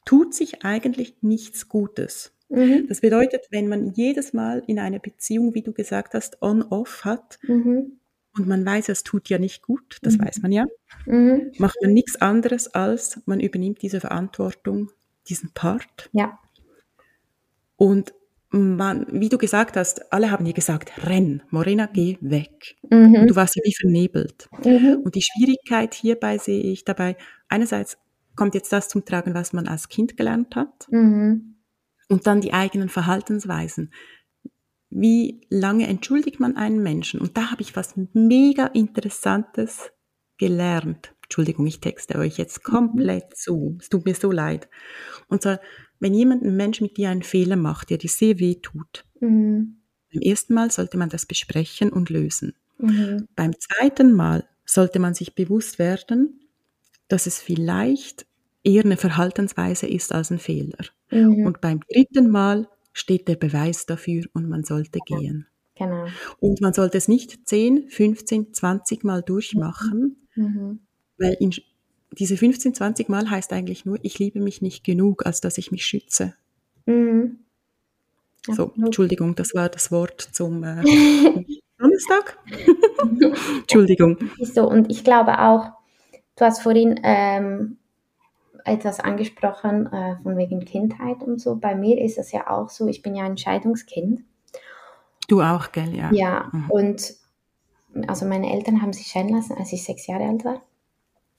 tut 0.05 0.35
sich 0.35 0.65
eigentlich 0.65 1.17
nichts 1.23 1.69
Gutes, 1.69 2.33
Mhm. 2.51 2.87
Das 2.89 3.01
bedeutet, 3.01 3.47
wenn 3.51 3.69
man 3.69 3.93
jedes 3.93 4.33
Mal 4.33 4.63
in 4.67 4.79
einer 4.79 4.99
Beziehung, 4.99 5.55
wie 5.55 5.63
du 5.63 5.73
gesagt 5.73 6.15
hast, 6.15 6.43
on-off 6.43 7.05
hat 7.05 7.39
mhm. 7.43 7.99
und 8.37 8.49
man 8.49 8.67
weiß, 8.67 8.89
es 8.89 9.05
tut 9.05 9.29
ja 9.29 9.39
nicht 9.39 9.63
gut, 9.63 9.99
das 10.03 10.19
mhm. 10.19 10.27
weiß 10.27 10.43
man 10.43 10.53
ja, 10.53 10.67
mhm. 11.07 11.53
macht 11.59 11.77
man 11.81 11.93
nichts 11.93 12.21
anderes 12.21 12.69
als, 12.69 13.21
man 13.25 13.41
übernimmt 13.41 13.83
diese 13.83 14.01
Verantwortung, 14.01 14.91
diesen 15.29 15.53
Part. 15.53 16.11
Ja. 16.13 16.39
Und 17.81 18.13
man, 18.51 19.07
wie 19.11 19.31
du 19.31 19.39
gesagt 19.39 19.75
hast, 19.75 20.13
alle 20.13 20.31
haben 20.31 20.45
dir 20.45 20.53
gesagt, 20.53 21.07
renn, 21.07 21.43
Morena, 21.49 21.87
geh 21.87 22.19
weg. 22.21 22.77
Mhm. 22.91 23.27
Du 23.27 23.35
warst 23.37 23.57
ja 23.57 23.63
wie 23.65 23.75
vernebelt. 23.75 24.51
Mhm. 24.63 25.01
Und 25.03 25.15
die 25.15 25.23
Schwierigkeit 25.23 25.95
hierbei 25.95 26.37
sehe 26.37 26.63
ich 26.63 26.85
dabei, 26.85 27.17
einerseits 27.49 27.97
kommt 28.37 28.55
jetzt 28.55 28.71
das 28.71 28.89
zum 28.89 29.07
Tragen, 29.07 29.33
was 29.33 29.55
man 29.55 29.67
als 29.67 29.89
Kind 29.89 30.19
gelernt 30.19 30.57
hat, 30.57 30.89
mhm. 30.91 31.57
und 32.11 32.27
dann 32.27 32.43
die 32.43 32.53
eigenen 32.53 32.91
Verhaltensweisen. 32.91 33.95
Wie 34.91 35.41
lange 35.49 35.87
entschuldigt 35.87 36.39
man 36.39 36.59
einen 36.59 36.83
Menschen? 36.83 37.19
Und 37.19 37.39
da 37.39 37.51
habe 37.51 37.63
ich 37.63 37.77
was 37.77 37.95
mega 38.13 38.67
Interessantes 38.67 39.91
gelernt. 40.37 41.15
Entschuldigung, 41.23 41.67
ich 41.67 41.81
texte 41.81 42.19
euch 42.19 42.37
jetzt 42.37 42.63
komplett 42.63 43.39
zu. 43.39 43.79
Es 43.81 43.89
tut 43.89 44.05
mir 44.05 44.15
so 44.15 44.31
leid. 44.31 44.69
Und 45.29 45.41
zwar, 45.41 45.61
wenn 46.01 46.15
jemand, 46.15 46.43
ein 46.43 46.57
Mensch 46.57 46.81
mit 46.81 46.97
dir 46.97 47.11
einen 47.11 47.23
Fehler 47.23 47.57
macht, 47.57 47.91
der 47.91 47.99
dir 47.99 48.09
sehr 48.09 48.39
weh 48.39 48.57
tut, 48.57 49.05
mhm. 49.21 49.77
beim 50.13 50.23
ersten 50.23 50.55
Mal 50.55 50.71
sollte 50.71 50.97
man 50.97 51.11
das 51.11 51.27
besprechen 51.27 51.93
und 51.93 52.11
lösen. 52.11 52.55
Mhm. 52.79 53.29
Beim 53.37 53.53
zweiten 53.59 54.13
Mal 54.13 54.49
sollte 54.65 54.99
man 54.99 55.15
sich 55.15 55.35
bewusst 55.35 55.79
werden, 55.79 56.41
dass 57.09 57.27
es 57.27 57.41
vielleicht 57.41 58.27
eher 58.65 58.85
eine 58.85 58.97
Verhaltensweise 58.97 59.87
ist 59.87 60.13
als 60.13 60.31
ein 60.31 60.39
Fehler. 60.39 60.79
Mhm. 61.11 61.47
Und 61.47 61.61
beim 61.61 61.81
dritten 61.93 62.31
Mal 62.31 62.69
steht 62.93 63.29
der 63.29 63.37
Beweis 63.37 63.87
dafür 63.87 64.25
und 64.33 64.49
man 64.49 64.65
sollte 64.65 65.01
ja. 65.07 65.19
gehen. 65.19 65.47
Genau. 65.77 66.07
Und 66.39 66.61
man 66.61 66.75
sollte 66.75 66.99
es 66.99 67.09
nicht 67.09 67.49
10, 67.49 67.89
15, 67.89 68.53
20 68.53 69.05
Mal 69.05 69.23
durchmachen, 69.23 70.27
mhm. 70.35 70.81
weil 71.19 71.37
in, 71.41 71.53
diese 72.13 72.37
15, 72.37 72.75
20 72.75 73.09
Mal 73.09 73.31
heißt 73.31 73.53
eigentlich 73.53 73.85
nur, 73.85 73.99
ich 74.03 74.19
liebe 74.19 74.41
mich 74.41 74.63
nicht 74.63 74.85
genug, 74.85 75.27
als 75.27 75.41
dass 75.41 75.59
ich 75.59 75.71
mich 75.71 75.85
schütze. 75.85 76.35
Mhm. 76.87 77.41
Ja, 78.47 78.55
so, 78.55 78.73
Entschuldigung, 78.77 79.35
das 79.35 79.55
war 79.55 79.69
das 79.69 79.93
Wort 79.93 80.21
zum 80.21 80.65
äh, 80.65 80.83
Donnerstag. 81.79 82.39
Entschuldigung. 83.61 84.19
So, 84.41 84.69
und 84.69 84.91
ich 84.91 85.05
glaube 85.05 85.39
auch, 85.39 85.73
du 86.37 86.45
hast 86.45 86.63
vorhin 86.63 86.99
ähm, 87.03 87.79
etwas 88.65 89.01
angesprochen 89.01 89.87
äh, 89.87 90.17
von 90.23 90.37
wegen 90.37 90.65
Kindheit 90.65 91.23
und 91.23 91.41
so. 91.41 91.57
Bei 91.57 91.75
mir 91.75 92.01
ist 92.01 92.19
es 92.19 92.33
ja 92.33 92.51
auch 92.51 92.71
so, 92.71 92.87
ich 92.89 93.03
bin 93.03 93.15
ja 93.15 93.25
ein 93.25 93.37
Scheidungskind. 93.37 94.23
Du 95.29 95.43
auch, 95.43 95.71
gell, 95.73 95.95
ja. 95.95 96.11
Ja, 96.13 96.49
mhm. 96.53 96.71
und 96.71 97.15
also 98.07 98.27
meine 98.27 98.53
Eltern 98.53 98.83
haben 98.83 98.93
sich 98.93 99.09
scheiden 99.09 99.35
lassen, 99.35 99.57
als 99.57 99.73
ich 99.73 99.85
sechs 99.85 100.07
Jahre 100.07 100.25
alt 100.25 100.45
war. 100.45 100.63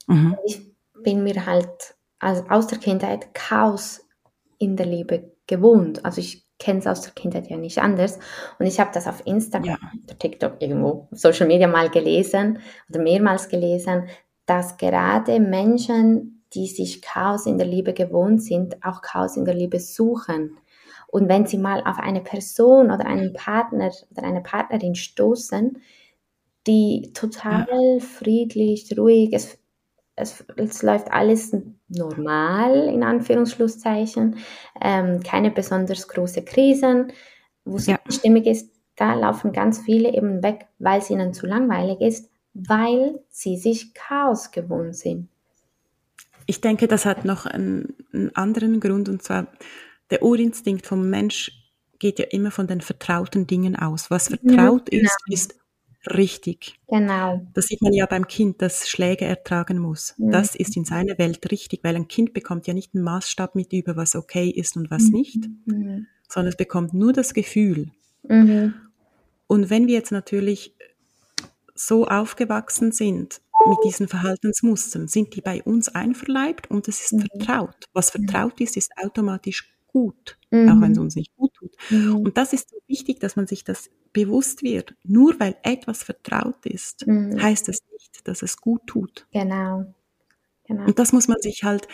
Mhm. 0.06 0.36
Ich 0.44 0.60
bin 1.02 1.24
mir 1.24 1.46
halt 1.46 1.94
also 2.18 2.44
aus 2.48 2.66
der 2.68 2.78
Kindheit 2.78 3.34
Chaos 3.34 4.06
in 4.58 4.76
der 4.76 4.86
Liebe 4.86 5.32
gewohnt. 5.46 6.04
Also 6.04 6.20
ich 6.20 6.46
kenne 6.58 6.78
es 6.78 6.86
aus 6.86 7.00
der 7.00 7.12
Kindheit 7.12 7.48
ja 7.48 7.56
nicht 7.56 7.78
anders. 7.78 8.18
Und 8.58 8.66
ich 8.66 8.78
habe 8.78 8.90
das 8.94 9.08
auf 9.08 9.26
Instagram 9.26 9.70
ja. 9.70 9.78
oder 10.04 10.18
TikTok 10.18 10.56
irgendwo, 10.60 11.08
Social 11.10 11.46
Media 11.46 11.66
mal 11.66 11.90
gelesen 11.90 12.60
oder 12.88 13.00
mehrmals 13.00 13.48
gelesen, 13.48 14.08
dass 14.46 14.76
gerade 14.76 15.40
Menschen, 15.40 16.44
die 16.54 16.66
sich 16.68 17.02
Chaos 17.02 17.46
in 17.46 17.58
der 17.58 17.66
Liebe 17.66 17.92
gewohnt 17.92 18.42
sind, 18.42 18.84
auch 18.84 19.02
Chaos 19.02 19.36
in 19.36 19.44
der 19.44 19.54
Liebe 19.54 19.80
suchen. 19.80 20.56
Und 21.08 21.28
wenn 21.28 21.46
sie 21.46 21.58
mal 21.58 21.82
auf 21.84 21.98
eine 21.98 22.20
Person 22.20 22.90
oder 22.90 23.06
einen 23.06 23.32
Partner 23.32 23.90
oder 24.10 24.22
eine 24.22 24.40
Partnerin 24.40 24.94
stoßen, 24.94 25.82
die 26.66 27.12
total 27.12 27.66
ja. 27.68 27.98
friedlich, 28.00 28.96
ruhig, 28.96 29.30
es 29.32 29.58
es, 30.16 30.44
es 30.56 30.82
läuft 30.82 31.10
alles 31.10 31.56
normal, 31.88 32.88
in 32.88 33.02
Anführungsschlusszeichen, 33.02 34.36
ähm, 34.80 35.22
keine 35.22 35.50
besonders 35.50 36.08
große 36.08 36.42
Krisen, 36.42 37.12
wo 37.64 37.76
es 37.76 37.86
ja. 37.86 37.98
stimmig 38.08 38.46
ist, 38.46 38.70
da 38.96 39.14
laufen 39.14 39.52
ganz 39.52 39.80
viele 39.80 40.12
eben 40.14 40.42
weg, 40.42 40.66
weil 40.78 41.00
es 41.00 41.10
ihnen 41.10 41.32
zu 41.32 41.46
langweilig 41.46 42.00
ist, 42.00 42.30
weil 42.54 43.20
sie 43.30 43.56
sich 43.56 43.94
Chaos 43.94 44.50
gewohnt 44.50 44.96
sind. 44.96 45.28
Ich 46.46 46.60
denke, 46.60 46.88
das 46.88 47.06
hat 47.06 47.24
noch 47.24 47.46
einen, 47.46 47.94
einen 48.12 48.34
anderen 48.36 48.80
Grund, 48.80 49.08
und 49.08 49.22
zwar 49.22 49.46
der 50.10 50.22
Urinstinkt 50.22 50.86
vom 50.86 51.08
Mensch 51.08 51.52
geht 51.98 52.18
ja 52.18 52.26
immer 52.26 52.50
von 52.50 52.66
den 52.66 52.80
vertrauten 52.80 53.46
Dingen 53.46 53.76
aus. 53.76 54.10
Was 54.10 54.28
vertraut 54.28 54.92
ja, 54.92 54.98
genau. 54.98 55.10
ist, 55.28 55.52
ist 55.52 55.61
richtig. 56.06 56.78
Genau. 56.88 57.46
Das 57.54 57.66
sieht 57.66 57.82
man 57.82 57.92
ja 57.92 58.06
beim 58.06 58.26
Kind, 58.26 58.62
das 58.62 58.88
Schläge 58.88 59.24
ertragen 59.24 59.78
muss. 59.78 60.14
Mhm. 60.18 60.30
Das 60.30 60.54
ist 60.54 60.76
in 60.76 60.84
seiner 60.84 61.18
Welt 61.18 61.50
richtig, 61.50 61.80
weil 61.82 61.96
ein 61.96 62.08
Kind 62.08 62.32
bekommt 62.32 62.66
ja 62.66 62.74
nicht 62.74 62.94
einen 62.94 63.04
Maßstab 63.04 63.54
mit 63.54 63.72
über, 63.72 63.96
was 63.96 64.16
okay 64.16 64.48
ist 64.48 64.76
und 64.76 64.90
was 64.90 65.04
mhm. 65.04 65.12
nicht, 65.12 65.48
mhm. 65.66 66.06
sondern 66.28 66.50
es 66.50 66.56
bekommt 66.56 66.94
nur 66.94 67.12
das 67.12 67.34
Gefühl. 67.34 67.90
Mhm. 68.22 68.74
Und 69.46 69.70
wenn 69.70 69.86
wir 69.86 69.94
jetzt 69.94 70.12
natürlich 70.12 70.74
so 71.74 72.06
aufgewachsen 72.06 72.92
sind 72.92 73.40
mit 73.66 73.78
diesen 73.84 74.08
Verhaltensmustern, 74.08 75.08
sind 75.08 75.36
die 75.36 75.40
bei 75.40 75.62
uns 75.62 75.88
einverleibt 75.88 76.70
und 76.70 76.88
es 76.88 77.00
ist 77.00 77.12
mhm. 77.12 77.26
vertraut. 77.26 77.88
Was 77.92 78.10
vertraut 78.10 78.60
ist, 78.60 78.76
ist 78.76 78.92
automatisch 78.96 79.71
gut, 79.92 80.38
mhm. 80.50 80.68
auch 80.68 80.80
wenn 80.80 80.92
es 80.92 80.98
uns 80.98 81.16
nicht 81.16 81.34
gut 81.36 81.52
tut. 81.54 81.74
Mhm. 81.90 82.16
Und 82.16 82.36
das 82.36 82.52
ist 82.52 82.70
so 82.70 82.76
wichtig, 82.86 83.20
dass 83.20 83.36
man 83.36 83.46
sich 83.46 83.64
das 83.64 83.90
bewusst 84.12 84.62
wird. 84.62 84.94
Nur 85.04 85.38
weil 85.38 85.56
etwas 85.62 86.02
vertraut 86.02 86.64
ist, 86.66 87.06
mhm. 87.06 87.40
heißt 87.40 87.68
es 87.68 87.82
nicht, 87.92 88.26
dass 88.26 88.42
es 88.42 88.56
gut 88.56 88.86
tut. 88.86 89.26
Genau. 89.32 89.92
genau. 90.66 90.86
Und 90.86 90.98
das 90.98 91.12
muss 91.12 91.28
man 91.28 91.40
sich 91.40 91.64
halt, 91.64 91.86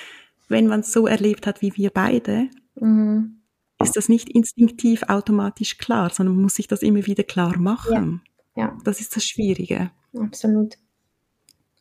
wenn 0.49 0.67
man 0.67 0.81
es 0.81 0.93
so 0.93 1.07
erlebt 1.07 1.47
hat 1.47 1.61
wie 1.61 1.77
wir 1.77 1.91
beide, 1.91 2.49
mhm. 2.77 3.41
ist 3.83 3.97
das 3.97 4.09
nicht 4.09 4.31
instinktiv 4.31 5.03
automatisch 5.05 5.79
klar, 5.79 6.11
sondern 6.11 6.37
man 6.37 6.45
muss 6.45 6.55
sich 6.55 6.69
das 6.69 6.83
immer 6.83 7.05
wieder 7.07 7.25
klar 7.25 7.59
machen. 7.59 8.23
Ja. 8.57 8.63
ja. 8.65 8.79
Das 8.85 9.01
ist 9.01 9.17
das 9.17 9.25
Schwierige. 9.25 9.91
Absolut. 10.17 10.79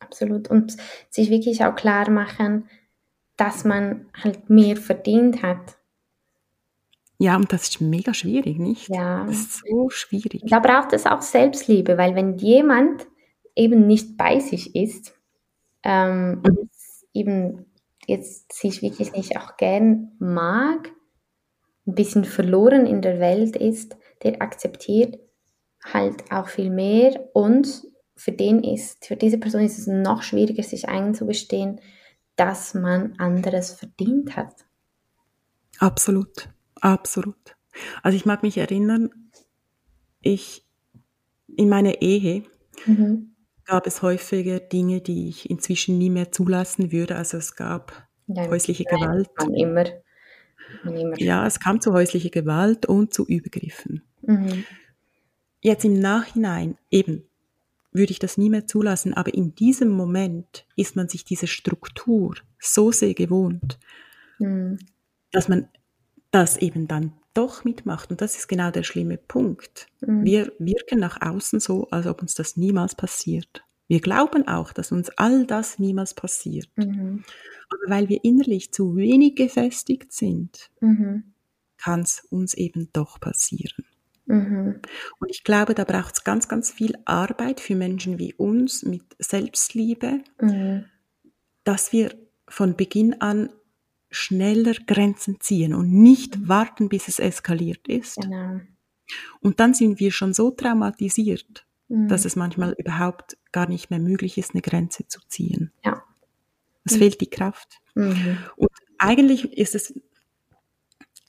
Absolut. 0.00 0.48
Und 0.48 0.76
sich 1.10 1.30
wirklich 1.30 1.64
auch 1.64 1.74
klar 1.74 2.10
machen, 2.10 2.68
dass 3.36 3.64
man 3.64 4.06
halt 4.14 4.50
mehr 4.50 4.76
verdient 4.76 5.42
hat 5.42 5.77
ja, 7.18 7.36
und 7.36 7.52
das 7.52 7.62
ist 7.68 7.80
mega 7.80 8.14
schwierig, 8.14 8.58
nicht? 8.58 8.88
Ja. 8.88 9.24
Das 9.26 9.36
ist 9.36 9.62
so 9.68 9.90
schwierig. 9.90 10.42
Da 10.46 10.60
braucht 10.60 10.92
es 10.92 11.04
auch 11.04 11.20
Selbstliebe, 11.20 11.98
weil 11.98 12.14
wenn 12.14 12.38
jemand 12.38 13.06
eben 13.56 13.88
nicht 13.88 14.16
bei 14.16 14.38
sich 14.38 14.76
ist, 14.76 15.14
ähm, 15.82 16.42
mhm. 16.42 16.70
eben 17.12 17.66
jetzt 18.06 18.52
sich 18.52 18.82
wirklich 18.82 19.12
nicht 19.12 19.36
auch 19.36 19.56
gern 19.56 20.12
mag, 20.20 20.92
ein 21.86 21.94
bisschen 21.94 22.24
verloren 22.24 22.86
in 22.86 23.02
der 23.02 23.18
Welt 23.18 23.56
ist, 23.56 23.96
der 24.22 24.40
akzeptiert 24.40 25.18
halt 25.84 26.30
auch 26.30 26.48
viel 26.48 26.70
mehr 26.70 27.28
und 27.32 27.82
für 28.14 28.32
den 28.32 28.62
ist, 28.62 29.06
für 29.06 29.16
diese 29.16 29.38
Person 29.38 29.62
ist 29.62 29.78
es 29.78 29.86
noch 29.86 30.22
schwieriger, 30.22 30.62
sich 30.62 30.88
einzugestehen, 30.88 31.80
dass 32.36 32.74
man 32.74 33.14
anderes 33.18 33.72
verdient 33.72 34.36
hat. 34.36 34.66
Absolut. 35.78 36.48
Absolut. 36.80 37.56
Also 38.02 38.16
ich 38.16 38.26
mag 38.26 38.42
mich 38.42 38.58
erinnern, 38.58 39.10
ich 40.20 40.64
in 41.56 41.68
meiner 41.68 42.02
Ehe 42.02 42.44
mhm. 42.86 43.34
gab 43.64 43.86
es 43.86 44.02
häufiger 44.02 44.60
Dinge, 44.60 45.00
die 45.00 45.28
ich 45.28 45.48
inzwischen 45.50 45.98
nie 45.98 46.10
mehr 46.10 46.32
zulassen 46.32 46.92
würde. 46.92 47.16
Also 47.16 47.36
es 47.38 47.56
gab 47.56 48.08
ja, 48.26 48.48
häusliche 48.48 48.84
nein, 48.90 49.00
Gewalt. 49.00 49.30
Man 49.38 49.54
immer, 49.54 49.84
immer. 50.84 51.20
Ja, 51.20 51.46
es 51.46 51.60
kam 51.60 51.80
zu 51.80 51.92
häuslicher 51.92 52.30
Gewalt 52.30 52.86
und 52.86 53.12
zu 53.14 53.26
Übergriffen. 53.26 54.02
Mhm. 54.22 54.64
Jetzt 55.60 55.84
im 55.84 55.94
Nachhinein 55.98 56.76
eben 56.90 57.24
würde 57.92 58.12
ich 58.12 58.18
das 58.18 58.36
nie 58.36 58.50
mehr 58.50 58.66
zulassen, 58.66 59.14
aber 59.14 59.34
in 59.34 59.54
diesem 59.54 59.88
Moment 59.88 60.66
ist 60.76 60.94
man 60.94 61.08
sich 61.08 61.24
diese 61.24 61.46
Struktur 61.46 62.36
so 62.60 62.92
sehr 62.92 63.14
gewohnt, 63.14 63.78
mhm. 64.38 64.78
dass 65.32 65.48
man 65.48 65.68
das 66.30 66.56
eben 66.56 66.88
dann 66.88 67.12
doch 67.34 67.64
mitmacht. 67.64 68.10
Und 68.10 68.20
das 68.20 68.36
ist 68.36 68.48
genau 68.48 68.70
der 68.70 68.82
schlimme 68.82 69.16
Punkt. 69.16 69.86
Mhm. 70.00 70.24
Wir 70.24 70.52
wirken 70.58 70.98
nach 70.98 71.20
außen 71.20 71.60
so, 71.60 71.88
als 71.90 72.06
ob 72.06 72.20
uns 72.22 72.34
das 72.34 72.56
niemals 72.56 72.94
passiert. 72.94 73.62
Wir 73.86 74.00
glauben 74.00 74.46
auch, 74.46 74.72
dass 74.72 74.92
uns 74.92 75.08
all 75.10 75.46
das 75.46 75.78
niemals 75.78 76.14
passiert. 76.14 76.68
Mhm. 76.76 77.24
Aber 77.70 77.94
weil 77.94 78.08
wir 78.08 78.22
innerlich 78.22 78.72
zu 78.72 78.96
wenig 78.96 79.36
gefestigt 79.36 80.12
sind, 80.12 80.70
mhm. 80.80 81.32
kann 81.78 82.00
es 82.00 82.26
uns 82.30 82.54
eben 82.54 82.90
doch 82.92 83.18
passieren. 83.20 83.84
Mhm. 84.26 84.80
Und 85.20 85.30
ich 85.30 85.42
glaube, 85.42 85.74
da 85.74 85.84
braucht 85.84 86.16
es 86.16 86.24
ganz, 86.24 86.48
ganz 86.48 86.70
viel 86.70 86.98
Arbeit 87.06 87.60
für 87.60 87.74
Menschen 87.74 88.18
wie 88.18 88.34
uns 88.34 88.82
mit 88.82 89.02
Selbstliebe, 89.18 90.20
mhm. 90.40 90.84
dass 91.64 91.92
wir 91.92 92.14
von 92.46 92.76
Beginn 92.76 93.20
an 93.20 93.50
schneller 94.10 94.74
Grenzen 94.86 95.40
ziehen 95.40 95.74
und 95.74 95.92
nicht 95.92 96.38
mhm. 96.38 96.48
warten, 96.48 96.88
bis 96.88 97.08
es 97.08 97.18
eskaliert 97.18 97.86
ist. 97.88 98.16
Genau. 98.16 98.60
Und 99.40 99.60
dann 99.60 99.74
sind 99.74 100.00
wir 100.00 100.12
schon 100.12 100.34
so 100.34 100.50
traumatisiert, 100.50 101.66
mhm. 101.88 102.08
dass 102.08 102.24
es 102.24 102.36
manchmal 102.36 102.74
überhaupt 102.78 103.36
gar 103.52 103.68
nicht 103.68 103.90
mehr 103.90 103.98
möglich 103.98 104.38
ist, 104.38 104.54
eine 104.54 104.62
Grenze 104.62 105.06
zu 105.08 105.20
ziehen. 105.28 105.72
Ja. 105.84 106.02
Es 106.84 106.94
mhm. 106.94 106.98
fehlt 106.98 107.20
die 107.20 107.30
Kraft. 107.30 107.80
Mhm. 107.94 108.38
Und 108.56 108.70
eigentlich 108.98 109.52
ist 109.56 109.74
es, 109.74 109.94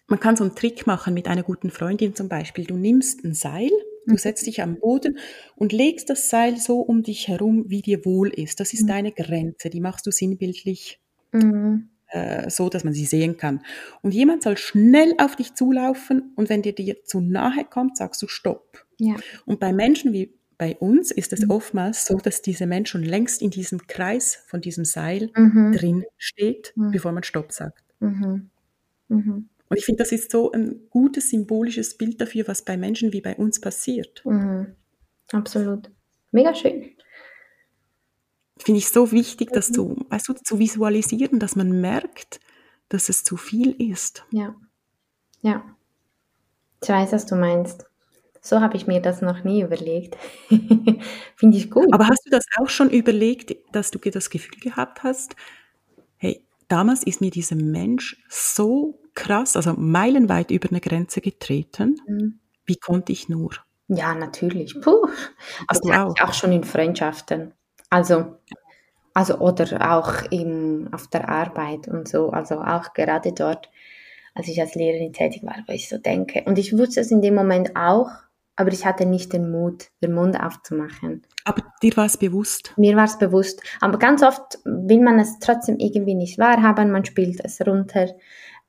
man 0.07 0.19
kann 0.19 0.35
so 0.35 0.43
einen 0.43 0.55
Trick 0.55 0.87
machen 0.87 1.13
mit 1.13 1.27
einer 1.27 1.43
guten 1.43 1.69
Freundin 1.69 2.15
zum 2.15 2.29
Beispiel. 2.29 2.65
Du 2.65 2.75
nimmst 2.75 3.23
ein 3.23 3.33
Seil, 3.33 3.71
du 4.05 4.13
mhm. 4.13 4.17
setzt 4.17 4.47
dich 4.47 4.61
am 4.61 4.79
Boden 4.79 5.19
und 5.55 5.71
legst 5.71 6.09
das 6.09 6.29
Seil 6.29 6.57
so 6.57 6.79
um 6.79 7.03
dich 7.03 7.27
herum, 7.27 7.65
wie 7.67 7.81
dir 7.81 8.05
wohl 8.05 8.29
ist. 8.29 8.59
Das 8.59 8.73
ist 8.73 8.83
mhm. 8.83 8.87
deine 8.87 9.11
Grenze, 9.11 9.69
die 9.69 9.81
machst 9.81 10.05
du 10.05 10.11
sinnbildlich. 10.11 10.99
Äh, 12.11 12.49
so, 12.49 12.69
dass 12.69 12.83
man 12.83 12.93
sie 12.93 13.05
sehen 13.05 13.37
kann. 13.37 13.61
Und 14.01 14.13
jemand 14.13 14.41
soll 14.41 14.57
schnell 14.57 15.13
auf 15.19 15.35
dich 15.35 15.53
zulaufen 15.53 16.33
und 16.35 16.49
wenn 16.49 16.63
dir 16.63 16.73
dir 16.73 17.03
zu 17.03 17.21
nahe 17.21 17.65
kommt, 17.65 17.97
sagst 17.97 18.21
du 18.23 18.27
Stopp. 18.27 18.83
Ja. 18.97 19.15
Und 19.45 19.59
bei 19.59 19.73
Menschen 19.73 20.11
wie 20.11 20.33
bei 20.57 20.75
uns 20.75 21.11
ist 21.11 21.33
es 21.33 21.41
mhm. 21.41 21.51
oftmals 21.51 22.05
so, 22.05 22.17
dass 22.17 22.41
dieser 22.41 22.65
Mensch 22.65 22.89
schon 22.89 23.03
längst 23.03 23.41
in 23.41 23.51
diesem 23.51 23.85
Kreis 23.85 24.43
von 24.47 24.59
diesem 24.59 24.85
Seil 24.85 25.29
mhm. 25.35 25.71
drin 25.71 26.05
steht, 26.17 26.73
mhm. 26.75 26.91
bevor 26.91 27.11
man 27.11 27.23
Stopp 27.23 27.51
sagt. 27.51 27.83
Mhm. 27.99 28.49
Mhm. 29.07 29.49
Und 29.69 29.77
ich 29.77 29.85
finde, 29.85 29.99
das 29.99 30.11
ist 30.11 30.31
so 30.31 30.51
ein 30.51 30.81
gutes 30.89 31.29
symbolisches 31.29 31.95
Bild 31.95 32.19
dafür, 32.19 32.47
was 32.47 32.65
bei 32.65 32.75
Menschen 32.75 33.13
wie 33.13 33.21
bei 33.21 33.35
uns 33.35 33.61
passiert. 33.61 34.25
Mhm. 34.25 34.73
Absolut. 35.31 35.91
Mega 36.31 36.55
schön 36.55 36.91
finde 38.63 38.79
ich 38.79 38.89
so 38.89 39.11
wichtig, 39.11 39.51
das 39.51 39.71
zu, 39.71 39.85
mhm. 39.85 40.05
weißt 40.09 40.29
du, 40.29 40.33
zu 40.33 40.59
visualisieren, 40.59 41.39
dass 41.39 41.55
man 41.55 41.79
merkt, 41.81 42.39
dass 42.89 43.09
es 43.09 43.23
zu 43.23 43.37
viel 43.37 43.71
ist. 43.71 44.25
Ja. 44.31 44.55
Ja. 45.41 45.63
Ich 46.81 46.89
weiß, 46.89 47.11
was 47.11 47.25
du 47.25 47.35
meinst. 47.35 47.85
So 48.41 48.61
habe 48.61 48.77
ich 48.77 48.87
mir 48.87 49.01
das 49.01 49.21
noch 49.21 49.43
nie 49.43 49.61
überlegt. 49.61 50.17
Finde 51.35 51.57
ich 51.57 51.69
gut. 51.69 51.93
Aber 51.93 52.07
hast 52.07 52.25
du 52.25 52.29
das 52.29 52.45
auch 52.57 52.69
schon 52.69 52.89
überlegt, 52.89 53.55
dass 53.73 53.91
du 53.91 53.99
das 53.99 54.29
Gefühl 54.29 54.59
gehabt 54.59 55.03
hast, 55.03 55.35
hey, 56.17 56.45
damals 56.67 57.03
ist 57.03 57.21
mir 57.21 57.31
dieser 57.31 57.57
Mensch 57.57 58.23
so 58.29 59.01
krass, 59.13 59.55
also 59.57 59.73
meilenweit 59.73 60.51
über 60.51 60.69
eine 60.69 60.79
Grenze 60.79 61.19
getreten. 61.21 61.99
Mhm. 62.07 62.39
Wie 62.65 62.77
konnte 62.77 63.11
ich 63.11 63.27
nur? 63.27 63.51
Ja, 63.87 64.13
natürlich. 64.13 64.79
Puh. 64.79 65.07
Also 65.67 65.89
das 65.89 65.97
auch. 65.97 66.15
auch 66.21 66.33
schon 66.33 66.51
in 66.51 66.63
Freundschaften. 66.63 67.53
Also, 67.89 68.37
also 69.13 69.39
oder 69.39 69.93
auch 69.93 70.31
in, 70.31 70.89
auf 70.93 71.07
der 71.07 71.29
Arbeit 71.29 71.87
und 71.87 72.07
so, 72.07 72.29
also 72.29 72.61
auch 72.61 72.93
gerade 72.93 73.33
dort, 73.33 73.69
als 74.35 74.47
ich 74.47 74.61
als 74.61 74.75
Lehrerin 74.75 75.13
tätig 75.13 75.43
war, 75.43 75.57
wo 75.67 75.73
ich 75.73 75.89
so 75.89 75.97
denke. 75.97 76.43
Und 76.45 76.57
ich 76.57 76.77
wusste 76.77 77.01
es 77.01 77.11
in 77.11 77.21
dem 77.21 77.35
Moment 77.35 77.75
auch, 77.75 78.09
aber 78.55 78.71
ich 78.71 78.85
hatte 78.85 79.05
nicht 79.05 79.31
den 79.33 79.51
Mut, 79.51 79.87
den 80.03 80.13
Mund 80.13 80.39
aufzumachen. 80.39 81.25
Aber 81.45 81.63
dir 81.81 81.95
war 81.95 82.05
es 82.05 82.17
bewusst? 82.17 82.73
Mir 82.77 82.95
war 82.95 83.05
es 83.05 83.17
bewusst. 83.17 83.63
Aber 83.79 83.97
ganz 83.97 84.21
oft 84.21 84.59
will 84.65 85.01
man 85.01 85.17
es 85.17 85.39
trotzdem 85.39 85.77
irgendwie 85.79 86.13
nicht 86.13 86.37
wahrhaben, 86.37 86.91
man 86.91 87.05
spielt 87.05 87.43
es 87.43 87.65
runter. 87.65 88.07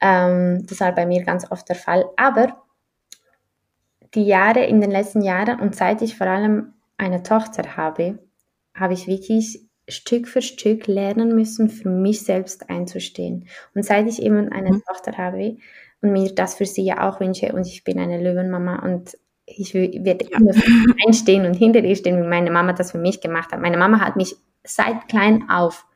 Ähm, 0.00 0.64
das 0.66 0.80
war 0.80 0.94
bei 0.94 1.06
mir 1.06 1.24
ganz 1.24 1.50
oft 1.50 1.68
der 1.68 1.76
Fall. 1.76 2.06
Aber 2.16 2.62
die 4.14 4.24
Jahre, 4.24 4.64
in 4.64 4.80
den 4.80 4.90
letzten 4.90 5.22
Jahren 5.22 5.60
und 5.60 5.74
seit 5.74 6.02
ich 6.02 6.16
vor 6.16 6.26
allem 6.26 6.72
eine 6.96 7.22
Tochter 7.22 7.76
habe, 7.76 8.18
habe 8.80 8.94
ich 8.94 9.06
wirklich 9.06 9.60
Stück 9.88 10.28
für 10.28 10.42
Stück 10.42 10.86
lernen 10.86 11.34
müssen, 11.34 11.68
für 11.68 11.88
mich 11.88 12.22
selbst 12.22 12.70
einzustehen. 12.70 13.46
Und 13.74 13.84
seit 13.84 14.08
ich 14.08 14.22
eben 14.22 14.50
eine 14.50 14.70
mhm. 14.70 14.82
Tochter 14.86 15.16
habe 15.16 15.56
und 16.00 16.12
mir 16.12 16.34
das 16.34 16.54
für 16.54 16.66
sie 16.66 16.84
ja 16.84 17.08
auch 17.08 17.20
wünsche 17.20 17.52
und 17.52 17.66
ich 17.66 17.84
bin 17.84 17.98
eine 17.98 18.22
Löwenmama 18.22 18.82
und 18.84 19.16
ich 19.46 19.74
werde 19.74 20.26
ja. 20.30 20.38
immer 20.38 20.52
einstehen 21.06 21.44
und 21.44 21.54
hinter 21.54 21.82
ihr 21.82 21.96
stehen, 21.96 22.22
wie 22.22 22.26
meine 22.26 22.50
Mama 22.50 22.72
das 22.72 22.92
für 22.92 22.98
mich 22.98 23.20
gemacht 23.20 23.52
hat. 23.52 23.60
Meine 23.60 23.76
Mama 23.76 24.00
hat 24.00 24.16
mich 24.16 24.36
seit 24.64 25.08
klein 25.08 25.48
auf 25.50 25.86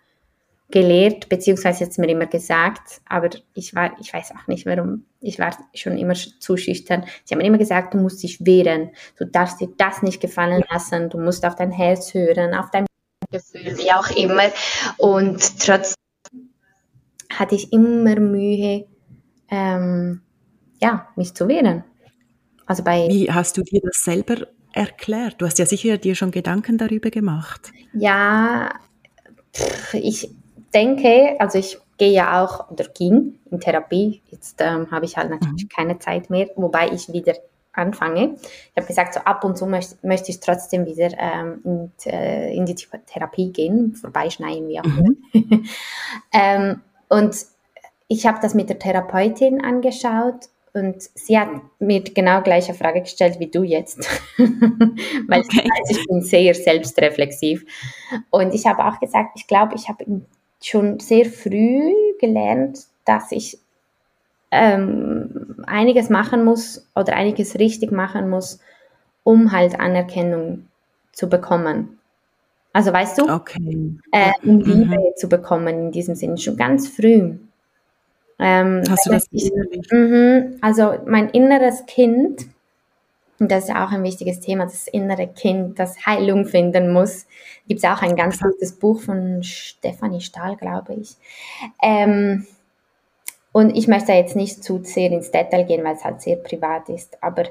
gelehrt, 0.71 1.29
beziehungsweise 1.29 1.85
jetzt 1.85 1.99
mir 1.99 2.09
immer 2.09 2.27
gesagt, 2.27 3.01
aber 3.09 3.31
ich 3.55 3.75
war, 3.75 3.97
ich 4.01 4.13
weiß 4.13 4.33
auch 4.33 4.47
nicht 4.49 4.67
warum, 4.67 5.05
ich 5.25 5.39
war 5.39 5.57
schon 5.75 5.99
immer 5.99 6.15
zu 6.15 6.57
schüchtern. 6.57 7.05
Sie 7.25 7.35
haben 7.35 7.41
immer 7.41 7.59
gesagt, 7.59 7.95
du 7.95 7.99
musst 7.99 8.23
dich 8.23 8.45
wehren, 8.45 8.91
du 9.19 9.25
darfst 9.25 9.61
dir 9.61 9.69
das 9.77 10.03
nicht 10.03 10.21
gefallen 10.21 10.63
lassen, 10.71 11.11
du 11.11 11.19
musst 11.19 11.45
auf 11.45 11.55
dein 11.55 11.71
Herz 11.71 12.15
hören, 12.15 12.55
auf 12.55 12.71
dein 12.71 12.87
Gefühl, 13.31 13.77
wie 13.79 13.91
auch 13.93 14.11
immer. 14.17 14.51
Und 14.99 15.59
trotzdem 15.59 15.95
hatte 17.33 17.55
ich 17.55 17.73
immer 17.73 18.17
Mühe, 18.21 18.87
ähm, 19.51 20.21
ja, 20.81 21.09
mich 21.17 21.35
zu 21.35 21.49
wehren. 21.49 21.85
Also 22.67 22.83
bei 22.83 23.09
Wie 23.09 23.31
hast 23.31 23.57
du 23.57 23.63
dir 23.63 23.81
das 23.83 24.03
selber 24.03 24.47
erklärt? 24.73 25.37
Du 25.39 25.47
hast 25.47 25.59
ja 25.59 25.67
sicher 25.67 25.99
dir 25.99 26.15
schon 26.15 26.31
Gedanken 26.31 26.79
darüber 26.79 27.11
gemacht. 27.11 27.73
Ja, 27.93 28.75
ich 29.93 30.31
denke, 30.73 31.37
also 31.39 31.59
ich 31.59 31.79
gehe 31.97 32.13
ja 32.13 32.43
auch 32.43 32.71
oder 32.71 32.85
ging 32.85 33.39
in 33.51 33.61
Therapie. 33.61 34.23
Jetzt 34.31 34.61
ähm, 34.61 34.91
habe 34.91 35.05
ich 35.05 35.17
halt 35.17 35.31
natürlich 35.31 35.65
mhm. 35.65 35.69
keine 35.69 35.99
Zeit 35.99 36.31
mehr, 36.31 36.49
wobei 36.57 36.89
ich 36.89 37.13
wieder 37.13 37.35
anfange. 37.73 38.37
Ich 38.43 38.77
habe 38.77 38.87
gesagt, 38.87 39.15
so 39.15 39.21
ab 39.21 39.45
und 39.45 39.59
zu 39.59 39.67
möchte, 39.67 39.97
möchte 40.07 40.31
ich 40.31 40.41
trotzdem 40.41 40.87
wieder 40.87 41.11
ähm, 41.19 41.61
in, 41.65 41.93
äh, 42.11 42.55
in, 42.55 42.67
die 42.67 42.75
Therapie 42.75 43.53
gehen, 43.53 43.95
vorbeischneiden, 43.95 44.69
wie 44.69 44.81
auch 44.81 44.85
immer. 44.85 45.11
Mhm. 45.33 45.67
ähm, 46.33 46.81
und 47.09 47.37
ich 48.09 48.27
habe 48.27 48.39
das 48.41 48.55
mit 48.55 48.69
der 48.69 48.79
Therapeutin 48.79 49.65
angeschaut 49.65 50.49
und 50.73 51.03
sie 51.15 51.39
hat 51.39 51.49
mir 51.79 52.03
genau 52.03 52.43
gleiche 52.43 52.75
Frage 52.75 53.03
gestellt 53.03 53.39
wie 53.39 53.47
du 53.47 53.63
jetzt, 53.63 53.99
weil 54.39 55.41
okay. 55.41 55.47
ich, 55.51 55.57
weiß, 55.57 55.91
ich 55.91 56.07
bin 56.07 56.21
sehr 56.23 56.55
selbstreflexiv. 56.55 57.65
Und 58.31 58.53
ich 58.53 58.67
habe 58.67 58.85
auch 58.85 58.99
gesagt, 58.99 59.31
ich 59.37 59.47
glaube, 59.47 59.77
ich 59.77 59.89
habe 59.89 60.05
schon 60.65 60.99
sehr 61.01 61.27
früh 61.27 61.93
gelernt, 62.21 62.81
dass 63.05 63.33
ich 63.33 63.59
ähm, 64.51 65.63
einiges 65.67 66.09
machen 66.11 66.45
muss 66.45 66.87
oder 66.95 67.15
einiges 67.15 67.59
richtig 67.59 67.93
machen 67.93 68.31
muss, 68.31 68.61
um 69.25 69.53
halt 69.53 69.79
Anerkennung 69.79 70.67
zu 71.13 71.29
bekommen. 71.29 71.99
Also 72.73 72.93
weißt 72.93 73.19
du, 73.19 73.33
okay. 73.33 73.95
äh, 74.13 74.33
um 74.43 74.61
Liebe 74.61 74.97
mhm. 74.97 75.17
zu 75.17 75.29
bekommen 75.29 75.69
in 75.69 75.93
diesem 75.93 76.15
Sinne, 76.15 76.39
schon 76.39 76.57
ganz 76.57 76.89
früh. 76.89 77.35
Ähm, 78.39 78.83
Hast 78.89 79.07
du 79.07 79.11
das 79.11 79.29
ich, 79.31 79.51
mh, 79.91 80.57
Also 80.61 80.95
mein 81.07 81.29
inneres 81.31 81.87
Kind, 81.87 82.47
und 83.45 83.53
das 83.53 83.65
ist 83.65 83.77
auch 83.77 83.93
ein 83.93 84.03
wichtiges 84.03 84.41
Thema, 84.41 84.65
das 84.65 84.89
innere 84.89 85.29
Kind, 85.29 85.79
das 85.79 86.07
Heilung 86.07 86.47
finden 86.47 86.95
muss. 86.95 87.27
Gibt 87.69 87.85
es 87.85 87.85
auch 87.85 88.01
ein 88.01 88.17
ganz 88.17 88.41
gutes 88.41 88.73
Buch 88.79 89.03
von 89.03 89.43
Stefanie 89.43 90.23
Stahl, 90.23 90.57
glaube 90.57 90.95
ich. 90.95 91.17
Ähm, 91.83 92.47
und 93.53 93.77
ich 93.77 93.87
möchte 93.87 94.13
jetzt 94.13 94.35
nicht 94.35 94.65
zu 94.65 94.83
sehr 94.83 95.11
ins 95.11 95.31
Detail 95.31 95.65
gehen, 95.65 95.85
weil 95.85 95.95
es 95.95 96.07
halt 96.07 96.23
sehr 96.23 96.37
privat 96.37 96.89
ist, 96.89 97.23
aber 97.23 97.43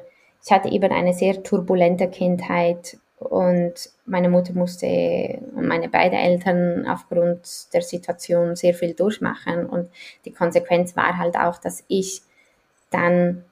ich 0.43 0.51
hatte 0.51 0.69
eben 0.69 0.91
eine 0.91 1.13
sehr 1.13 1.43
turbulente 1.43 2.07
Kindheit 2.07 2.97
und 3.19 3.91
meine 4.07 4.29
Mutter 4.29 4.53
musste 4.53 4.87
und 5.55 5.67
meine 5.67 5.89
beiden 5.89 6.17
Eltern 6.17 6.87
aufgrund 6.87 7.71
der 7.71 7.83
Situation 7.83 8.55
sehr 8.55 8.73
viel 8.73 8.95
durchmachen 8.95 9.67
und 9.67 9.91
die 10.25 10.33
Konsequenz 10.33 10.95
war 10.95 11.19
halt 11.19 11.37
auch, 11.37 11.57
dass 11.57 11.83
ich 11.87 12.23
dann 12.89 13.45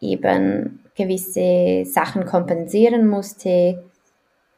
eben 0.00 0.81
gewisse 0.94 1.84
Sachen 1.84 2.26
kompensieren 2.26 3.06
musste. 3.06 3.82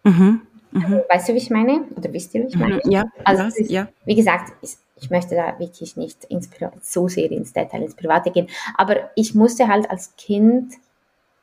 Mhm, 0.02 0.42
mh. 0.72 1.02
Weißt 1.08 1.28
du, 1.28 1.34
wie 1.34 1.38
ich 1.38 1.50
meine? 1.50 1.84
Oder 1.96 2.12
wisst 2.12 2.34
ihr, 2.34 2.42
wie 2.42 2.48
ich 2.48 2.56
meine? 2.56 2.80
Mhm, 2.84 2.90
ja, 2.90 3.04
also, 3.24 3.44
ist, 3.44 3.70
ja. 3.70 3.88
wie 4.04 4.14
gesagt, 4.14 4.52
ich 4.96 5.10
möchte 5.10 5.34
da 5.34 5.58
wirklich 5.58 5.96
nicht 5.96 6.24
ins, 6.24 6.48
so 6.82 7.08
sehr 7.08 7.30
ins 7.30 7.52
Detail, 7.52 7.82
ins 7.82 7.94
Private 7.94 8.30
gehen, 8.30 8.48
aber 8.76 9.10
ich 9.14 9.34
musste 9.34 9.68
halt 9.68 9.90
als 9.90 10.14
Kind 10.16 10.74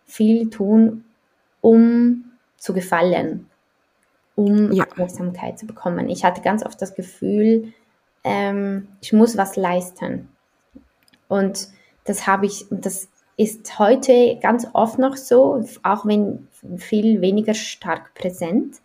viel 0.06 0.50
tun, 0.50 1.06
um 1.62 2.32
zu 2.58 2.74
gefallen, 2.74 3.50
um 4.36 4.72
ja. 4.72 4.86
Aufmerksamkeit 4.86 5.58
zu 5.58 5.66
bekommen. 5.66 6.10
Ich 6.10 6.24
hatte 6.26 6.42
ganz 6.42 6.66
oft 6.66 6.82
das 6.82 6.96
Gefühl, 6.96 7.74
ähm, 8.24 8.88
ich 9.02 9.14
muss 9.14 9.38
was 9.38 9.56
leisten. 9.56 10.30
Und 11.28 11.70
das 12.04 12.28
habe 12.28 12.46
ich, 12.46 12.66
das 12.70 13.08
ist 13.42 13.80
heute 13.80 14.38
ganz 14.42 14.68
oft 14.74 15.00
noch 15.00 15.18
so, 15.18 15.66
auch 15.82 16.06
wenn 16.06 16.48
viel 16.78 17.22
weniger 17.22 17.56
stark 17.56 18.14
präsent, 18.14 18.78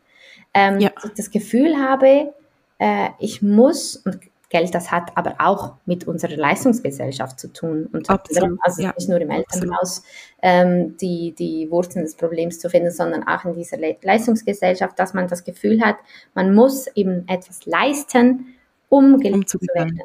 ähm, 0.54 0.80
ja. 0.80 0.90
dass 0.90 1.04
ich 1.04 1.12
das 1.12 1.30
Gefühl 1.30 1.76
habe, 1.76 2.32
äh, 2.78 3.08
ich 3.18 3.42
muss, 3.42 3.96
und 3.96 4.18
Geld, 4.48 4.74
das 4.74 4.90
hat 4.90 5.10
aber 5.16 5.34
auch 5.38 5.74
mit 5.84 6.06
unserer 6.06 6.36
Leistungsgesellschaft 6.36 7.38
zu 7.38 7.52
tun. 7.52 7.88
Und 7.92 8.08
Absolut, 8.08 8.58
also 8.62 8.82
ja. 8.82 8.94
nicht 8.96 9.08
nur 9.08 9.20
im 9.20 9.30
Elternhaus 9.30 10.04
ähm, 10.40 10.96
die, 10.96 11.34
die 11.36 11.70
Wurzeln 11.70 12.04
des 12.04 12.14
Problems 12.14 12.58
zu 12.58 12.70
finden, 12.70 12.92
sondern 12.92 13.26
auch 13.26 13.44
in 13.44 13.54
dieser 13.54 13.76
Le 13.76 13.96
Leistungsgesellschaft, 14.02 14.98
dass 14.98 15.12
man 15.14 15.28
das 15.28 15.44
Gefühl 15.44 15.82
hat, 15.82 15.96
man 16.34 16.54
muss 16.54 16.86
eben 16.94 17.28
etwas 17.28 17.66
leisten, 17.66 18.54
um 18.88 19.18
geliebt 19.18 19.36
um 19.36 19.46
zu 19.46 19.58
werden. 19.74 20.00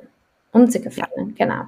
um 0.52 0.70
zu 0.70 0.82
gefallen, 0.82 1.36
ja. 1.38 1.46
genau. 1.46 1.64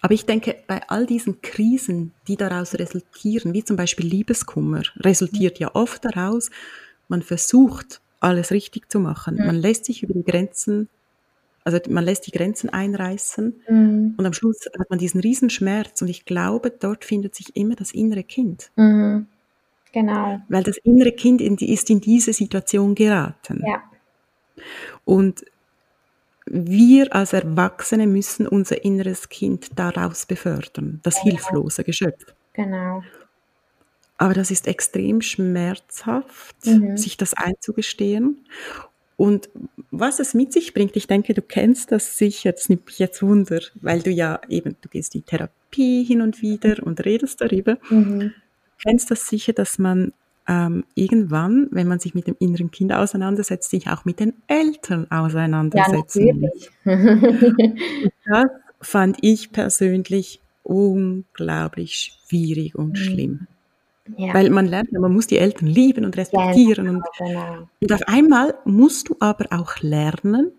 Aber 0.00 0.14
ich 0.14 0.26
denke, 0.26 0.56
bei 0.66 0.80
all 0.88 1.06
diesen 1.06 1.40
Krisen, 1.42 2.12
die 2.28 2.36
daraus 2.36 2.74
resultieren, 2.74 3.54
wie 3.54 3.64
zum 3.64 3.76
Beispiel 3.76 4.06
Liebeskummer, 4.06 4.82
resultiert 4.96 5.58
ja 5.58 5.74
oft 5.74 6.04
daraus, 6.04 6.50
man 7.08 7.22
versucht, 7.22 8.00
alles 8.20 8.50
richtig 8.50 8.90
zu 8.90 9.00
machen. 9.00 9.36
Mhm. 9.36 9.46
Man 9.46 9.56
lässt 9.56 9.84
sich 9.84 10.02
über 10.02 10.14
die 10.14 10.24
Grenzen, 10.24 10.88
also 11.64 11.78
man 11.88 12.04
lässt 12.04 12.26
die 12.26 12.32
Grenzen 12.32 12.70
einreißen 12.70 13.62
mhm. 13.68 14.14
und 14.16 14.26
am 14.26 14.32
Schluss 14.32 14.66
hat 14.78 14.90
man 14.90 14.98
diesen 14.98 15.20
Riesenschmerz 15.20 16.02
und 16.02 16.08
ich 16.08 16.24
glaube, 16.24 16.70
dort 16.70 17.04
findet 17.04 17.34
sich 17.34 17.54
immer 17.56 17.74
das 17.74 17.92
innere 17.92 18.24
Kind. 18.24 18.70
Mhm. 18.76 19.26
Genau. 19.92 20.40
Weil 20.48 20.62
das 20.62 20.78
innere 20.78 21.12
Kind 21.12 21.40
in 21.40 21.56
die, 21.56 21.72
ist 21.72 21.90
in 21.90 22.00
diese 22.00 22.32
Situation 22.32 22.94
geraten. 22.94 23.62
Ja. 23.66 23.82
Und 25.04 25.44
wir 26.54 27.14
als 27.14 27.32
Erwachsene 27.32 28.06
müssen 28.06 28.46
unser 28.46 28.84
inneres 28.84 29.30
Kind 29.30 29.70
daraus 29.74 30.26
befördern, 30.26 31.00
das 31.02 31.14
genau. 31.14 31.30
hilflose 31.30 31.82
Geschöpf. 31.82 32.34
Genau. 32.52 33.02
Aber 34.18 34.34
das 34.34 34.50
ist 34.50 34.68
extrem 34.68 35.22
schmerzhaft, 35.22 36.54
mhm. 36.66 36.98
sich 36.98 37.16
das 37.16 37.32
einzugestehen. 37.32 38.44
Und 39.16 39.48
was 39.90 40.20
es 40.20 40.34
mit 40.34 40.52
sich 40.52 40.74
bringt, 40.74 40.94
ich 40.94 41.06
denke, 41.06 41.32
du 41.32 41.40
kennst 41.40 41.90
das 41.90 42.18
sicher, 42.18 42.52
das 42.52 42.68
nimmt 42.68 42.86
mich 42.86 42.98
jetzt 42.98 43.22
Wunder, 43.22 43.60
weil 43.80 44.02
du 44.02 44.10
ja 44.10 44.40
eben, 44.48 44.76
du 44.82 44.90
gehst 44.90 45.14
in 45.14 45.24
Therapie 45.24 46.04
hin 46.04 46.20
und 46.20 46.42
wieder 46.42 46.82
und 46.84 47.02
redest 47.04 47.40
darüber. 47.40 47.78
Mhm. 47.88 48.18
Du 48.20 48.32
kennst 48.82 49.10
das 49.10 49.26
sicher, 49.26 49.54
dass 49.54 49.78
man 49.78 50.12
ähm, 50.48 50.84
irgendwann, 50.94 51.68
wenn 51.70 51.86
man 51.86 51.98
sich 51.98 52.14
mit 52.14 52.26
dem 52.26 52.36
inneren 52.38 52.70
Kind 52.70 52.92
auseinandersetzt, 52.92 53.70
sich 53.70 53.88
auch 53.88 54.04
mit 54.04 54.20
den 54.20 54.34
Eltern 54.48 55.10
auseinandersetzen. 55.10 56.26
Ja, 56.26 56.34
natürlich. 56.34 56.70
das 58.26 58.46
fand 58.80 59.18
ich 59.20 59.52
persönlich 59.52 60.40
unglaublich 60.62 62.18
schwierig 62.28 62.74
und 62.74 62.90
mhm. 62.90 62.96
schlimm. 62.96 63.46
Ja. 64.16 64.34
Weil 64.34 64.50
man 64.50 64.66
lernt, 64.66 64.92
man 64.92 65.12
muss 65.12 65.28
die 65.28 65.38
Eltern 65.38 65.68
lieben 65.68 66.04
und 66.04 66.16
respektieren. 66.16 66.86
Ja, 66.86 66.92
genau, 66.92 66.96
und, 66.96 67.04
genau. 67.18 67.68
und 67.80 67.92
auf 67.92 68.02
einmal 68.06 68.54
musst 68.64 69.08
du 69.08 69.16
aber 69.20 69.46
auch 69.50 69.78
lernen, 69.80 70.50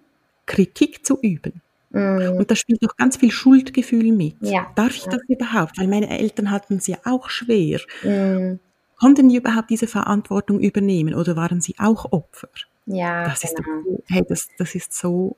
Kritik 0.45 1.05
zu 1.05 1.19
üben. 1.21 1.61
Mhm. 1.89 2.37
Und 2.37 2.49
da 2.49 2.55
spielt 2.55 2.81
noch 2.81 2.95
ganz 2.95 3.17
viel 3.17 3.31
Schuldgefühl 3.31 4.11
mit. 4.11 4.35
Ja. 4.41 4.71
Darf 4.75 4.95
ich 4.95 5.03
das 5.03 5.21
überhaupt? 5.27 5.77
Weil 5.77 5.87
meine 5.87 6.09
Eltern 6.09 6.51
hatten 6.51 6.77
es 6.77 6.87
ja 6.87 6.97
auch 7.05 7.29
schwer. 7.29 7.81
Mhm. 8.03 8.59
Konnten 9.03 9.27
die 9.27 9.35
überhaupt 9.35 9.69
diese 9.69 9.87
Verantwortung 9.87 10.61
übernehmen 10.61 11.13
oder 11.13 11.35
waren 11.35 11.59
sie 11.59 11.75
auch 11.77 12.13
Opfer? 12.13 12.47
Ja, 12.85 13.25
das 13.25 13.43
ist, 13.43 13.57
genau. 13.57 13.99
hey, 14.07 14.23
das, 14.25 14.47
das 14.57 14.75
ist 14.75 14.93
so 14.93 15.35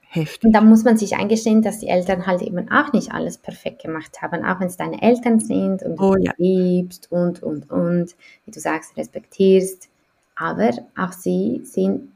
heftig. 0.00 0.46
Und 0.46 0.52
da 0.52 0.60
muss 0.62 0.82
man 0.82 0.96
sich 0.96 1.14
eingestehen, 1.14 1.62
dass 1.62 1.78
die 1.78 1.86
Eltern 1.86 2.26
halt 2.26 2.42
eben 2.42 2.72
auch 2.72 2.92
nicht 2.92 3.12
alles 3.12 3.38
perfekt 3.38 3.82
gemacht 3.82 4.20
haben, 4.20 4.44
auch 4.44 4.58
wenn 4.58 4.66
es 4.66 4.76
deine 4.76 5.00
Eltern 5.00 5.38
sind 5.38 5.84
und 5.84 5.94
du 5.96 6.04
oh, 6.04 6.16
ja. 6.16 6.32
liebst 6.38 7.06
und, 7.12 7.40
und, 7.40 7.70
und, 7.70 8.16
wie 8.46 8.50
du 8.50 8.58
sagst, 8.58 8.96
respektierst. 8.96 9.88
Aber 10.34 10.72
auch 10.98 11.12
sie 11.12 11.60
sind 11.62 12.10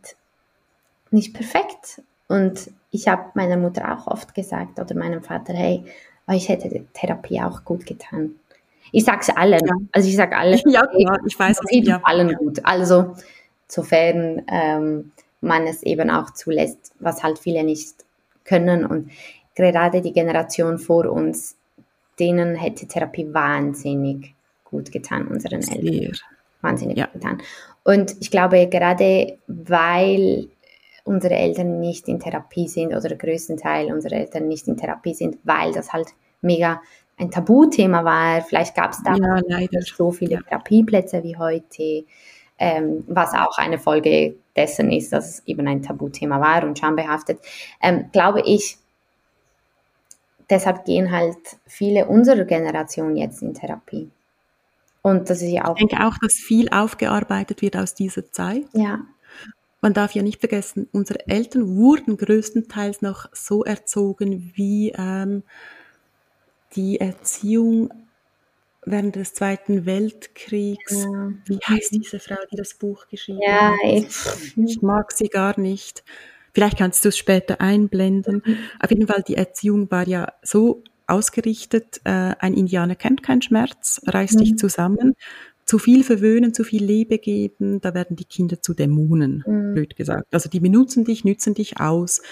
nicht 1.13 1.33
perfekt. 1.33 2.03
Und 2.27 2.73
ich 2.91 3.07
habe 3.07 3.31
meiner 3.35 3.57
Mutter 3.57 3.97
auch 3.97 4.09
oft 4.09 4.35
gesagt 4.35 4.81
oder 4.81 4.97
meinem 4.97 5.23
Vater, 5.23 5.55
hey, 5.55 5.85
euch 6.27 6.49
hätte 6.49 6.85
Therapie 6.93 7.41
auch 7.41 7.65
gut 7.65 7.87
getan. 7.87 8.35
Ich 8.93 9.05
sage 9.05 9.19
es 9.23 9.31
allen. 9.31 9.61
Ja. 9.65 9.75
Also 9.93 10.09
ich 10.09 10.17
sage 10.17 10.37
allen. 10.37 10.61
Ja, 10.67 10.87
klar, 10.87 11.19
ich 11.27 11.39
weiß 11.39 11.59
es. 11.65 11.87
Ja. 11.87 12.01
allen 12.03 12.35
gut. 12.37 12.61
Also 12.65 13.15
sofern 13.69 14.43
ähm, 14.49 15.13
man 15.41 15.67
es 15.67 15.83
eben 15.83 16.11
auch 16.11 16.31
zulässt, 16.31 16.93
was 16.99 17.23
halt 17.23 17.39
viele 17.39 17.65
nicht 17.65 17.95
können. 18.45 18.85
Und 18.85 19.11
gerade 19.55 20.01
die 20.01 20.13
Generation 20.13 20.79
vor 20.79 21.07
uns, 21.07 21.57
denen 22.19 22.55
hätte 22.55 22.87
Therapie 22.87 23.33
wahnsinnig 23.33 24.35
gut 24.65 24.93
getan, 24.93 25.29
unseren 25.29 25.63
Sehr. 25.63 25.77
Eltern. 25.77 26.19
Wahnsinnig 26.63 26.97
ja. 26.97 27.07
gut 27.07 27.15
getan. 27.15 27.43
Und 27.85 28.17
ich 28.21 28.31
glaube, 28.31 28.69
gerade 28.69 29.39
weil 29.47 30.49
unsere 31.05 31.35
Eltern 31.35 31.79
nicht 31.79 32.09
in 32.09 32.19
Therapie 32.19 32.67
sind 32.67 32.89
oder 32.89 33.09
der 33.09 33.17
größte 33.17 33.57
Teil 33.57 33.93
unserer 33.93 34.17
Eltern 34.17 34.49
nicht 34.49 34.67
in 34.67 34.77
Therapie 34.77 35.15
sind, 35.15 35.39
weil 35.45 35.73
das 35.73 35.93
halt 35.93 36.09
mega 36.41 36.83
ein 37.19 37.31
Tabuthema 37.31 38.05
war. 38.05 38.43
Vielleicht 38.43 38.75
gab 38.75 38.93
es 38.93 39.03
da 39.03 39.15
ja, 39.15 39.59
nicht 39.59 39.73
so 39.95 40.11
viele. 40.11 40.43
Therapieplätze 40.43 41.23
wie 41.23 41.37
heute, 41.37 42.05
ähm, 42.59 43.05
was 43.07 43.33
auch 43.35 43.59
eine 43.59 43.79
Folge 43.79 44.37
dessen 44.55 44.91
ist, 44.91 45.13
dass 45.13 45.29
es 45.29 45.43
eben 45.47 45.67
ein 45.67 45.83
Tabuthema 45.83 46.41
war 46.41 46.65
und 46.65 46.79
schambehaftet. 46.79 47.41
Ähm, 47.83 48.11
glaube 48.13 48.43
ich, 48.43 48.79
deshalb 50.51 50.85
gehen 50.85 51.11
halt 51.11 51.39
viele 51.67 52.07
unserer 52.07 52.45
Generation 52.45 53.17
jetzt 53.17 53.43
in 53.43 53.55
Therapie. 53.55 54.11
Und 55.03 55.31
das 55.31 55.41
ist 55.41 55.51
ja 55.51 55.67
auch. 55.67 55.77
Ich 55.77 55.87
denke 55.87 56.05
auch, 56.05 56.17
dass 56.21 56.35
viel 56.35 56.69
aufgearbeitet 56.71 57.63
wird 57.63 57.77
aus 57.77 57.95
dieser 57.95 58.31
Zeit. 58.33 58.65
Ja. 58.73 59.01
Man 59.81 59.95
darf 59.95 60.13
ja 60.13 60.23
nicht 60.23 60.41
vergessen, 60.41 60.89
unsere 60.93 61.29
Eltern 61.29 61.77
wurden 61.77 62.17
größtenteils 62.17 63.03
noch 63.03 63.27
so 63.33 63.63
erzogen, 63.63 64.51
wie 64.55 64.93
ähm, 64.99 65.45
die 66.77 67.01
Erziehung 67.01 67.91
während 68.85 69.17
des 69.17 69.35
Zweiten 69.35 69.85
Weltkriegs. 69.85 71.05
Ja. 71.05 71.33
Wie 71.47 71.59
heißt 71.59 71.93
diese 71.93 72.21
Frau, 72.21 72.37
die 72.51 72.57
das 72.57 72.75
Buch 72.75 73.09
geschrieben 73.09 73.41
ja, 73.43 73.73
hat? 73.73 73.79
Ich, 73.83 74.57
ich 74.57 74.83
mag 74.83 75.13
sie 75.13 75.29
gar 75.29 75.59
nicht. 75.59 76.05
Vielleicht 76.55 76.79
kannst 76.79 77.05
du 77.05 77.11
es 77.11 77.19
später 77.19 77.61
einblenden. 77.61 78.43
Mhm. 78.45 78.57
Auf 78.81 78.91
jeden 78.91 79.07
Fall, 79.07 79.23
die 79.23 79.35
Erziehung 79.35 79.91
war 79.91 80.07
ja 80.07 80.33
so 80.43 80.83
ausgerichtet, 81.07 82.01
äh, 82.05 82.35
ein 82.39 82.55
Indianer 82.55 82.95
kennt 82.95 83.23
keinen 83.23 83.43
Schmerz, 83.43 84.01
reißt 84.07 84.37
mhm. 84.37 84.39
dich 84.39 84.57
zusammen. 84.57 85.15
Zu 85.65 85.79
viel 85.79 86.05
verwöhnen, 86.05 86.55
zu 86.55 86.63
viel 86.63 86.85
Liebe 86.85 87.19
geben, 87.19 87.81
da 87.81 87.93
werden 87.93 88.17
die 88.17 88.25
Kinder 88.25 88.63
zu 88.63 88.73
Dämonen, 88.73 89.43
mhm. 89.47 89.75
blöd 89.75 89.97
gesagt. 89.97 90.33
Also 90.33 90.49
die 90.49 90.61
benutzen 90.61 91.05
dich, 91.05 91.25
nützen 91.25 91.55
dich 91.55 91.81
aus 91.81 92.23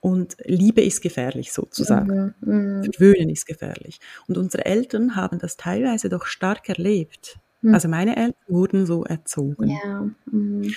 und 0.00 0.36
Liebe 0.44 0.82
ist 0.82 1.02
gefährlich 1.02 1.52
sozusagen. 1.52 2.34
Mhm, 2.40 2.80
mh. 2.80 2.84
Verwöhnen 2.92 3.30
ist 3.30 3.46
gefährlich. 3.46 4.00
Und 4.28 4.38
unsere 4.38 4.64
Eltern 4.64 5.16
haben 5.16 5.38
das 5.38 5.56
teilweise 5.56 6.08
doch 6.08 6.26
stark 6.26 6.68
erlebt. 6.68 7.38
Mhm. 7.62 7.74
Also 7.74 7.88
meine 7.88 8.16
Eltern 8.16 8.34
wurden 8.46 8.86
so 8.86 9.04
erzogen. 9.04 9.68
Ja. 9.68 10.08
Mhm. 10.30 10.74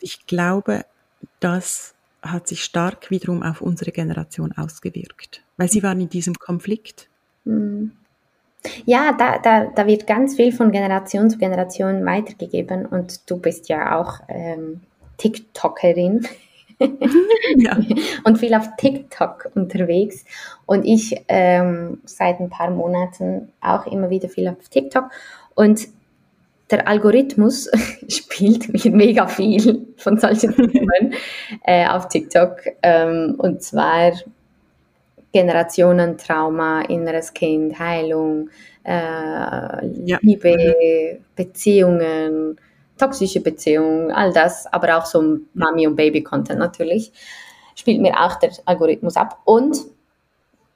Ich 0.00 0.26
glaube, 0.26 0.84
das 1.40 1.94
hat 2.20 2.48
sich 2.48 2.64
stark 2.64 3.10
wiederum 3.10 3.42
auf 3.42 3.60
unsere 3.60 3.92
Generation 3.92 4.52
ausgewirkt, 4.52 5.42
weil 5.56 5.70
sie 5.70 5.82
waren 5.82 6.00
in 6.00 6.08
diesem 6.08 6.34
Konflikt. 6.34 7.08
Mhm. 7.44 7.92
Ja, 8.86 9.12
da, 9.12 9.38
da, 9.38 9.66
da 9.66 9.86
wird 9.86 10.06
ganz 10.06 10.36
viel 10.36 10.50
von 10.50 10.72
Generation 10.72 11.28
zu 11.28 11.36
Generation 11.36 12.04
weitergegeben 12.06 12.86
und 12.86 13.30
du 13.30 13.36
bist 13.36 13.68
ja 13.68 13.98
auch 14.00 14.20
ähm, 14.28 14.80
TikTokerin. 15.18 16.26
Ja. 16.78 17.78
und 18.24 18.38
viel 18.38 18.54
auf 18.54 18.68
TikTok 18.76 19.50
unterwegs. 19.54 20.24
Und 20.66 20.84
ich 20.84 21.14
ähm, 21.28 22.00
seit 22.04 22.40
ein 22.40 22.50
paar 22.50 22.70
Monaten 22.70 23.52
auch 23.60 23.86
immer 23.86 24.10
wieder 24.10 24.28
viel 24.28 24.48
auf 24.48 24.68
TikTok. 24.68 25.10
Und 25.54 25.88
der 26.70 26.88
Algorithmus 26.88 27.70
spielt 28.08 28.72
mir 28.72 28.90
mega 28.90 29.26
viel 29.26 29.86
von 29.96 30.18
solchen 30.18 30.54
Themen 30.72 31.14
äh, 31.64 31.86
auf 31.86 32.08
TikTok. 32.08 32.56
Ähm, 32.82 33.34
und 33.38 33.62
zwar 33.62 34.12
Generationentrauma, 35.32 36.82
inneres 36.82 37.34
Kind, 37.34 37.78
Heilung, 37.78 38.50
äh, 38.84 38.92
ja. 38.92 40.18
Liebe, 40.22 41.18
Beziehungen, 41.34 42.56
toxische 42.98 43.40
Beziehungen, 43.40 44.10
all 44.12 44.32
das, 44.32 44.66
aber 44.72 44.96
auch 44.96 45.06
so 45.06 45.38
Mami- 45.54 45.86
und 45.86 45.96
Baby-Content 45.96 46.58
natürlich, 46.58 47.12
spielt 47.74 48.00
mir 48.00 48.20
auch 48.20 48.36
der 48.36 48.52
Algorithmus 48.66 49.16
ab. 49.16 49.40
Und 49.44 49.78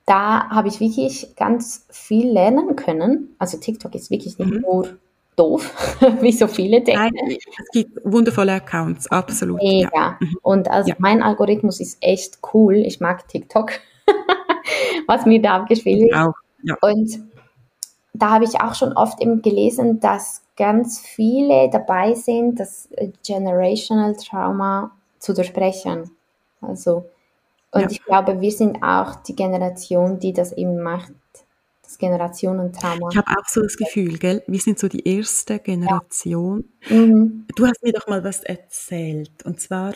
da 0.07 0.49
habe 0.49 0.69
ich 0.69 0.81
wirklich 0.81 1.37
ganz 1.37 1.87
viel 1.91 2.31
lernen 2.31 2.77
können. 2.77 3.37
Also 3.39 3.59
TikTok 3.59 3.95
ist 3.95 4.11
wirklich 4.11 4.39
nicht 4.39 4.51
mhm. 4.51 4.61
nur 4.63 4.99
doof, 5.37 5.73
wie 6.21 6.33
so 6.33 6.49
viele 6.49 6.81
denken. 6.81 7.15
Nein, 7.15 7.37
es 7.59 7.69
gibt 7.73 8.01
wundervolle 8.05 8.53
Accounts, 8.53 9.07
absolut. 9.09 9.63
Mega. 9.63 9.91
Ja. 9.95 10.17
Mhm. 10.19 10.39
Und 10.43 10.71
also 10.71 10.91
ja. 10.91 10.97
mein 10.99 11.23
Algorithmus 11.23 11.81
ist 11.81 11.99
echt 12.01 12.39
cool. 12.53 12.77
Ich 12.77 13.01
mag 13.01 13.29
TikTok, 13.29 13.73
was 15.07 15.27
mir 15.27 15.41
da 15.41 15.57
abgespielt. 15.57 16.13
Auch. 16.15 16.35
Ja. 16.63 16.77
Und 16.81 17.21
da 18.15 18.31
habe 18.31 18.45
ich 18.45 18.61
auch 18.61 18.75
schon 18.75 18.93
oft 18.95 19.21
eben 19.21 19.43
gelesen, 19.43 20.01
dass 20.01 20.43
ganz 20.59 20.99
viele 20.99 21.71
dabei 21.71 22.15
sind, 22.15 22.59
das 22.61 22.89
Generational 23.25 24.17
Trauma 24.17 24.91
zu 25.19 25.33
durchbrechen. 25.33 26.11
Also, 26.61 27.07
und 27.71 27.83
ja. 27.83 27.89
ich 27.91 28.05
glaube, 28.05 28.41
wir 28.41 28.51
sind 28.51 28.83
auch 28.83 29.15
die 29.23 29.37
Generation, 29.37 30.19
die 30.19 30.33
das 30.33 30.53
eben 30.53 30.83
macht, 30.83 31.13
das 31.83 31.97
Generationentrauma. 31.97 33.09
Ich 33.11 33.17
habe 33.17 33.31
auch 33.31 33.47
so 33.47 33.63
das 33.63 33.77
Gefühl, 33.77 34.19
gell? 34.19 34.43
Wir 34.47 34.59
sind 34.59 34.79
so 34.79 34.89
die 34.89 35.09
erste 35.09 35.61
Generation. 35.61 36.65
Ja. 36.89 36.97
Mhm. 36.97 37.47
Du 37.55 37.67
hast 37.67 37.83
mir 37.83 37.93
doch 37.93 38.09
mal 38.09 38.25
was 38.25 38.43
erzählt, 38.43 39.45
und 39.45 39.61
zwar 39.61 39.95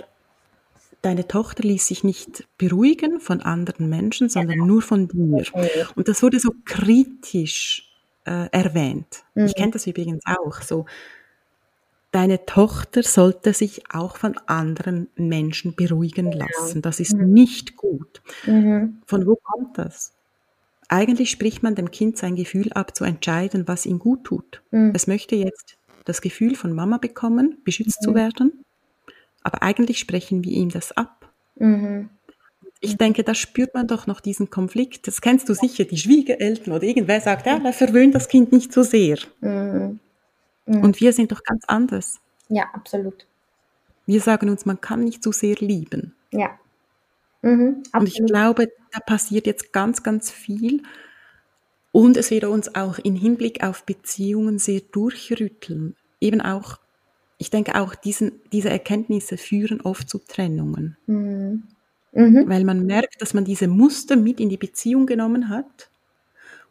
deine 1.03 1.27
Tochter 1.27 1.65
ließ 1.65 1.89
sich 1.89 2.05
nicht 2.05 2.47
beruhigen 2.57 3.19
von 3.19 3.41
anderen 3.41 3.89
Menschen, 3.89 4.29
sondern 4.29 4.59
ja. 4.61 4.65
nur 4.65 4.83
von 4.83 5.09
dir. 5.09 5.45
Und 5.97 6.07
das 6.07 6.23
wurde 6.23 6.39
so 6.39 6.51
kritisch 6.65 7.92
äh, 8.25 8.49
erwähnt. 8.51 9.25
Mhm. 9.35 9.47
Ich 9.47 9.55
kenne 9.55 9.73
das 9.73 9.87
übrigens 9.87 10.23
auch. 10.27 10.63
So, 10.63 10.87
deine 12.13 12.45
Tochter 12.47 13.03
sollte 13.03 13.53
sich 13.53 13.83
auch 13.93 14.17
von 14.17 14.37
anderen 14.47 15.09
Menschen 15.17 15.75
beruhigen 15.75 16.31
lassen. 16.31 16.83
Das 16.83 17.01
ist 17.01 17.15
mhm. 17.15 17.33
nicht 17.33 17.77
gut. 17.77 18.23
Mhm. 18.47 19.03
Von 19.07 19.27
wo 19.27 19.37
kommt 19.37 19.79
das? 19.79 20.13
Eigentlich 20.89 21.31
spricht 21.31 21.63
man 21.63 21.75
dem 21.75 21.91
Kind 21.91 22.19
sein 22.19 22.37
Gefühl 22.37 22.73
ab, 22.75 22.95
zu 22.95 23.05
entscheiden, 23.05 23.67
was 23.67 23.87
ihm 23.87 23.99
gut 23.99 24.25
tut. 24.25 24.63
Mhm. 24.71 24.93
Es 24.95 25.07
möchte 25.07 25.37
jetzt 25.37 25.79
das 26.05 26.21
Gefühl 26.21 26.55
von 26.55 26.73
Mama 26.73 26.99
bekommen, 26.99 27.59
beschützt 27.65 28.03
zu 28.03 28.11
mhm. 28.11 28.15
werden, 28.15 28.65
aber 29.43 29.63
eigentlich 29.63 29.99
sprechen 29.99 30.45
wir 30.45 30.53
ihm 30.53 30.69
das 30.69 30.93
ab. 30.93 31.31
Ich 32.85 32.99
denke, 32.99 33.23
da 33.23 33.35
spürt 33.35 33.75
man 33.75 33.87
doch 33.87 34.07
noch 34.07 34.21
diesen 34.21 34.51
Konflikt. 34.51 35.07
Das 35.07 35.21
kennst 35.21 35.49
du 35.49 35.55
sicher, 35.55 35.85
die 35.85 35.97
Schwiegereltern 35.97 36.75
oder 36.75 36.83
irgendwer 36.83 37.21
sagt, 37.21 37.47
ja, 37.47 37.61
er 37.63 37.73
verwöhnt 37.73 38.15
das 38.15 38.29
Kind 38.29 38.53
nicht 38.53 38.73
so 38.73 38.83
sehr. 38.83 39.19
Mhm. 39.41 40.01
Mhm. 40.67 40.83
Und 40.83 41.01
wir 41.01 41.13
sind 41.13 41.33
doch 41.33 41.43
ganz 41.45 41.65
anders. 41.67 42.21
Ja, 42.49 42.65
absolut. 42.73 43.27
Wir 44.07 44.21
sagen 44.21 44.51
uns, 44.51 44.67
man 44.67 44.81
kann 44.81 45.05
nicht 45.05 45.23
so 45.23 45.33
sehr 45.33 45.55
lieben. 45.57 46.15
Ja. 46.33 46.59
Mhm, 47.43 47.83
und 47.93 48.07
ich 48.09 48.25
glaube, 48.25 48.69
da 48.93 49.01
passiert 49.01 49.47
jetzt 49.47 49.73
ganz, 49.73 50.03
ganz 50.03 50.31
viel. 50.31 50.83
Und 51.91 52.17
es 52.17 52.31
wird 52.31 52.45
uns 52.45 52.75
auch 52.75 52.99
im 52.99 53.17
Hinblick 53.17 53.63
auf 53.63 53.85
Beziehungen 53.85 54.59
sehr 54.59 54.81
durchrütteln. 54.81 55.95
Eben 56.21 56.41
auch, 56.41 56.79
ich 57.39 57.51
denke 57.51 57.81
auch, 57.81 57.95
diesen, 57.95 58.41
diese 58.53 58.71
Erkenntnisse 58.71 59.37
führen 59.37 59.81
oft 59.83 60.09
zu 60.09 60.19
Trennungen. 60.19 60.97
Mhm. 61.07 61.65
Mhm. 62.13 62.49
Weil 62.49 62.65
man 62.65 62.85
merkt, 62.85 63.21
dass 63.23 63.35
man 63.35 63.45
diese 63.45 63.69
Muster 63.69 64.17
mit 64.17 64.39
in 64.39 64.49
die 64.49 64.59
Beziehung 64.59 65.07
genommen 65.07 65.49
hat. 65.49 65.91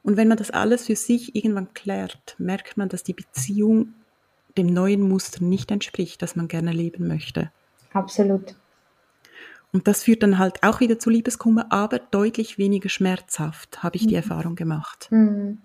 Und 0.03 0.17
wenn 0.17 0.27
man 0.27 0.37
das 0.37 0.51
alles 0.51 0.85
für 0.85 0.95
sich 0.95 1.35
irgendwann 1.35 1.73
klärt, 1.73 2.35
merkt 2.37 2.77
man, 2.77 2.89
dass 2.89 3.03
die 3.03 3.13
Beziehung 3.13 3.93
dem 4.57 4.67
neuen 4.67 5.01
Muster 5.01 5.43
nicht 5.43 5.71
entspricht, 5.71 6.21
das 6.21 6.35
man 6.35 6.47
gerne 6.47 6.71
leben 6.71 7.07
möchte. 7.07 7.51
Absolut. 7.93 8.55
Und 9.73 9.87
das 9.87 10.03
führt 10.03 10.23
dann 10.23 10.37
halt 10.37 10.63
auch 10.63 10.79
wieder 10.79 10.99
zu 10.99 11.09
Liebeskummer, 11.09 11.67
aber 11.69 11.99
deutlich 11.99 12.57
weniger 12.57 12.89
schmerzhaft, 12.89 13.83
habe 13.83 13.95
ich 13.95 14.03
mhm. 14.03 14.07
die 14.09 14.15
Erfahrung 14.15 14.55
gemacht. 14.55 15.07
Mhm. 15.11 15.59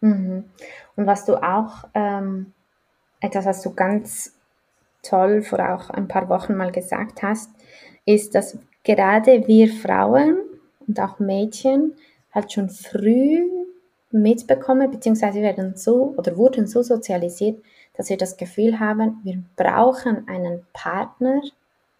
Mhm. 0.00 0.44
Und 0.96 1.06
was 1.06 1.24
du 1.24 1.36
auch, 1.36 1.84
ähm, 1.94 2.52
etwas, 3.20 3.44
was 3.44 3.62
du 3.62 3.74
ganz 3.74 4.34
toll 5.02 5.42
vor 5.42 5.60
auch 5.60 5.90
ein 5.90 6.08
paar 6.08 6.28
Wochen 6.28 6.56
mal 6.56 6.72
gesagt 6.72 7.22
hast, 7.22 7.50
ist, 8.06 8.34
dass 8.34 8.58
gerade 8.84 9.46
wir 9.46 9.68
Frauen 9.72 10.38
und 10.86 11.00
auch 11.00 11.18
Mädchen 11.18 11.94
halt 12.32 12.52
schon 12.52 12.68
früh 12.70 13.48
mitbekommen, 14.10 14.90
beziehungsweise 14.90 15.40
werden 15.40 15.76
so 15.76 16.14
oder 16.16 16.36
wurden 16.36 16.66
so 16.66 16.82
sozialisiert, 16.82 17.62
dass 17.96 18.08
wir 18.08 18.16
das 18.16 18.36
Gefühl 18.36 18.80
haben, 18.80 19.20
wir 19.24 19.42
brauchen 19.56 20.26
einen 20.28 20.66
Partner 20.72 21.40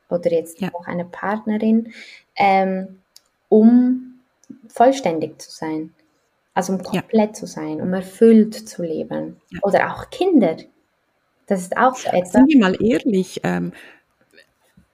oder 0.08 0.32
jetzt 0.32 0.60
ja. 0.60 0.70
auch 0.72 0.86
eine 0.86 1.04
Partnerin, 1.04 1.92
ähm, 2.36 3.00
um 3.48 4.20
vollständig 4.68 5.40
zu 5.40 5.50
sein. 5.50 5.94
Also 6.54 6.72
um 6.72 6.82
komplett 6.82 7.30
ja. 7.30 7.32
zu 7.32 7.46
sein, 7.46 7.80
um 7.80 7.92
erfüllt 7.92 8.54
zu 8.54 8.82
leben. 8.82 9.40
Ja. 9.50 9.60
Oder 9.62 9.92
auch 9.92 10.10
Kinder. 10.10 10.56
Das 11.46 11.60
ist 11.60 11.76
auch 11.76 11.94
so 11.94 12.08
etwas. 12.08 12.32
Sind 12.32 12.48
wir 12.48 12.58
mal 12.58 12.76
ehrlich, 12.82 13.40
ähm, 13.44 13.72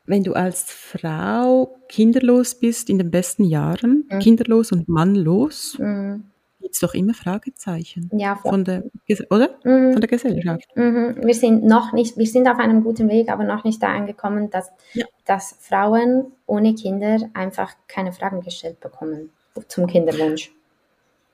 wenn 0.06 0.24
du 0.24 0.34
als 0.34 0.64
Frau 0.70 1.78
kinderlos 1.88 2.54
bist 2.54 2.88
in 2.88 2.98
den 2.98 3.10
besten 3.10 3.44
Jahren, 3.44 4.06
mhm. 4.10 4.18
kinderlos 4.20 4.72
und 4.72 4.88
mannlos, 4.88 5.76
mhm. 5.78 6.24
gibt 6.60 6.74
es 6.74 6.80
doch 6.80 6.94
immer 6.94 7.14
Fragezeichen. 7.14 8.10
Ja, 8.12 8.36
von 8.36 8.64
der, 8.64 8.84
oder? 9.30 9.50
Mhm. 9.64 9.92
Von 9.92 10.00
der 10.00 10.08
Gesellschaft. 10.08 10.68
Mhm. 10.74 11.16
Wir 11.22 11.34
sind 11.34 11.64
noch 11.64 11.92
nicht, 11.92 12.16
wir 12.16 12.26
sind 12.26 12.48
auf 12.48 12.58
einem 12.58 12.82
guten 12.82 13.08
Weg, 13.08 13.28
aber 13.30 13.44
noch 13.44 13.64
nicht 13.64 13.82
da 13.82 13.88
angekommen, 13.88 14.50
dass, 14.50 14.70
ja. 14.94 15.04
dass 15.24 15.56
Frauen 15.60 16.32
ohne 16.46 16.74
Kinder 16.74 17.18
einfach 17.34 17.74
keine 17.88 18.12
Fragen 18.12 18.40
gestellt 18.40 18.80
bekommen 18.80 19.30
zum 19.68 19.86
Kinderwunsch. 19.86 20.52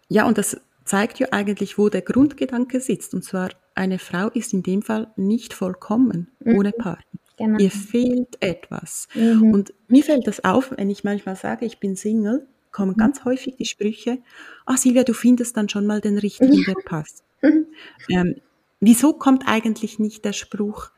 Ja, 0.09 0.27
und 0.27 0.39
das 0.39 0.61
zeigt 0.85 1.19
ja 1.19 1.29
eigentlich, 1.31 1.79
wo 1.79 1.89
der 1.89 2.03
Grundgedanke 2.03 2.81
sitzt. 2.81 3.15
Und 3.15 3.23
zwar, 3.25 3.51
eine 3.75 3.99
Frau 3.99 4.29
ist 4.29 4.53
in 4.53 4.63
dem 4.63 4.83
Fall 4.83 5.11
nicht 5.17 5.55
vollkommen 5.55 6.31
mhm. 6.41 6.57
ohne 6.57 6.73
Partner. 6.73 7.21
Genau. 7.43 7.59
Ihr 7.59 7.73
fehlt 7.73 8.41
etwas. 8.41 9.09
Mhm. 9.15 9.53
Und 9.53 9.75
mir 9.89 10.05
fällt 10.05 10.29
das 10.29 10.45
auf, 10.45 10.73
wenn 10.77 10.91
ich 10.91 11.03
manchmal 11.03 11.35
sage, 11.35 11.67
ich 11.67 11.81
bin 11.81 11.97
Single, 11.97 12.47
kommen 12.71 12.93
mhm. 12.93 12.99
ganz 12.99 13.25
häufig 13.25 13.57
die 13.57 13.65
Sprüche, 13.65 14.19
ah 14.65 14.77
Silvia, 14.77 15.03
du 15.03 15.13
findest 15.13 15.57
dann 15.57 15.69
schon 15.69 15.85
mal 15.85 16.01
den 16.01 16.19
richtigen, 16.19 16.65
der 16.65 16.75
passt. 16.85 17.25
Mhm. 17.45 17.67
Ähm, 18.09 18.37
wieso 18.79 19.15
kommt 19.15 19.49
eigentlich 19.49 19.99
nicht 19.99 20.25
der 20.25 20.33
Spruch, 20.33 20.93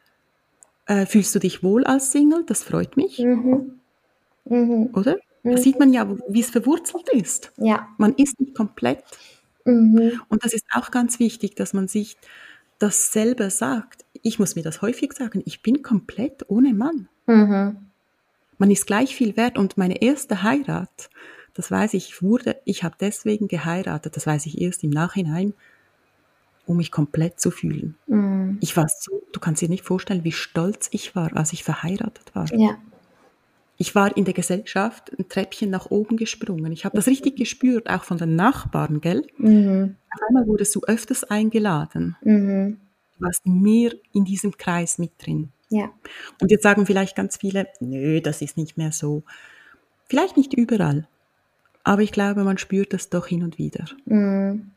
äh, 0.85 1.07
fühlst 1.07 1.35
du 1.35 1.39
dich 1.39 1.63
wohl 1.63 1.85
als 1.85 2.13
Single? 2.13 2.45
Das 2.45 2.63
freut 2.63 2.99
mich. 2.99 3.19
Mhm. 3.19 3.81
Mhm. 4.45 4.91
Oder? 4.93 5.17
Da 5.43 5.57
sieht 5.57 5.79
man 5.79 5.95
ja, 5.95 6.07
wie 6.29 6.41
es 6.41 6.51
verwurzelt 6.51 7.09
ist. 7.09 7.51
Ja. 7.57 7.89
Man 7.97 8.13
ist 8.17 8.39
nicht 8.41 8.55
komplett. 8.55 9.03
Mhm. 9.65 10.21
Und 10.29 10.45
das 10.45 10.53
ist 10.53 10.67
auch 10.75 10.91
ganz 10.91 11.19
wichtig, 11.19 11.55
dass 11.55 11.73
man 11.73 11.89
sich 11.89 12.19
das 12.79 13.11
selber 13.11 13.49
sagt. 13.49 14.04
Ich 14.25 14.41
muss 14.41 14.57
mir 14.57 14.63
das 14.63 14.83
häufig 14.83 15.13
sagen, 15.13 15.43
ich 15.45 15.63
bin 15.63 15.83
komplett 15.83 16.49
ohne 16.49 16.75
Mann. 16.75 17.09
Mhm. 17.27 17.77
Man 18.59 18.71
ist 18.71 18.87
gleich 18.87 19.15
viel 19.15 19.37
wert 19.37 19.59
und 19.59 19.77
meine 19.77 20.03
erste 20.03 20.43
Heirat, 20.43 21.11
das 21.53 21.71
weiß 21.71 21.95
ich, 21.95 22.23
wurde, 22.23 22.57
ich 22.65 22.83
habe 22.83 22.97
deswegen 22.99 23.47
geheiratet, 23.47 24.17
das 24.17 24.27
weiß 24.27 24.47
ich 24.47 24.61
erst 24.61 24.83
im 24.83 24.91
Nachhinein, 24.91 25.55
um 26.67 26.79
mich 26.79 26.91
komplett 26.91 27.39
zu 27.39 27.51
fühlen. 27.51 27.97
Mhm. 28.07 28.59
Ich 28.61 28.77
war 28.77 28.87
so, 28.89 29.23
du 29.33 29.39
kannst 29.39 29.63
dir 29.63 29.69
nicht 29.69 29.85
vorstellen, 29.85 30.25
wie 30.25 30.33
stolz 30.33 30.89
ich 30.91 31.15
war, 31.15 31.37
als 31.37 31.53
ich 31.53 31.63
verheiratet 31.63 32.35
war. 32.35 32.53
Ja 32.53 32.79
ich 33.77 33.95
war 33.95 34.17
in 34.17 34.25
der 34.25 34.35
Gesellschaft 34.35 35.11
ein 35.19 35.29
Treppchen 35.29 35.71
nach 35.71 35.91
oben 35.91 36.17
gesprungen. 36.17 36.73
Ich 36.73 36.85
habe 36.85 36.97
das 36.97 37.07
richtig 37.07 37.37
gespürt, 37.37 37.89
auch 37.91 38.05
von 38.05 38.19
den 38.19 38.37
Nachbarn, 38.37 39.01
gell? 39.01 39.27
Mhm. 39.37 39.97
Auf 40.15 40.21
einmal 40.29 40.47
wurdest 40.47 40.75
du 40.77 40.83
öfters 40.83 41.25
eingeladen. 41.25 42.17
Mhm. 42.23 42.79
Du 43.19 43.25
warst 43.25 43.47
mehr 43.47 43.93
in 44.13 44.25
diesem 44.25 44.57
Kreis 44.57 44.99
mit 44.99 45.13
drin. 45.19 45.53
Ja. 45.69 45.91
Und 46.41 46.51
jetzt 46.51 46.63
sagen 46.63 46.87
vielleicht 46.87 47.17
ganz 47.17 47.37
viele, 47.37 47.69
nö, 47.81 48.21
das 48.21 48.43
ist 48.43 48.57
nicht 48.57 48.77
mehr 48.77 48.93
so. 48.93 49.23
Vielleicht 50.07 50.37
nicht 50.37 50.55
überall, 50.55 51.09
aber 51.83 52.03
ich 52.03 52.13
glaube, 52.13 52.45
man 52.45 52.59
spürt 52.59 52.93
das 52.93 53.09
doch 53.09 53.27
hin 53.27 53.43
und 53.43 53.59
wieder. 53.59 53.85
Mhm. 54.05 54.71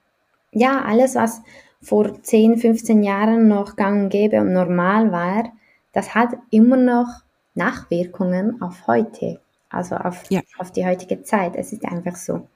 Ja, 0.51 0.83
alles, 0.83 1.15
was 1.15 1.41
vor 1.81 2.21
10, 2.21 2.57
15 2.57 3.03
Jahren 3.03 3.47
noch 3.47 3.75
gang 3.75 4.03
und 4.03 4.09
gäbe 4.09 4.39
und 4.41 4.53
normal 4.53 5.11
war, 5.11 5.51
das 5.93 6.15
hat 6.15 6.29
immer 6.49 6.77
noch 6.77 7.07
Nachwirkungen 7.55 8.61
auf 8.61 8.87
heute, 8.87 9.39
also 9.69 9.95
auf, 9.95 10.23
ja. 10.29 10.41
auf 10.57 10.71
die 10.71 10.85
heutige 10.85 11.23
Zeit. 11.23 11.55
Es 11.55 11.73
ist 11.73 11.85
einfach 11.85 12.15
so. 12.15 12.47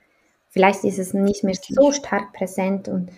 Vielleicht 0.50 0.84
ist 0.84 1.00
es 1.00 1.14
nicht 1.14 1.44
mehr 1.44 1.56
so 1.56 1.92
stark 1.92 2.34
präsent 2.34 2.88
und 2.88 3.10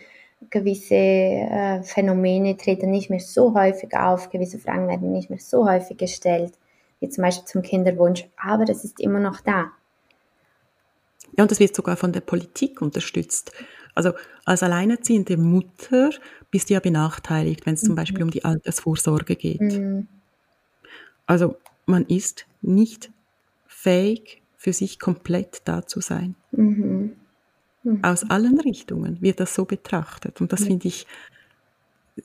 gewisse 0.50 0.96
äh, 0.96 1.84
Phänomene 1.84 2.58
treten 2.58 2.91
nicht 2.91 3.10
mehr 3.10 3.20
so 3.20 3.54
häufig 3.54 3.96
auf, 3.96 4.30
gewisse 4.30 4.60
Fragen 4.60 4.88
werden 4.88 5.12
nicht 5.12 5.30
mehr 5.30 5.39
so 5.39 5.68
häufig 5.68 5.98
gestellt, 5.98 6.54
wie 7.00 7.10
zum 7.10 7.24
Beispiel 7.24 7.46
zum 7.46 7.62
Kinderwunsch, 7.62 8.28
aber 8.38 8.64
es 8.70 8.84
ist 8.84 9.00
immer 9.00 9.20
noch 9.20 9.41
da. 9.41 9.72
Ja, 11.38 11.44
und 11.44 11.52
das 11.52 11.60
wird 11.60 11.76
sogar 11.76 11.98
von 11.98 12.14
der 12.14 12.22
Politik 12.22 12.82
unterstützt. 12.82 13.52
Also 13.96 14.14
als 14.46 14.64
alleinerziehende 14.64 15.38
Mutter 15.38 16.12
bist 16.52 16.70
du 16.70 16.76
ja 16.76 16.80
benachteiligt, 16.80 17.66
wenn 17.66 17.76
es 17.76 17.84
mhm. 17.84 17.88
zum 17.88 17.96
Beispiel 17.96 18.24
um 18.24 18.32
die 18.32 18.46
Altersvorsorge 18.46 19.36
geht. 19.36 19.62
Mhm. 19.62 20.08
Also 21.26 21.56
man 21.86 22.06
ist 22.06 22.46
nicht 22.62 23.12
fähig, 23.68 24.41
für 24.56 24.74
sich 24.74 25.00
komplett 25.00 25.62
da 25.66 25.86
zu 25.86 26.00
sein. 26.00 26.36
Mhm. 26.52 27.18
Mhm. 27.84 28.03
Aus 28.03 28.29
allen 28.29 28.59
Richtungen 28.59 29.21
wird 29.21 29.39
das 29.39 29.55
so 29.55 29.65
betrachtet. 29.65 30.41
Und 30.41 30.51
das 30.51 30.61
mhm. 30.61 30.65
finde 30.65 30.88
ich 30.88 31.07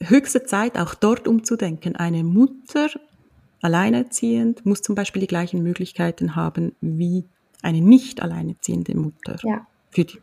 höchste 0.00 0.44
Zeit, 0.44 0.78
auch 0.78 0.94
dort 0.94 1.26
umzudenken. 1.26 1.96
Eine 1.96 2.24
Mutter, 2.24 2.88
alleinerziehend, 3.60 4.64
muss 4.64 4.82
zum 4.82 4.94
Beispiel 4.94 5.20
die 5.20 5.26
gleichen 5.26 5.62
Möglichkeiten 5.62 6.36
haben 6.36 6.72
wie 6.80 7.24
eine 7.62 7.80
nicht 7.80 8.22
alleinerziehende 8.22 8.96
Mutter. 8.96 9.36
Ja. 9.42 9.66
Für 9.90 10.04
die, 10.04 10.20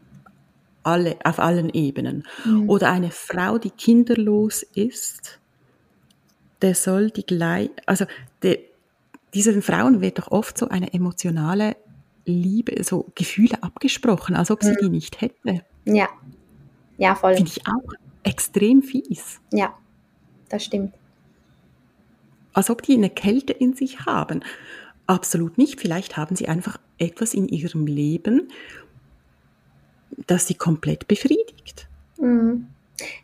alle, 0.83 1.17
auf 1.23 1.39
allen 1.39 1.69
Ebenen. 1.69 2.23
Mhm. 2.45 2.69
Oder 2.69 2.91
eine 2.91 3.11
Frau, 3.11 3.57
die 3.57 3.71
kinderlos 3.71 4.63
ist, 4.63 5.39
der 6.61 6.75
soll 6.75 7.11
die 7.11 7.25
gleich, 7.25 7.69
also 7.85 8.05
der, 8.43 8.59
diesen 9.33 9.61
Frauen 9.61 9.99
wird 9.99 10.19
doch 10.19 10.31
oft 10.31 10.57
so 10.57 10.69
eine 10.69 10.93
emotionale 10.93 11.75
Liebe, 12.25 12.83
so 12.83 13.11
Gefühle 13.15 13.61
abgesprochen, 13.61 14.35
als 14.35 14.51
ob 14.51 14.63
sie 14.63 14.71
mhm. 14.71 14.77
die 14.81 14.89
nicht 14.89 15.21
hätte. 15.21 15.63
Ja. 15.85 16.09
Ja, 16.97 17.15
voll. 17.15 17.35
Finde 17.35 17.51
ich 17.51 17.67
auch 17.67 17.93
extrem 18.23 18.81
fies. 18.81 19.39
Ja, 19.51 19.73
das 20.49 20.65
stimmt. 20.65 20.93
Als 22.53 22.69
ob 22.69 22.81
die 22.81 22.93
eine 22.93 23.09
Kälte 23.09 23.53
in 23.53 23.73
sich 23.73 24.05
haben. 24.05 24.41
absolut 25.07 25.57
nicht. 25.57 25.79
Vielleicht 25.79 26.17
haben 26.17 26.35
sie 26.35 26.47
einfach 26.47 26.79
etwas 26.97 27.33
in 27.33 27.47
ihrem 27.47 27.85
Leben, 27.85 28.49
das 30.25 30.47
sie 30.47 30.55
komplett 30.55 31.07
befriedigt. 31.07 31.87
Mhm. 32.17 32.67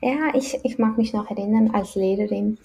Ja, 0.02 0.34
ich, 0.36 0.60
ich 0.64 0.78
mag 0.78 0.98
mich 0.98 1.14
noch 1.14 1.30
erinnern, 1.30 1.72
als 1.74 1.96
Lehrerin, 1.96 2.58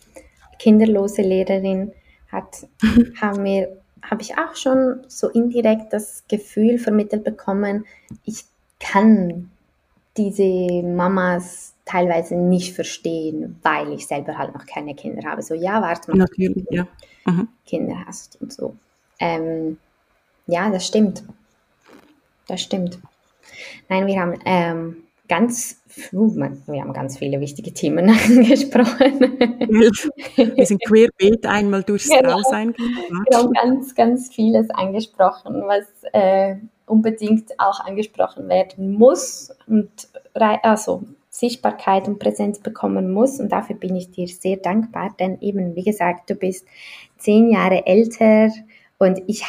kinderlose 0.59 1.23
Lehrerin, 1.23 1.93
hat, 2.29 2.67
haben 3.21 3.45
wir, 3.45 3.81
habe 4.11 4.23
ich 4.23 4.39
auch 4.39 4.55
schon 4.55 5.01
so 5.09 5.29
indirekt 5.29 5.93
das 5.93 6.25
Gefühl 6.29 6.79
vermittelt 6.79 7.25
bekommen, 7.25 7.85
ich 8.25 8.45
kann 8.81 9.51
diese 10.17 10.83
Mamas 10.83 11.75
teilweise 11.85 12.37
nicht 12.37 12.75
verstehen, 12.75 13.59
weil 13.63 13.93
ich 13.93 14.07
selber 14.07 14.39
halt 14.39 14.55
noch 14.55 14.67
keine 14.67 14.95
Kinder 14.95 15.29
habe. 15.29 15.43
So, 15.43 15.55
ja, 15.55 15.81
warte 15.83 16.11
mal. 16.11 16.19
Natürlich, 16.19 16.67
ja. 16.71 16.87
Kinder 17.67 18.05
hast 18.07 18.41
und 18.41 18.53
so. 18.53 18.77
Ähm, 19.19 19.79
ja, 20.47 20.71
das 20.71 20.87
stimmt. 20.87 21.25
Das 22.47 22.61
stimmt. 22.61 22.99
Nein, 23.89 24.07
wir 24.07 24.21
haben 24.21 24.39
ähm, 24.45 25.06
ganz, 25.29 25.83
wir 26.13 26.81
haben 26.81 26.93
ganz 26.93 27.19
viele 27.19 27.41
wichtige 27.41 27.73
Themen 27.73 28.11
angesprochen. 28.29 29.39
Wir 30.37 30.67
sind 30.67 30.83
querbeet 30.85 31.47
einmal 31.47 31.83
durchs 31.83 32.09
genau. 32.09 32.43
Dasein 32.43 32.75
Wir 32.77 33.39
haben 33.39 33.53
ganz, 33.53 33.95
ganz 33.95 34.33
vieles 34.35 34.71
angesprochen, 34.71 35.63
was 35.67 35.85
äh, 36.13 36.57
unbedingt 36.87 37.59
auch 37.59 37.81
angesprochen 37.81 38.49
werden 38.49 38.93
muss 38.93 39.53
und 39.67 39.91
also 40.35 41.03
Sichtbarkeit 41.37 42.09
und 42.09 42.19
Präsenz 42.19 42.59
bekommen 42.61 43.13
muss. 43.13 43.41
Und 43.41 43.51
dafür 43.51 43.77
bin 43.77 43.95
ich 43.95 44.11
dir 44.11 44.27
sehr 44.27 44.57
dankbar, 44.57 45.15
denn 45.19 45.41
eben, 45.41 45.75
wie 45.77 45.85
gesagt, 45.85 46.31
du 46.31 46.35
bist 46.35 46.67
zehn 47.19 47.51
Jahre 47.51 47.87
älter 47.87 48.51
und 48.99 49.23
ich 49.27 49.45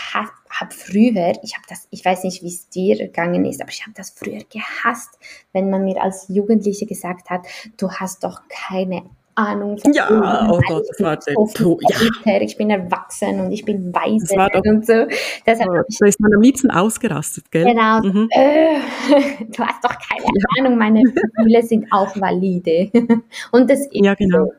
habe 0.49 0.71
hab 0.71 0.73
früher, 0.73 1.33
ich 1.43 1.55
habe 1.55 1.65
das, 1.69 1.87
ich 1.91 2.03
weiß 2.03 2.23
nicht, 2.23 2.43
wie 2.43 2.47
es 2.47 2.69
dir 2.69 2.97
gegangen 2.97 3.45
ist, 3.45 3.61
aber 3.61 3.71
ich 3.71 3.81
habe 3.81 3.93
das 3.95 4.11
früher 4.11 4.41
gehasst, 4.51 5.17
wenn 5.53 5.69
man 5.69 5.83
mir 5.83 6.01
als 6.01 6.27
Jugendliche 6.29 6.85
gesagt 6.85 7.29
hat, 7.29 7.41
du 7.77 7.91
hast 7.91 8.23
doch 8.23 8.41
keine 8.49 9.03
Ahnung 9.35 9.77
von 9.77 9.93
Ja, 9.93 10.09
Leben, 10.09 10.51
oh 10.51 10.59
Gott, 10.67 10.83
das 10.89 10.99
war 10.99 11.19
so 11.21 11.79
ja. 12.25 12.41
Ich 12.41 12.57
bin 12.57 12.71
erwachsen 12.71 13.39
und 13.39 13.51
ich 13.51 13.63
bin 13.63 13.93
weise 13.93 14.35
und 14.65 14.85
so. 14.85 15.05
Deshalb 15.45 15.69
oh, 15.69 15.83
da 15.99 16.07
ist 16.07 16.19
man 16.19 16.33
am 16.33 16.41
liebsten 16.41 16.71
ausgerastet, 16.71 17.51
gell? 17.51 17.65
Genau. 17.65 17.99
Mhm. 18.01 18.27
Äh, 18.31 18.79
du 19.45 19.63
hast 19.63 19.83
doch 19.83 19.95
keine 20.09 20.25
ja. 20.25 20.45
Ahnung, 20.59 20.77
meine 20.77 21.03
Gefühle 21.03 21.61
sind 21.61 21.85
auch 21.91 22.15
valide. 22.19 22.89
und 23.51 23.69
das 23.69 23.81
ist 23.81 23.89
ja, 23.93 24.15
genau. 24.15 24.45
so. 24.45 24.53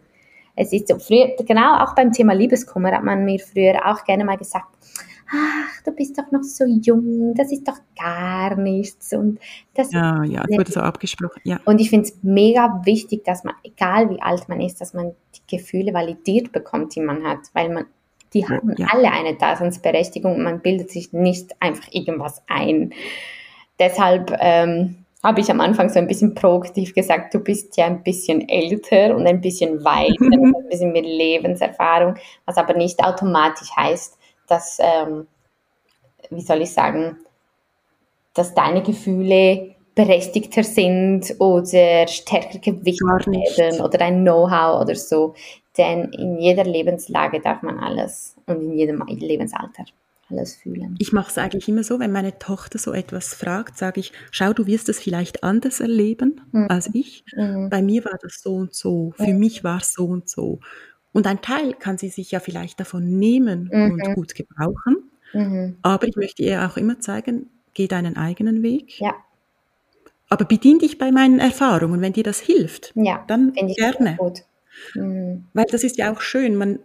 Es 0.55 0.72
ist 0.72 0.89
so. 0.89 0.99
Früher, 0.99 1.34
genau 1.45 1.82
auch 1.82 1.95
beim 1.95 2.12
Thema 2.12 2.32
Liebeskummer 2.32 2.93
hat 2.93 3.03
man 3.03 3.24
mir 3.24 3.39
früher 3.41 3.80
auch 3.84 4.05
gerne 4.05 4.24
mal 4.24 4.36
gesagt, 4.36 4.66
ach, 5.31 5.83
du 5.85 5.93
bist 5.93 6.18
doch 6.18 6.31
noch 6.31 6.43
so 6.43 6.64
jung, 6.64 7.35
das 7.35 7.53
ist 7.53 7.66
doch 7.66 7.79
gar 7.99 8.57
nichts. 8.57 9.12
Und 9.12 9.39
das 9.74 9.93
ja, 9.93 10.24
ja, 10.24 10.45
es 10.49 10.57
wurde 10.57 10.72
so 10.72 10.81
abgesprochen, 10.81 11.41
ja. 11.45 11.61
Und 11.64 11.81
ich 11.81 11.91
finde 11.91 12.09
es 12.09 12.18
mega 12.22 12.83
wichtig, 12.85 13.24
dass 13.24 13.45
man, 13.45 13.55
egal 13.62 14.11
wie 14.11 14.20
alt 14.20 14.49
man 14.49 14.61
ist, 14.61 14.81
dass 14.81 14.95
man 14.95 15.12
die 15.35 15.57
Gefühle 15.57 15.93
validiert 15.93 16.53
bekommt, 16.53 16.95
die 16.95 17.01
man 17.01 17.24
hat, 17.24 17.41
weil 17.53 17.70
man, 17.70 17.87
die 18.35 18.47
haben 18.47 18.74
ja. 18.76 18.89
alle 18.91 19.11
eine 19.11 19.37
Daseinsberechtigung 19.37 20.37
und 20.37 20.43
man 20.43 20.61
bildet 20.61 20.91
sich 20.91 21.12
nicht 21.12 21.55
einfach 21.61 21.89
irgendwas 21.91 22.43
ein. 22.49 22.93
Deshalb 23.79 24.37
ähm, 24.41 25.05
habe 25.22 25.41
ich 25.41 25.51
am 25.51 25.61
Anfang 25.61 25.89
so 25.89 25.99
ein 25.99 26.07
bisschen 26.07 26.35
proaktiv 26.35 26.95
gesagt, 26.95 27.35
du 27.35 27.41
bist 27.41 27.76
ja 27.76 27.87
ein 27.87 28.03
bisschen 28.03 28.49
älter 28.49 29.16
und 29.16 29.26
ein 29.26 29.41
bisschen 29.41 29.85
weiter, 29.85 30.14
ein 30.20 30.68
bisschen 30.68 30.93
mit 30.93 31.05
Lebenserfahrung, 31.05 32.14
was 32.45 32.57
aber 32.57 32.74
nicht 32.74 33.03
automatisch 33.03 33.70
heißt, 33.76 34.18
dass, 34.49 34.79
ähm, 34.81 35.27
wie 36.31 36.41
soll 36.41 36.63
ich 36.63 36.73
sagen, 36.73 37.19
dass 38.35 38.55
deine 38.55 38.83
Gefühle 38.83 39.75
berechtigter 39.95 40.63
sind 40.63 41.35
oder 41.41 42.07
stärker 42.07 42.59
gewichtet 42.59 43.27
werden 43.59 43.81
oder 43.81 43.99
dein 43.99 44.23
Know-how 44.23 44.81
oder 44.81 44.95
so. 44.95 45.35
Denn 45.77 46.13
in 46.13 46.39
jeder 46.39 46.65
Lebenslage 46.65 47.41
darf 47.41 47.63
man 47.63 47.79
alles 47.79 48.37
und 48.47 48.61
in 48.63 48.73
jedem 48.73 49.05
Lebensalter 49.07 49.85
alles 50.31 50.57
fühlen. 50.57 50.95
Ich 50.99 51.13
mache 51.13 51.31
es 51.31 51.39
eigentlich 51.39 51.69
immer 51.69 51.83
so, 51.83 51.99
wenn 51.99 52.13
meine 52.13 52.39
Tochter 52.39 52.79
so 52.79 52.93
etwas 52.93 53.35
fragt, 53.35 53.79
sage 53.79 54.01
ich, 54.01 54.13
schau, 54.31 54.53
du 54.53 54.67
wirst 54.67 54.89
es 54.89 55.01
vielleicht 55.01 55.43
anders 55.43 55.81
erleben 55.81 56.43
mhm. 56.53 56.67
als 56.69 56.91
ich. 56.95 57.25
Mhm. 57.35 57.69
Bei 57.71 57.83
mir 57.83 58.05
war 58.05 58.19
das 58.23 58.41
so 58.43 58.55
und 58.55 58.75
so, 58.75 59.13
für 59.17 59.33
mhm. 59.33 59.39
mich 59.39 59.65
war 59.65 59.79
es 59.79 59.95
so 59.95 60.05
und 60.05 60.29
so. 60.29 60.61
Und 61.19 61.27
ein 61.27 61.41
Teil 61.41 61.75
kann 61.75 61.99
sie 61.99 62.11
sich 62.11 62.31
ja 62.31 62.39
vielleicht 62.39 62.79
davon 62.79 63.19
nehmen 63.19 63.69
mhm. 63.73 63.91
und 63.91 64.14
gut 64.14 64.37
gebrauchen. 64.37 65.11
Mhm. 65.33 65.77
Aber 65.83 66.07
ich 66.07 66.14
möchte 66.14 66.45
ihr 66.45 66.64
auch 66.64 66.77
immer 66.77 67.01
zeigen, 67.01 67.51
geh 67.75 67.89
deinen 67.89 68.16
eigenen 68.16 68.62
Weg. 68.62 69.01
Ja. 69.01 69.16
Aber 70.29 70.45
bedien 70.45 70.79
dich 70.79 70.97
bei 70.97 71.11
meinen 71.11 71.41
Erfahrungen. 71.41 72.01
Wenn 72.03 72.12
dir 72.12 72.23
das 72.23 72.39
hilft, 72.39 72.93
ja, 72.95 73.25
dann 73.27 73.53
gerne. 73.53 74.16
Mhm. 74.95 75.47
Weil 75.55 75.64
das 75.69 75.83
ist 75.83 75.99
ja 75.99 76.12
auch 76.12 76.21
schön. 76.21 76.55
Man, 76.55 76.79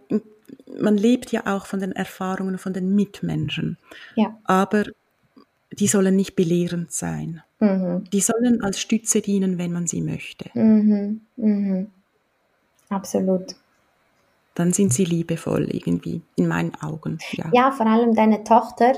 man 0.80 0.96
lebt 0.96 1.30
ja 1.30 1.46
auch 1.46 1.66
von 1.66 1.78
den 1.78 1.92
Erfahrungen 1.92 2.58
von 2.58 2.72
den 2.72 2.92
Mitmenschen. 2.92 3.78
Ja. 4.16 4.36
Aber 4.42 4.82
die 5.70 5.86
sollen 5.86 6.16
nicht 6.16 6.34
belehrend 6.34 6.90
sein. 6.90 7.40
Mhm. 7.60 8.02
Die 8.12 8.20
sollen 8.20 8.64
als 8.64 8.80
Stütze 8.80 9.20
dienen, 9.20 9.58
wenn 9.58 9.70
man 9.70 9.86
sie 9.86 10.00
möchte. 10.00 10.50
Mhm. 10.54 11.20
Mhm. 11.36 11.86
Absolut 12.88 13.54
dann 14.54 14.72
sind 14.72 14.92
sie 14.92 15.04
liebevoll 15.04 15.68
irgendwie, 15.70 16.22
in 16.36 16.48
meinen 16.48 16.74
Augen. 16.80 17.18
Ja, 17.32 17.50
ja 17.52 17.70
vor 17.72 17.86
allem 17.86 18.14
deine 18.14 18.44
Tochter 18.44 18.94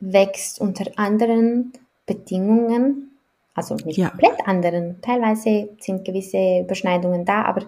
wächst 0.00 0.60
unter 0.60 0.84
anderen 0.96 1.72
Bedingungen, 2.06 3.10
also 3.54 3.74
nicht 3.76 3.98
ja. 3.98 4.10
komplett 4.10 4.46
anderen. 4.46 5.00
Teilweise 5.00 5.70
sind 5.80 6.04
gewisse 6.04 6.60
Überschneidungen 6.60 7.24
da, 7.24 7.44
aber 7.44 7.66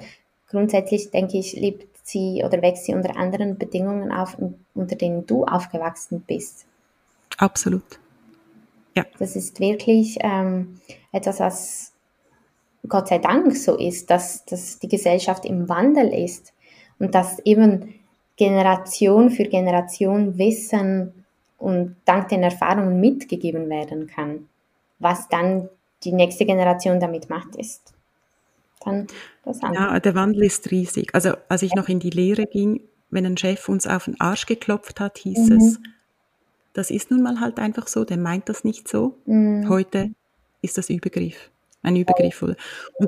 grundsätzlich 0.49 1.11
denke 1.11 1.39
ich, 1.39 1.55
lebt 1.55 1.89
sie 2.07 2.43
oder 2.45 2.63
wächst 2.63 2.85
sie 2.85 2.95
unter 2.95 3.17
anderen 3.17 3.59
Bedingungen 3.59 4.13
auf, 4.13 4.37
unter 4.75 4.97
denen 4.97 5.27
du 5.27 5.45
aufgewachsen 5.45 6.23
bist. 6.27 6.67
Absolut. 7.39 7.99
Ja. 8.95 9.05
Das 9.19 9.37
ist 9.37 9.61
wirklich 9.61 10.19
ähm, 10.21 10.81
etwas, 11.13 11.41
was 11.41 11.93
Gott 12.89 13.09
sei 13.09 13.19
Dank 13.19 13.57
so 13.57 13.77
ist, 13.77 14.11
dass, 14.11 14.45
dass 14.45 14.79
die 14.79 14.89
Gesellschaft 14.89 15.45
im 15.45 15.69
Wandel 15.69 16.09
ist 16.15 16.53
und 16.99 17.15
dass 17.15 17.39
eben 17.41 17.95
Generation 18.37 19.31
für 19.31 19.45
Generation 19.45 20.39
Wissen 20.39 21.13
und 21.59 21.97
dank 22.05 22.29
den 22.29 22.43
Erfahrungen 22.43 23.01
mitgegeben 23.01 23.69
werden 23.71 24.07
kann. 24.07 24.49
Was 24.99 25.29
dann 25.29 25.69
die 26.05 26.13
nächste 26.13 26.45
Generation 26.45 27.01
damit 27.01 27.31
macht, 27.31 27.57
ist 27.57 27.95
dann 28.85 29.07
das 29.45 29.63
andere. 29.63 29.83
Ja, 29.83 30.01
der 30.01 30.15
Wandel 30.15 30.45
ist 30.45 30.71
riesig. 30.71 31.15
Also 31.15 31.33
als 31.49 31.63
ich 31.63 31.75
noch 31.75 31.89
in 31.89 31.99
die 31.99 32.11
Lehre 32.11 32.47
ging, 32.47 32.81
wenn 33.11 33.27
ein 33.27 33.37
Chef 33.37 33.69
uns 33.69 33.87
auf 33.87 34.05
den 34.05 34.21
Arsch 34.21 34.47
geklopft 34.47 35.01
hat, 35.01 35.19
hieß 35.19 35.51
mhm. 35.51 35.57
es, 35.57 35.81
das 36.73 36.91
ist 36.91 37.11
nun 37.11 37.23
mal 37.23 37.41
halt 37.41 37.59
einfach 37.59 37.89
so, 37.89 38.05
der 38.05 38.19
meint 38.19 38.49
das 38.49 38.65
nicht 38.65 38.87
so. 38.87 39.17
Mhm. 39.25 39.69
Heute 39.69 40.11
ist 40.61 40.77
das 40.77 40.91
Übergriff, 40.91 41.51
ein 41.83 41.97
Übergriff. 41.97 42.43
Und 42.43 42.57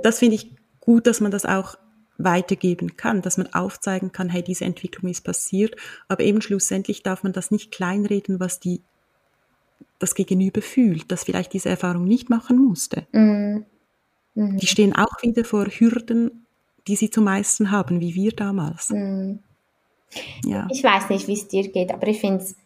das 0.05 0.21
finde 0.21 0.37
ich 0.37 0.51
gut, 0.81 1.07
dass 1.07 1.21
man 1.21 1.31
das 1.31 1.45
auch 1.45 1.77
weitergeben 2.19 2.97
kann, 2.97 3.23
dass 3.23 3.39
man 3.39 3.47
aufzeigen 3.55 4.13
kann, 4.13 4.29
hey, 4.29 4.43
diese 4.43 4.65
Entwicklung 4.65 5.11
ist 5.11 5.23
passiert, 5.23 5.77
aber 6.09 6.25
eben 6.25 6.43
schlussendlich 6.43 7.03
darf 7.05 7.23
man 7.23 7.33
das 7.33 7.51
nicht 7.51 7.71
kleinreden, 7.71 8.41
was 8.41 8.59
die 8.59 8.83
das 10.01 10.15
Gegenüber 10.15 10.61
fühlt, 10.61 11.11
das 11.11 11.25
vielleicht 11.25 11.53
diese 11.53 11.69
Erfahrung 11.69 12.05
nicht 12.05 12.29
machen 12.29 12.59
musste. 12.59 13.07
Mhm. 13.13 13.65
Mhm. 14.35 14.59
Die 14.59 14.67
stehen 14.67 14.95
auch 14.95 15.23
wieder 15.23 15.45
vor 15.45 15.67
Hürden, 15.67 16.47
die 16.89 16.97
sie 16.97 17.11
zu 17.11 17.21
meistern 17.21 17.71
haben, 17.71 18.01
wie 18.01 18.15
wir 18.15 18.33
damals. 18.33 18.91
Mhm. 18.91 19.41
Ja. 20.45 20.67
Ich 20.71 20.83
weiß 20.83 21.11
nicht, 21.11 21.29
wie 21.29 21.35
es 21.35 21.49
dir 21.49 21.71
geht, 21.71 21.93
aber 21.93 22.07
ich 22.09 22.21
finde 22.21 22.43
es 22.43 22.57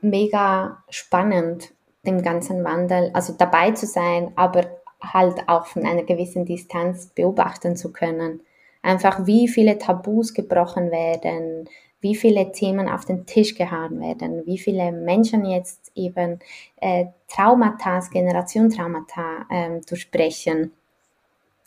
mega 0.00 0.82
spannend, 0.88 1.72
dem 2.04 2.22
ganzen 2.22 2.64
Wandel, 2.64 3.10
also 3.14 3.32
dabei 3.32 3.72
zu 3.72 3.86
sein, 3.86 4.32
aber 4.36 4.66
halt 5.00 5.48
auch 5.48 5.66
von 5.66 5.84
einer 5.84 6.02
gewissen 6.02 6.44
Distanz 6.44 7.06
beobachten 7.06 7.76
zu 7.76 7.92
können 7.92 8.40
einfach 8.82 9.26
wie 9.26 9.48
viele 9.48 9.78
Tabus 9.78 10.34
gebrochen 10.34 10.90
werden, 10.90 11.68
wie 12.00 12.16
viele 12.16 12.50
Themen 12.52 12.88
auf 12.88 13.04
den 13.04 13.26
Tisch 13.26 13.54
gehauen 13.54 14.00
werden, 14.00 14.44
wie 14.44 14.58
viele 14.58 14.90
Menschen 14.90 15.46
jetzt 15.46 15.92
eben 15.94 16.40
äh, 16.80 17.06
Traumata, 17.28 18.00
Generationstraumata 18.00 19.46
ähm, 19.50 19.80
durchbrechen. 19.88 20.72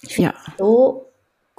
Ich 0.01 0.15
finde 0.15 0.31
ja. 0.31 0.53
so 0.57 1.05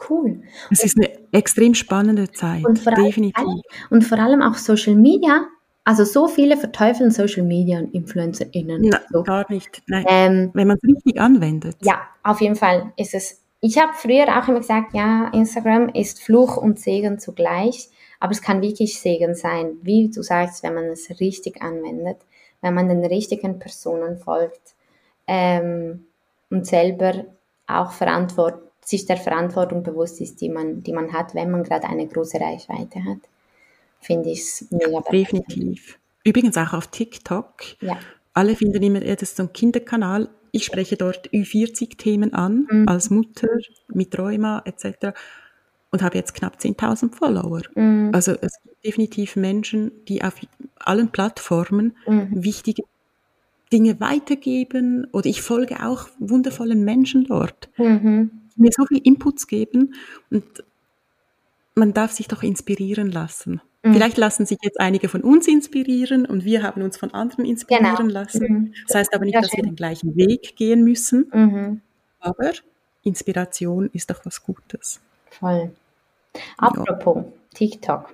cool. 0.08 0.42
Es 0.70 0.84
ist 0.84 0.98
eine 0.98 1.10
extrem 1.32 1.74
spannende 1.74 2.30
Zeit, 2.30 2.64
und 2.64 2.84
definitiv. 2.84 3.38
Allem, 3.38 3.62
und 3.90 4.02
vor 4.02 4.18
allem 4.18 4.42
auch 4.42 4.54
Social 4.54 4.94
Media. 4.94 5.46
Also 5.84 6.04
so 6.04 6.26
viele 6.26 6.56
verteufeln 6.56 7.12
Social 7.12 7.44
Media 7.44 7.78
und 7.78 7.94
InfluencerInnen. 7.94 8.82
Na, 8.82 9.00
so. 9.08 9.22
Gar 9.22 9.50
nicht. 9.50 9.82
Nein. 9.86 10.04
Ähm, 10.08 10.50
Wenn 10.52 10.66
man 10.66 10.76
es 10.82 10.88
richtig 10.88 11.20
anwendet. 11.20 11.76
Ja, 11.80 12.08
auf 12.24 12.40
jeden 12.40 12.56
Fall 12.56 12.92
ist 12.96 13.14
es 13.14 13.40
ich 13.60 13.78
habe 13.78 13.92
früher 13.94 14.38
auch 14.38 14.48
immer 14.48 14.60
gesagt, 14.60 14.94
ja, 14.94 15.30
Instagram 15.32 15.88
ist 15.88 16.22
Fluch 16.22 16.56
und 16.56 16.78
Segen 16.78 17.18
zugleich, 17.18 17.88
Aber 18.20 18.32
es 18.32 18.42
kann 18.42 18.62
wirklich 18.62 18.98
Segen 18.98 19.34
sein, 19.34 19.76
wie 19.82 20.08
du 20.08 20.22
sagst, 20.22 20.62
wenn 20.62 20.74
man 20.74 20.86
es 20.86 21.20
richtig 21.20 21.60
anwendet, 21.62 22.18
wenn 22.62 22.74
man 22.74 22.88
den 22.88 23.04
richtigen 23.04 23.58
Personen 23.58 24.18
folgt 24.18 24.74
ähm, 25.26 26.06
und 26.50 26.66
selber 26.66 27.26
auch 27.66 27.92
sich 28.84 29.04
der 29.04 29.16
Verantwortung 29.16 29.82
bewusst 29.82 30.20
ist, 30.20 30.40
die 30.40 30.48
man, 30.48 30.82
die 30.82 30.92
man 30.92 31.12
hat, 31.12 31.34
wenn 31.34 31.50
man 31.50 31.64
gerade 31.64 31.88
eine 31.88 32.06
große 32.06 32.40
Reichweite 32.40 33.04
hat. 33.04 33.18
Finde 34.00 34.30
ich 34.30 34.40
es 34.40 34.66
mega 34.70 34.90
ja, 34.90 35.00
Definitiv. 35.00 35.98
Übrigens 36.24 36.56
auch 36.56 36.72
auf 36.72 36.86
TikTok. 36.86 37.54
Ja. 37.80 37.98
Alle 38.32 38.54
finden 38.54 38.82
immer, 38.82 39.00
das 39.00 39.22
ist 39.22 39.36
so 39.36 39.44
ein 39.44 39.52
Kinderkanal. 39.52 40.28
Ich 40.56 40.64
spreche 40.64 40.96
dort 40.96 41.28
Ü40-Themen 41.30 42.32
an, 42.32 42.66
mhm. 42.70 42.88
als 42.88 43.10
Mutter, 43.10 43.48
mit 43.88 44.18
Rheuma 44.18 44.62
etc 44.64 45.12
und 45.90 46.02
habe 46.02 46.18
jetzt 46.18 46.34
knapp 46.34 46.58
10.000 46.58 47.14
Follower. 47.14 47.62
Mhm. 47.74 48.10
Also 48.12 48.32
es 48.40 48.60
gibt 48.62 48.84
definitiv 48.84 49.36
Menschen, 49.36 49.92
die 50.08 50.22
auf 50.22 50.34
allen 50.78 51.08
Plattformen 51.08 51.96
mhm. 52.06 52.28
wichtige 52.32 52.82
Dinge 53.72 53.98
weitergeben 54.00 55.06
oder 55.12 55.26
ich 55.26 55.42
folge 55.42 55.84
auch 55.84 56.08
wundervollen 56.18 56.84
Menschen 56.84 57.24
dort, 57.24 57.68
mhm. 57.78 58.30
die 58.54 58.60
mir 58.60 58.70
so 58.72 58.84
viel 58.86 59.00
Inputs 59.02 59.46
geben 59.46 59.94
und 60.30 60.44
man 61.74 61.92
darf 61.92 62.12
sich 62.12 62.28
doch 62.28 62.42
inspirieren 62.42 63.10
lassen. 63.10 63.60
Mhm. 63.86 63.94
Vielleicht 63.94 64.16
lassen 64.16 64.46
sich 64.46 64.58
jetzt 64.62 64.80
einige 64.80 65.08
von 65.08 65.22
uns 65.22 65.46
inspirieren 65.46 66.26
und 66.26 66.44
wir 66.44 66.62
haben 66.62 66.82
uns 66.82 66.96
von 66.96 67.14
anderen 67.14 67.44
inspirieren 67.44 67.96
genau. 67.96 68.12
lassen. 68.12 68.46
Mhm. 68.48 68.74
Das 68.88 68.96
heißt 68.96 69.14
aber 69.14 69.24
nicht, 69.24 69.36
dass 69.36 69.52
wir 69.52 69.62
den 69.62 69.76
gleichen 69.76 70.16
Weg 70.16 70.56
gehen 70.56 70.82
müssen, 70.82 71.30
mhm. 71.32 71.80
aber 72.18 72.52
Inspiration 73.04 73.88
ist 73.92 74.10
doch 74.10 74.24
was 74.24 74.42
Gutes. 74.42 75.00
Voll. 75.30 75.70
Apropos 76.58 77.16
ja. 77.16 77.24
TikTok. 77.54 78.12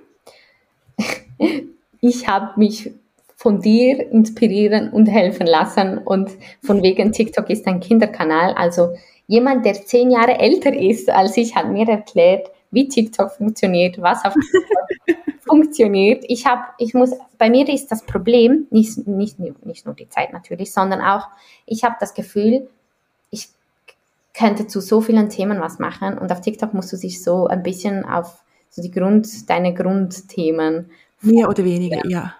Ich 2.05 2.27
habe 2.27 2.59
mich 2.59 2.91
von 3.37 3.61
dir 3.61 4.11
inspirieren 4.11 4.89
und 4.89 5.05
helfen 5.05 5.47
lassen 5.47 5.97
und 5.97 6.31
von 6.61 6.83
wegen 6.83 7.13
TikTok 7.13 7.49
ist 7.49 7.65
ein 7.65 7.79
Kinderkanal. 7.79 8.53
Also 8.55 8.97
jemand, 9.27 9.65
der 9.65 9.73
zehn 9.73 10.11
Jahre 10.11 10.37
älter 10.37 10.73
ist 10.73 11.09
als 11.09 11.37
ich, 11.37 11.55
hat 11.55 11.69
mir 11.69 11.87
erklärt, 11.87 12.51
wie 12.73 12.87
TikTok 12.87 13.31
funktioniert, 13.31 14.01
was 14.01 14.23
auf 14.25 14.33
TikTok 14.33 15.33
funktioniert. 15.41 16.23
Ich 16.27 16.45
habe, 16.45 16.63
ich 16.77 16.93
muss, 16.93 17.11
bei 17.37 17.49
mir 17.49 17.67
ist 17.69 17.91
das 17.91 18.05
Problem, 18.05 18.67
nicht, 18.71 19.07
nicht, 19.07 19.39
nicht 19.39 19.85
nur 19.85 19.95
die 19.95 20.09
Zeit 20.09 20.33
natürlich, 20.33 20.73
sondern 20.73 21.01
auch, 21.01 21.27
ich 21.65 21.83
habe 21.83 21.95
das 21.99 22.13
Gefühl, 22.13 22.67
könnte 24.33 24.67
zu 24.67 24.81
so 24.81 25.01
vielen 25.01 25.29
Themen 25.29 25.61
was 25.61 25.79
machen 25.79 26.17
und 26.17 26.31
auf 26.31 26.41
TikTok 26.41 26.73
musst 26.73 26.91
du 26.91 26.97
dich 26.97 27.23
so 27.23 27.47
ein 27.47 27.63
bisschen 27.63 28.03
auf 28.05 28.43
so 28.69 28.81
die 28.81 28.91
Grund, 28.91 29.49
deine 29.49 29.73
Grundthemen. 29.73 30.89
Mehr 31.21 31.47
oder 31.47 31.63
weniger, 31.63 32.01
ja. 32.07 32.35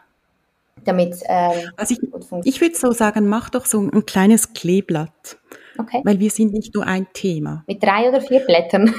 Damit, 0.83 1.17
äh, 1.25 1.67
also 1.77 1.93
ich, 1.93 2.45
ich 2.45 2.61
würde 2.61 2.75
so 2.75 2.91
sagen, 2.91 3.27
mach 3.27 3.49
doch 3.51 3.65
so 3.65 3.79
ein 3.79 4.05
kleines 4.05 4.53
Kleeblatt. 4.53 5.37
Okay. 5.77 6.01
Weil 6.03 6.19
wir 6.19 6.29
sind 6.29 6.53
nicht 6.53 6.73
nur 6.73 6.85
ein 6.85 7.07
Thema. 7.13 7.63
Mit 7.67 7.81
drei 7.81 8.09
oder 8.09 8.19
vier 8.19 8.41
Blättern. 8.41 8.93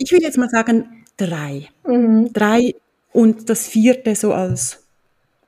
Ich 0.00 0.12
würde 0.12 0.24
jetzt 0.24 0.38
mal 0.38 0.48
sagen, 0.48 1.04
drei. 1.16 1.68
Mhm. 1.86 2.32
Drei 2.32 2.74
und 3.12 3.48
das 3.48 3.66
vierte 3.66 4.14
so 4.14 4.32
als 4.32 4.84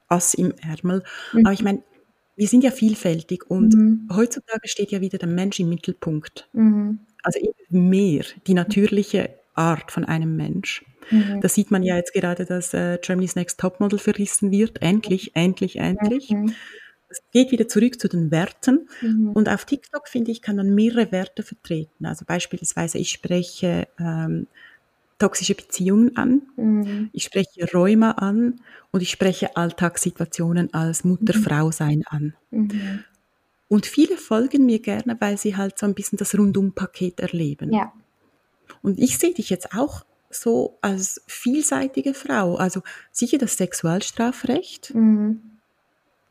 Ass 0.09 0.35
im 0.35 0.53
Ärmel. 0.62 1.03
Mhm. 1.33 1.47
Aber 1.47 1.53
ich 1.53 1.62
meine, 1.62 1.83
wir 2.37 2.49
sind 2.49 2.62
ja 2.62 2.71
vielfältig 2.71 3.51
und 3.51 3.75
mhm. 3.75 4.09
heutzutage 4.14 4.69
steht 4.69 4.93
ja 4.93 5.01
wieder 5.01 5.19
der 5.19 5.29
Mensch 5.29 5.59
im 5.59 5.69
Mittelpunkt. 5.69 6.49
Mhm. 6.53 7.01
Also 7.23 7.41
mehr 7.71 8.25
die 8.47 8.55
natürliche 8.55 9.31
Art 9.55 9.91
von 9.91 10.05
einem 10.05 10.37
Mensch. 10.37 10.85
Mhm. 11.11 11.41
Da 11.41 11.49
sieht 11.49 11.71
man 11.71 11.83
ja 11.83 11.97
jetzt 11.97 12.12
gerade, 12.12 12.45
dass 12.45 12.75
äh, 12.75 12.99
Germany's 13.01 13.37
Next 13.37 13.59
Topmodel 13.59 13.99
verrissen 13.99 14.51
wird. 14.51 14.83
Endlich, 14.83 15.35
endlich, 15.35 15.77
endlich. 15.77 16.31
Mhm. 16.31 16.55
Es 17.09 17.23
geht 17.33 17.51
wieder 17.53 17.69
zurück 17.69 18.01
zu 18.01 18.09
den 18.09 18.31
Werten. 18.31 18.89
Mhm. 19.01 19.31
Und 19.33 19.49
auf 19.49 19.65
TikTok, 19.65 20.09
finde 20.09 20.31
ich, 20.31 20.43
kann 20.43 20.57
man 20.57 20.75
mehrere 20.75 21.13
Werte 21.13 21.43
vertreten. 21.43 22.07
Also 22.07 22.25
beispielsweise, 22.27 22.99
ich 22.99 23.11
spreche 23.11 23.89
ähm, 23.99 24.47
toxische 25.19 25.55
Beziehungen 25.55 26.17
an, 26.17 26.43
mhm. 26.57 27.11
ich 27.13 27.25
spreche 27.25 27.67
Rheuma 27.73 28.13
an 28.13 28.61
und 28.91 29.01
ich 29.01 29.11
spreche 29.11 29.57
Alltagssituationen 29.57 30.75
als 30.75 31.05
Mutter, 31.05 31.39
mhm. 31.39 32.03
An. 32.07 32.35
Mhm. 32.51 33.05
Und 33.69 33.87
viele 33.87 34.17
folgen 34.17 34.67
mir 34.67 34.81
gerne, 34.81 35.17
weil 35.19 35.39
sie 35.39 35.57
halt 35.57 35.79
so 35.79 35.87
ein 35.87 35.95
bisschen 35.95 36.19
das 36.19 36.37
Rundumpaket 36.37 37.21
erleben. 37.21 37.73
Ja. 37.73 37.93
Und 38.83 38.99
ich 38.99 39.19
sehe 39.19 39.35
dich 39.35 39.51
jetzt 39.51 39.73
auch 39.75 40.05
so 40.31 40.79
als 40.83 41.23
vielseitige 41.27 42.15
Frau. 42.15 42.57
Also 42.57 42.83
sicher 43.11 43.39
das 43.39 43.57
Sexualstrafrecht 43.57 44.95
mhm. 44.95 45.56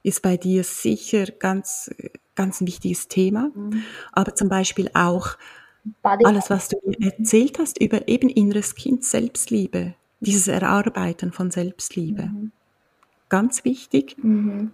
Ist 0.06 0.22
bei 0.22 0.38
dir 0.38 0.64
sicher 0.64 1.26
ganz, 1.26 1.90
ganz 2.36 2.62
ein 2.62 2.68
wichtiges 2.68 3.08
Thema. 3.08 3.52
Mhm. 3.54 3.84
Aber 4.12 4.36
zum 4.36 4.50
Beispiel 4.50 4.90
auch 4.94 5.38
Body 6.02 6.26
alles, 6.26 6.50
was 6.50 6.70
du 6.70 6.78
mir 6.86 7.12
erzählt 7.12 7.60
hast 7.60 7.82
über 7.82 8.08
eben 8.08 8.30
inneres 8.30 8.76
Kind, 8.76 9.04
Selbstliebe, 9.04 9.96
dieses 10.20 10.48
Erarbeiten 10.48 11.32
von 11.32 11.52
Selbstliebe. 11.52 12.24
Mhm. 12.24 12.52
Ganz 13.30 13.66
wichtig. 13.66 14.16
Mhm. 14.22 14.72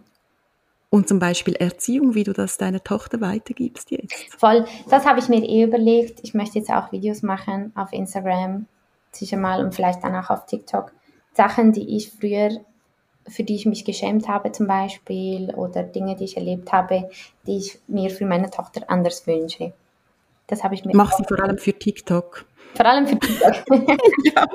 Und 0.89 1.07
zum 1.07 1.19
Beispiel 1.19 1.55
Erziehung, 1.55 2.15
wie 2.15 2.25
du 2.25 2.33
das 2.33 2.57
deiner 2.57 2.83
Tochter 2.83 3.21
weitergibst 3.21 3.91
jetzt. 3.91 4.13
Voll, 4.37 4.65
das 4.89 5.05
habe 5.05 5.19
ich 5.19 5.29
mir 5.29 5.41
eh 5.41 5.63
überlegt. 5.63 6.19
Ich 6.23 6.33
möchte 6.33 6.59
jetzt 6.59 6.69
auch 6.69 6.91
Videos 6.91 7.21
machen 7.21 7.71
auf 7.75 7.93
Instagram, 7.93 8.65
sicher 9.13 9.37
mal 9.37 9.63
und 9.63 9.73
vielleicht 9.73 10.03
dann 10.03 10.15
auch 10.15 10.29
auf 10.29 10.45
TikTok. 10.45 10.91
Sachen, 11.33 11.71
die 11.71 11.95
ich 11.95 12.11
früher, 12.11 12.59
für 13.27 13.43
die 13.43 13.55
ich 13.55 13.65
mich 13.65 13.85
geschämt 13.85 14.27
habe 14.27 14.51
zum 14.51 14.67
Beispiel 14.67 15.53
oder 15.55 15.83
Dinge, 15.83 16.15
die 16.15 16.25
ich 16.25 16.37
erlebt 16.37 16.71
habe, 16.71 17.09
die 17.47 17.57
ich 17.57 17.79
mir 17.87 18.09
für 18.09 18.25
meine 18.25 18.49
Tochter 18.49 18.83
anders 18.87 19.25
wünsche. 19.27 19.73
Das 20.47 20.63
habe 20.63 20.75
ich 20.75 20.83
mir. 20.83 20.95
Mach 20.95 21.13
sie 21.13 21.23
vor 21.23 21.41
allem 21.41 21.57
für 21.57 21.73
TikTok. 21.73 22.45
Vor 22.75 22.85
allem 22.85 23.07
für 23.07 23.17
TikTok. 23.19 23.53
ja. 24.35 24.47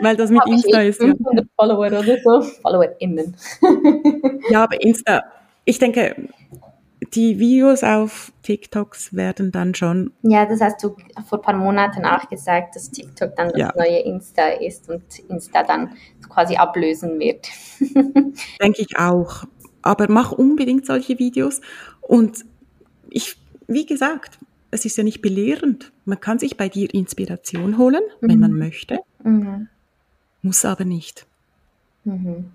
Weil 0.00 0.16
das 0.16 0.30
mit 0.30 0.40
Hab 0.40 0.48
Insta 0.48 0.80
ist. 0.80 1.00
500 1.00 1.44
ja. 1.44 1.50
Follower 1.56 1.86
oder 1.86 2.02
so. 2.02 2.42
FollowerInnen. 2.42 3.36
ja, 4.50 4.64
aber 4.64 4.82
Insta, 4.82 5.22
ich 5.64 5.78
denke, 5.78 6.16
die 7.14 7.38
Videos 7.38 7.82
auf 7.82 8.32
TikToks 8.42 9.14
werden 9.14 9.52
dann 9.52 9.74
schon. 9.74 10.12
Ja, 10.22 10.46
das 10.46 10.60
hast 10.60 10.82
du 10.82 10.96
vor 11.26 11.38
ein 11.38 11.42
paar 11.42 11.56
Monaten 11.56 12.04
auch 12.04 12.28
gesagt, 12.28 12.76
dass 12.76 12.90
TikTok 12.90 13.36
dann 13.36 13.50
das 13.50 13.58
ja. 13.58 13.72
neue 13.76 14.00
Insta 14.00 14.48
ist 14.48 14.88
und 14.88 15.02
Insta 15.28 15.62
dann 15.62 15.92
quasi 16.28 16.56
ablösen 16.56 17.18
wird. 17.18 17.48
Denke 18.60 18.82
ich 18.82 18.98
auch. 18.98 19.44
Aber 19.82 20.06
mach 20.10 20.32
unbedingt 20.32 20.86
solche 20.86 21.18
Videos. 21.18 21.60
Und 22.00 22.44
ich, 23.10 23.36
wie 23.68 23.86
gesagt, 23.86 24.38
es 24.70 24.84
ist 24.84 24.96
ja 24.96 25.04
nicht 25.04 25.22
belehrend. 25.22 25.92
Man 26.04 26.20
kann 26.20 26.38
sich 26.38 26.56
bei 26.56 26.68
dir 26.68 26.92
Inspiration 26.92 27.78
holen, 27.78 28.02
mhm. 28.20 28.28
wenn 28.28 28.40
man 28.40 28.52
möchte, 28.52 28.98
mhm. 29.22 29.68
muss 30.42 30.64
aber 30.64 30.84
nicht. 30.84 31.26
Mhm. 32.04 32.50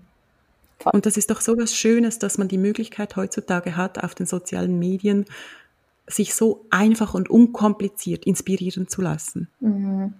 Und 0.84 1.06
das 1.06 1.16
ist 1.16 1.30
doch 1.30 1.40
so 1.40 1.56
was 1.56 1.74
Schönes, 1.74 2.18
dass 2.18 2.38
man 2.38 2.48
die 2.48 2.58
Möglichkeit 2.58 3.16
heutzutage 3.16 3.76
hat, 3.76 4.02
auf 4.02 4.14
den 4.14 4.26
sozialen 4.26 4.78
Medien 4.78 5.26
sich 6.06 6.34
so 6.34 6.66
einfach 6.70 7.14
und 7.14 7.30
unkompliziert 7.30 8.26
inspirieren 8.26 8.88
zu 8.88 9.02
lassen. 9.02 9.48
Mhm. 9.60 10.14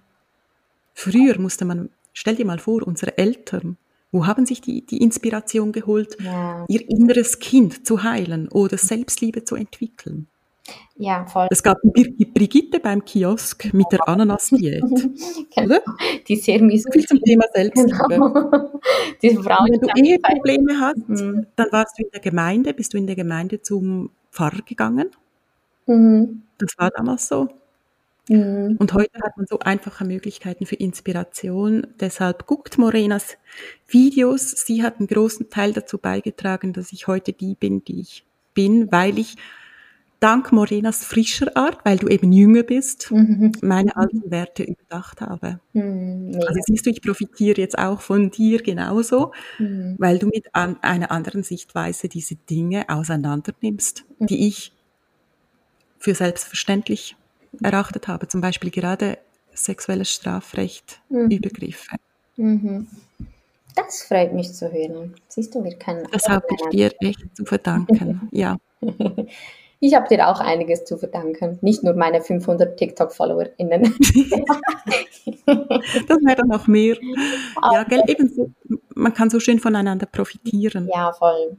Früher 0.93 1.39
musste 1.39 1.65
man, 1.65 1.89
stell 2.13 2.35
dir 2.35 2.45
mal 2.45 2.59
vor, 2.59 2.85
unsere 2.85 3.17
Eltern, 3.17 3.77
wo 4.11 4.27
haben 4.27 4.45
sich 4.45 4.61
die, 4.61 4.85
die 4.85 4.99
Inspiration 4.99 5.71
geholt, 5.71 6.17
ja. 6.21 6.65
ihr 6.67 6.87
inneres 6.89 7.39
Kind 7.39 7.85
zu 7.85 8.03
heilen 8.03 8.47
oder 8.47 8.77
Selbstliebe 8.77 9.43
zu 9.43 9.55
entwickeln? 9.55 10.27
Ja, 10.95 11.25
voll. 11.25 11.47
Es 11.49 11.61
gab 11.61 11.77
die 11.83 12.25
Brigitte 12.25 12.79
beim 12.79 13.03
Kiosk 13.03 13.73
mit 13.73 13.87
der 13.91 14.07
Ananas-Diät. 14.07 14.81
genau. 15.55 15.79
Die 16.27 16.35
sehr 16.35 16.61
mies. 16.61 16.85
Viel 16.91 17.05
zum 17.05 17.19
Thema 17.19 17.45
Selbstliebe. 17.53 17.91
Genau. 18.09 18.79
Diese 19.21 19.43
Frau 19.43 19.65
wenn 19.65 19.81
du 19.81 19.87
Eheprobleme 19.95 20.79
hast, 20.79 21.09
mhm. 21.09 21.47
dann 21.55 21.67
warst 21.71 21.97
du 21.97 22.03
in 22.03 22.09
der 22.11 22.21
Gemeinde, 22.21 22.73
bist 22.73 22.93
du 22.93 22.97
in 22.97 23.07
der 23.07 23.15
Gemeinde 23.15 23.61
zum 23.61 24.11
Pfarrer 24.31 24.61
gegangen. 24.65 25.09
Mhm. 25.87 26.43
Das 26.57 26.69
war 26.77 26.91
damals 26.91 27.27
so. 27.27 27.49
Mhm. 28.29 28.77
Und 28.79 28.93
heute 28.93 29.19
hat 29.21 29.35
man 29.35 29.47
so 29.47 29.59
einfache 29.59 30.05
Möglichkeiten 30.05 30.65
für 30.65 30.75
Inspiration. 30.75 31.87
Deshalb 31.99 32.45
guckt 32.47 32.77
Morenas 32.77 33.37
Videos. 33.87 34.51
Sie 34.51 34.83
hat 34.83 34.99
einen 34.99 35.07
großen 35.07 35.49
Teil 35.49 35.73
dazu 35.73 35.97
beigetragen, 35.97 36.71
dass 36.71 36.93
ich 36.93 37.07
heute 37.07 37.33
die 37.33 37.55
bin, 37.55 37.83
die 37.83 37.99
ich 37.99 38.25
bin, 38.53 38.91
weil 38.91 39.17
ich 39.17 39.35
dank 40.23 40.53
Morenas 40.53 41.03
frischer 41.03 41.55
Art, 41.57 41.79
weil 41.83 41.97
du 41.97 42.07
eben 42.07 42.31
jünger 42.31 42.63
bist, 42.63 43.11
mhm. 43.11 43.51
meine 43.61 43.97
alten 43.97 44.31
Werte 44.31 44.63
überdacht 44.63 45.19
habe. 45.19 45.59
Mhm. 45.73 46.39
Also 46.47 46.61
siehst 46.65 46.85
du, 46.85 46.91
ich 46.91 47.01
profitiere 47.01 47.59
jetzt 47.59 47.77
auch 47.77 47.99
von 47.99 48.31
dir 48.31 48.63
genauso, 48.63 49.33
mhm. 49.59 49.95
weil 49.99 50.19
du 50.19 50.27
mit 50.27 50.55
an, 50.55 50.77
einer 50.81 51.11
anderen 51.11 51.43
Sichtweise 51.43 52.07
diese 52.07 52.35
Dinge 52.35 52.87
auseinander 52.87 53.53
nimmst, 53.59 54.05
mhm. 54.17 54.27
die 54.27 54.47
ich 54.47 54.71
für 55.99 56.15
selbstverständlich 56.15 57.17
erachtet 57.61 58.07
habe. 58.07 58.29
Zum 58.29 58.39
Beispiel 58.39 58.71
gerade 58.71 59.17
sexuelles 59.53 60.09
Strafrecht, 60.09 61.01
mhm. 61.09 61.31
Übergriffe. 61.31 61.97
Mhm. 62.37 62.87
Das 63.75 64.03
freut 64.03 64.33
mich 64.33 64.53
zu 64.53 64.71
hören. 64.71 65.15
Siehst 65.27 65.53
du, 65.53 65.63
wir 65.63 65.75
können. 65.75 66.07
Das 66.13 66.29
habe 66.29 66.45
ich 66.49 66.69
dir 66.69 66.91
echt 67.01 67.35
zu 67.35 67.43
verdanken, 67.43 68.29
ja. 68.31 68.57
Ich 69.85 69.93
habe 69.95 70.07
dir 70.07 70.29
auch 70.29 70.39
einiges 70.39 70.85
zu 70.85 70.97
verdanken, 70.97 71.59
nicht 71.59 71.83
nur 71.83 71.93
meine 71.93 72.21
500 72.21 72.77
TikTok-FollowerInnen. 72.77 73.81
das 75.45 76.17
wäre 76.23 76.47
noch 76.47 76.67
mehr. 76.67 76.95
Ja, 77.73 77.83
gell, 77.83 78.01
ebenso, 78.07 78.49
man 78.95 79.13
kann 79.13 79.29
so 79.29 79.41
schön 79.41 79.59
voneinander 79.59 80.05
profitieren. 80.05 80.87
Ja, 80.87 81.11
voll. 81.11 81.57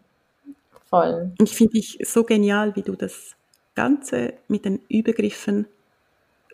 Voll. 0.87 1.33
Und 1.39 1.51
ich 1.51 1.55
finde 1.55 1.75
dich 1.75 1.99
so 2.03 2.25
genial, 2.25 2.75
wie 2.77 2.81
du 2.81 2.97
das 2.97 3.37
Ganze 3.75 4.33
mit 4.49 4.65
den 4.65 4.81
Übergriffen 4.89 5.67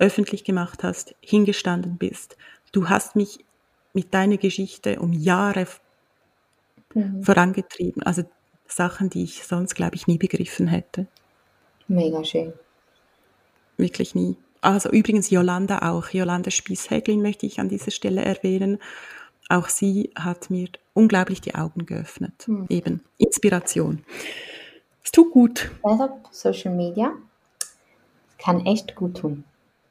öffentlich 0.00 0.42
gemacht 0.42 0.82
hast, 0.82 1.14
hingestanden 1.20 1.98
bist. 1.98 2.36
Du 2.72 2.88
hast 2.88 3.14
mich 3.14 3.44
mit 3.92 4.12
deiner 4.12 4.38
Geschichte 4.38 4.98
um 4.98 5.12
Jahre 5.12 5.68
mhm. 6.94 7.22
vorangetrieben. 7.22 8.02
Also 8.02 8.24
Sachen, 8.66 9.08
die 9.08 9.22
ich 9.22 9.44
sonst, 9.44 9.76
glaube 9.76 9.94
ich, 9.94 10.08
nie 10.08 10.18
begriffen 10.18 10.66
hätte. 10.66 11.06
Mega 11.91 12.22
schön. 12.22 12.53
Wirklich 13.76 14.14
nie. 14.14 14.36
Also 14.61 14.91
übrigens 14.91 15.28
Jolanda 15.28 15.91
auch. 15.91 16.09
Jolanda 16.11 16.53
Spießhäglin 16.53 17.20
möchte 17.20 17.47
ich 17.47 17.59
an 17.59 17.68
dieser 17.68 17.91
Stelle 17.91 18.24
erwähnen. 18.24 18.78
Auch 19.49 19.68
sie 19.68 20.11
hat 20.16 20.51
mir 20.51 20.68
unglaublich 20.95 21.41
die 21.41 21.57
Augen 21.57 21.86
geöffnet. 21.86 22.45
Hm. 22.45 22.66
Eben 22.68 23.03
Inspiration. 23.18 24.05
Es 25.03 25.11
tut 25.11 25.32
gut. 25.32 25.72
Deshalb 25.84 26.12
Social 26.30 26.74
Media 26.76 27.12
kann 28.38 28.64
echt 28.66 28.95
gut 28.95 29.18
tun. 29.18 29.43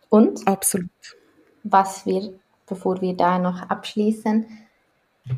Und? 0.08 0.48
Absolut. 0.48 0.90
Was 1.64 2.06
wir, 2.06 2.32
bevor 2.66 3.02
wir 3.02 3.14
da 3.14 3.40
noch 3.40 3.64
abschließen, 3.64 4.46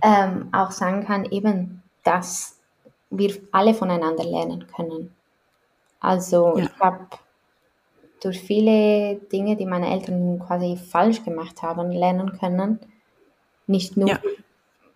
ähm, 0.03 0.49
auch 0.51 0.69
sagen 0.69 1.05
kann, 1.05 1.25
eben, 1.25 1.81
dass 2.03 2.59
wir 3.09 3.35
alle 3.51 3.73
voneinander 3.73 4.23
lernen 4.23 4.67
können. 4.67 5.11
Also 6.01 6.57
ja. 6.57 6.65
ich 6.65 6.79
habe 6.79 7.07
durch 8.21 8.41
viele 8.41 9.15
Dinge, 9.31 9.55
die 9.55 9.65
meine 9.65 9.91
Eltern 9.91 10.39
quasi 10.39 10.75
falsch 10.75 11.23
gemacht 11.23 11.61
haben, 11.61 11.91
lernen 11.91 12.37
können. 12.37 12.79
Nicht 13.67 13.95
nur, 13.95 14.09
ja. 14.09 14.19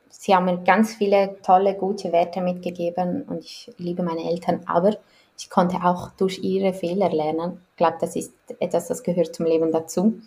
sie 0.09 0.35
haben 0.35 0.45
mir 0.45 0.57
ganz 0.63 0.95
viele 0.95 1.37
tolle, 1.41 1.75
gute 1.75 2.11
Werte 2.11 2.41
mitgegeben 2.41 3.23
und 3.23 3.39
ich 3.39 3.71
liebe 3.77 4.03
meine 4.03 4.29
Eltern, 4.29 4.61
aber 4.65 4.97
ich 5.37 5.49
konnte 5.49 5.77
auch 5.83 6.11
durch 6.11 6.39
ihre 6.43 6.73
Fehler 6.73 7.09
lernen. 7.09 7.61
Ich 7.71 7.77
glaube, 7.77 7.97
das 8.01 8.15
ist 8.15 8.33
etwas, 8.59 8.87
das 8.87 9.03
gehört 9.03 9.35
zum 9.35 9.45
Leben 9.45 9.71
dazu. 9.71 10.19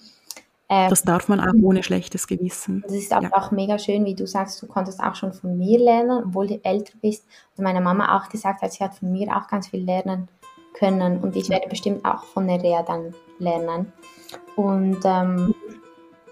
Ähm, 0.69 0.91
das 0.91 1.03
darf 1.03 1.29
man 1.29 1.41
auch 1.41 1.55
ohne 1.63 1.83
schlechtes 1.83 2.27
Gewissen. 2.27 2.83
Das 2.83 2.93
ist 2.93 3.11
ja. 3.11 3.21
auch 3.33 3.51
mega 3.51 3.79
schön, 3.79 4.05
wie 4.05 4.15
du 4.15 4.27
sagst, 4.27 4.61
du 4.61 4.67
konntest 4.67 5.01
auch 5.01 5.15
schon 5.15 5.33
von 5.33 5.57
mir 5.57 5.79
lernen, 5.79 6.25
obwohl 6.27 6.47
du 6.47 6.61
älter 6.63 6.93
bist. 7.01 7.25
Und 7.57 7.65
meine 7.65 7.81
Mama 7.81 8.19
auch 8.19 8.29
gesagt 8.29 8.61
hat, 8.61 8.73
sie 8.73 8.85
hat 8.85 8.95
von 8.95 9.11
mir 9.11 9.35
auch 9.35 9.49
ganz 9.49 9.69
viel 9.69 9.83
lernen 9.83 10.29
können 10.79 11.19
und 11.21 11.37
ich 11.37 11.49
werde 11.49 11.69
bestimmt 11.69 12.05
auch 12.05 12.25
von 12.25 12.47
Nerea 12.47 12.83
dann 12.83 13.15
lernen. 13.39 13.93
Und 14.57 14.99
ähm, 15.05 15.55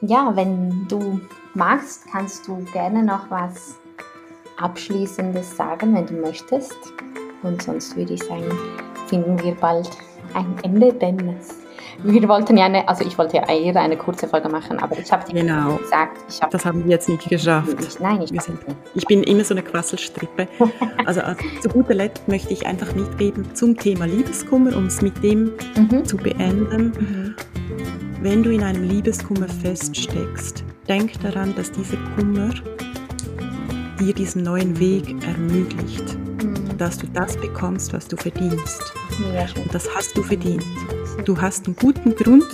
ja, 0.00 0.34
wenn 0.34 0.86
du 0.88 1.20
magst, 1.54 2.06
kannst 2.10 2.46
du 2.46 2.64
gerne 2.72 3.02
noch 3.02 3.30
was 3.30 3.78
Abschließendes 4.58 5.56
sagen, 5.56 5.94
wenn 5.94 6.06
du 6.06 6.14
möchtest. 6.14 6.76
Und 7.42 7.62
sonst 7.62 7.96
würde 7.96 8.14
ich 8.14 8.22
sagen, 8.22 8.50
finden 9.06 9.42
wir 9.42 9.54
bald 9.54 9.90
ein 10.34 10.56
Ende, 10.62 10.92
denn 10.92 11.36
es 11.38 11.65
wir 12.02 12.28
wollten 12.28 12.56
ja 12.56 12.66
eine, 12.66 12.88
also 12.88 13.04
ich 13.04 13.16
wollte 13.18 13.36
ja 13.36 13.48
eher 13.48 13.76
eine 13.80 13.96
kurze 13.96 14.28
Folge 14.28 14.48
machen, 14.48 14.78
aber 14.78 14.98
ich 14.98 15.10
habe 15.10 15.24
dir 15.30 15.40
genau. 15.40 15.76
gesagt, 15.76 16.18
ich 16.28 16.40
hab, 16.42 16.50
das 16.50 16.64
haben 16.64 16.84
wir 16.84 16.90
jetzt 16.90 17.08
nicht 17.08 17.28
geschafft. 17.28 17.76
Ich, 17.80 18.00
nein, 18.00 18.22
ich, 18.22 18.40
sind, 18.40 18.58
ich 18.94 19.06
bin 19.06 19.22
immer 19.22 19.44
so 19.44 19.54
eine 19.54 19.62
Quasselstrippe. 19.62 20.48
also, 21.06 21.20
also 21.20 21.42
zu 21.60 21.68
guter 21.68 21.94
Letzt 21.94 22.26
möchte 22.28 22.52
ich 22.52 22.66
einfach 22.66 22.94
mitgeben 22.94 23.54
zum 23.54 23.76
Thema 23.76 24.06
Liebeskummer, 24.06 24.76
um 24.76 24.86
es 24.86 25.02
mit 25.02 25.22
dem 25.22 25.52
mhm. 25.76 26.04
zu 26.04 26.16
beenden. 26.16 26.92
Mhm. 26.98 27.36
Wenn 28.20 28.42
du 28.42 28.50
in 28.50 28.62
einem 28.62 28.82
Liebeskummer 28.82 29.48
feststeckst, 29.48 30.64
denk 30.88 31.20
daran, 31.20 31.54
dass 31.54 31.70
dieser 31.70 31.98
Kummer 32.16 32.50
dir 34.00 34.14
diesen 34.14 34.42
neuen 34.42 34.78
Weg 34.78 35.14
ermöglicht, 35.26 36.16
mhm. 36.42 36.55
Dass 36.76 36.98
du 36.98 37.06
das 37.08 37.36
bekommst, 37.36 37.92
was 37.92 38.06
du 38.08 38.16
verdienst. 38.16 38.82
Ja, 39.34 39.46
Und 39.62 39.74
das 39.74 39.88
hast 39.94 40.16
du 40.16 40.22
verdient. 40.22 40.64
Du 41.24 41.40
hast 41.40 41.66
einen 41.66 41.76
guten 41.76 42.14
Grund 42.14 42.44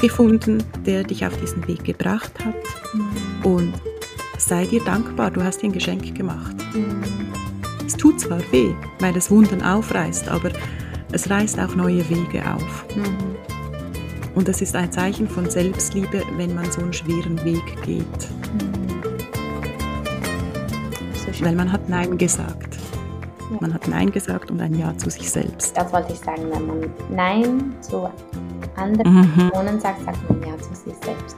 gefunden, 0.00 0.62
der 0.86 1.04
dich 1.04 1.24
auf 1.26 1.36
diesen 1.36 1.66
Weg 1.68 1.84
gebracht 1.84 2.32
hat. 2.44 2.54
Mhm. 2.94 3.44
Und 3.44 3.74
sei 4.38 4.66
dir 4.66 4.82
dankbar, 4.84 5.30
du 5.30 5.42
hast 5.42 5.62
dir 5.62 5.66
ein 5.66 5.72
Geschenk 5.72 6.14
gemacht. 6.14 6.56
Mhm. 6.74 7.02
Es 7.86 7.96
tut 7.96 8.20
zwar 8.20 8.40
weh, 8.52 8.72
weil 9.00 9.16
es 9.16 9.30
Wunden 9.30 9.62
aufreißt, 9.62 10.28
aber 10.28 10.50
es 11.12 11.28
reißt 11.28 11.58
auch 11.58 11.74
neue 11.74 12.08
Wege 12.08 12.42
auf. 12.54 12.86
Mhm. 12.96 13.36
Und 14.34 14.48
es 14.48 14.62
ist 14.62 14.76
ein 14.76 14.90
Zeichen 14.92 15.28
von 15.28 15.50
Selbstliebe, 15.50 16.22
wenn 16.36 16.54
man 16.54 16.70
so 16.70 16.80
einen 16.80 16.92
schweren 16.92 17.42
Weg 17.44 17.64
geht. 17.84 18.04
So 21.14 21.44
weil 21.44 21.54
man 21.54 21.72
hat 21.72 21.88
Nein 21.88 22.16
gesagt. 22.16 22.69
Man 23.58 23.74
hat 23.74 23.88
Nein 23.88 24.12
gesagt 24.12 24.50
und 24.50 24.60
ein 24.60 24.74
Ja 24.74 24.96
zu 24.96 25.10
sich 25.10 25.30
selbst. 25.30 25.76
Das 25.76 25.92
wollte 25.92 26.12
ich 26.12 26.20
sagen. 26.20 26.42
Wenn 26.52 26.66
man 26.66 26.90
Nein 27.10 27.74
zu 27.80 28.08
anderen 28.76 29.12
mhm. 29.12 29.50
Personen 29.50 29.80
sagt, 29.80 30.04
sagt 30.04 30.30
man 30.30 30.40
Ja 30.42 30.56
zu 30.58 30.74
sich 30.74 30.94
selbst. 31.04 31.36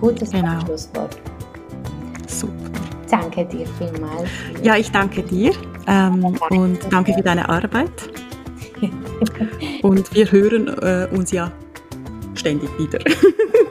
Gutes 0.00 0.30
genau. 0.30 0.60
Schlusswort. 0.64 1.16
Super. 2.26 2.52
Danke 3.08 3.44
dir 3.44 3.66
vielmals. 3.78 4.28
Ja, 4.62 4.76
ich 4.76 4.90
danke 4.90 5.22
dir 5.22 5.52
ähm, 5.86 6.36
und 6.50 6.78
danke 6.90 7.12
für 7.12 7.22
deine 7.22 7.48
Arbeit. 7.48 7.90
und 9.82 10.12
wir 10.14 10.32
hören 10.32 10.68
äh, 10.68 11.06
uns 11.14 11.30
ja 11.30 11.52
ständig 12.34 12.68
wieder. 12.78 12.98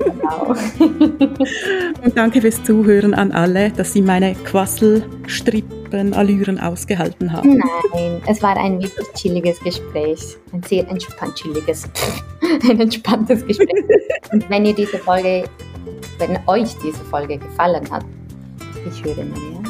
Genau. 0.03 0.55
und 2.03 2.18
danke 2.18 2.41
fürs 2.41 2.64
Zuhören 2.64 3.14
an 3.14 3.32
alle, 3.32 3.70
dass 3.72 3.93
Sie 3.93 4.01
meine 4.01 4.34
Quasselstrippen-Allüren 4.36 6.59
ausgehalten 6.59 7.32
haben. 7.32 7.62
Nein, 7.93 8.20
es 8.28 8.41
war 8.41 8.57
ein 8.57 8.82
wirklich 8.82 9.07
chilliges 9.14 9.59
Gespräch. 9.59 10.38
Ein 10.53 10.64
sehr 10.64 10.89
entspannt 10.89 11.36
chilliges, 11.36 11.88
ein 12.70 12.80
entspanntes 12.80 13.45
Gespräch. 13.45 13.86
Und 14.32 14.49
wenn 14.49 14.66
ihr 14.66 14.74
diese 14.74 14.97
Folge, 14.97 15.43
wenn 16.18 16.39
euch 16.47 16.76
diese 16.84 17.03
Folge 17.05 17.38
gefallen 17.38 17.88
hat, 17.91 18.03
ich 18.88 19.03
höre 19.03 19.24
Maria 19.24 19.62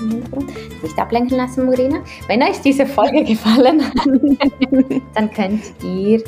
nicht 0.84 1.00
ablenken 1.00 1.38
lassen, 1.38 1.66
Morena. 1.66 2.04
Wenn 2.28 2.44
euch 2.44 2.60
diese 2.62 2.86
Folge 2.86 3.24
gefallen 3.24 3.84
hat, 3.84 3.96
dann 5.16 5.32
könnt 5.32 5.64
ihr 5.84 6.24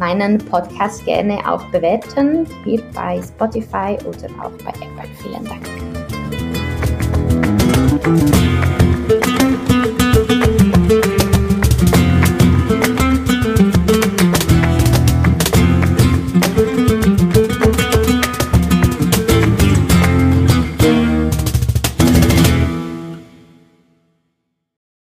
meinen 0.00 0.38
Podcast 0.38 1.04
gerne 1.04 1.38
auch 1.48 1.62
bewerten, 1.66 2.46
hier 2.64 2.82
bei 2.94 3.20
Spotify 3.22 3.98
oder 4.06 4.28
auch 4.42 4.50
bei 4.64 4.72
Apple. 4.80 5.10
Vielen 5.22 5.44
Dank. 5.44 5.66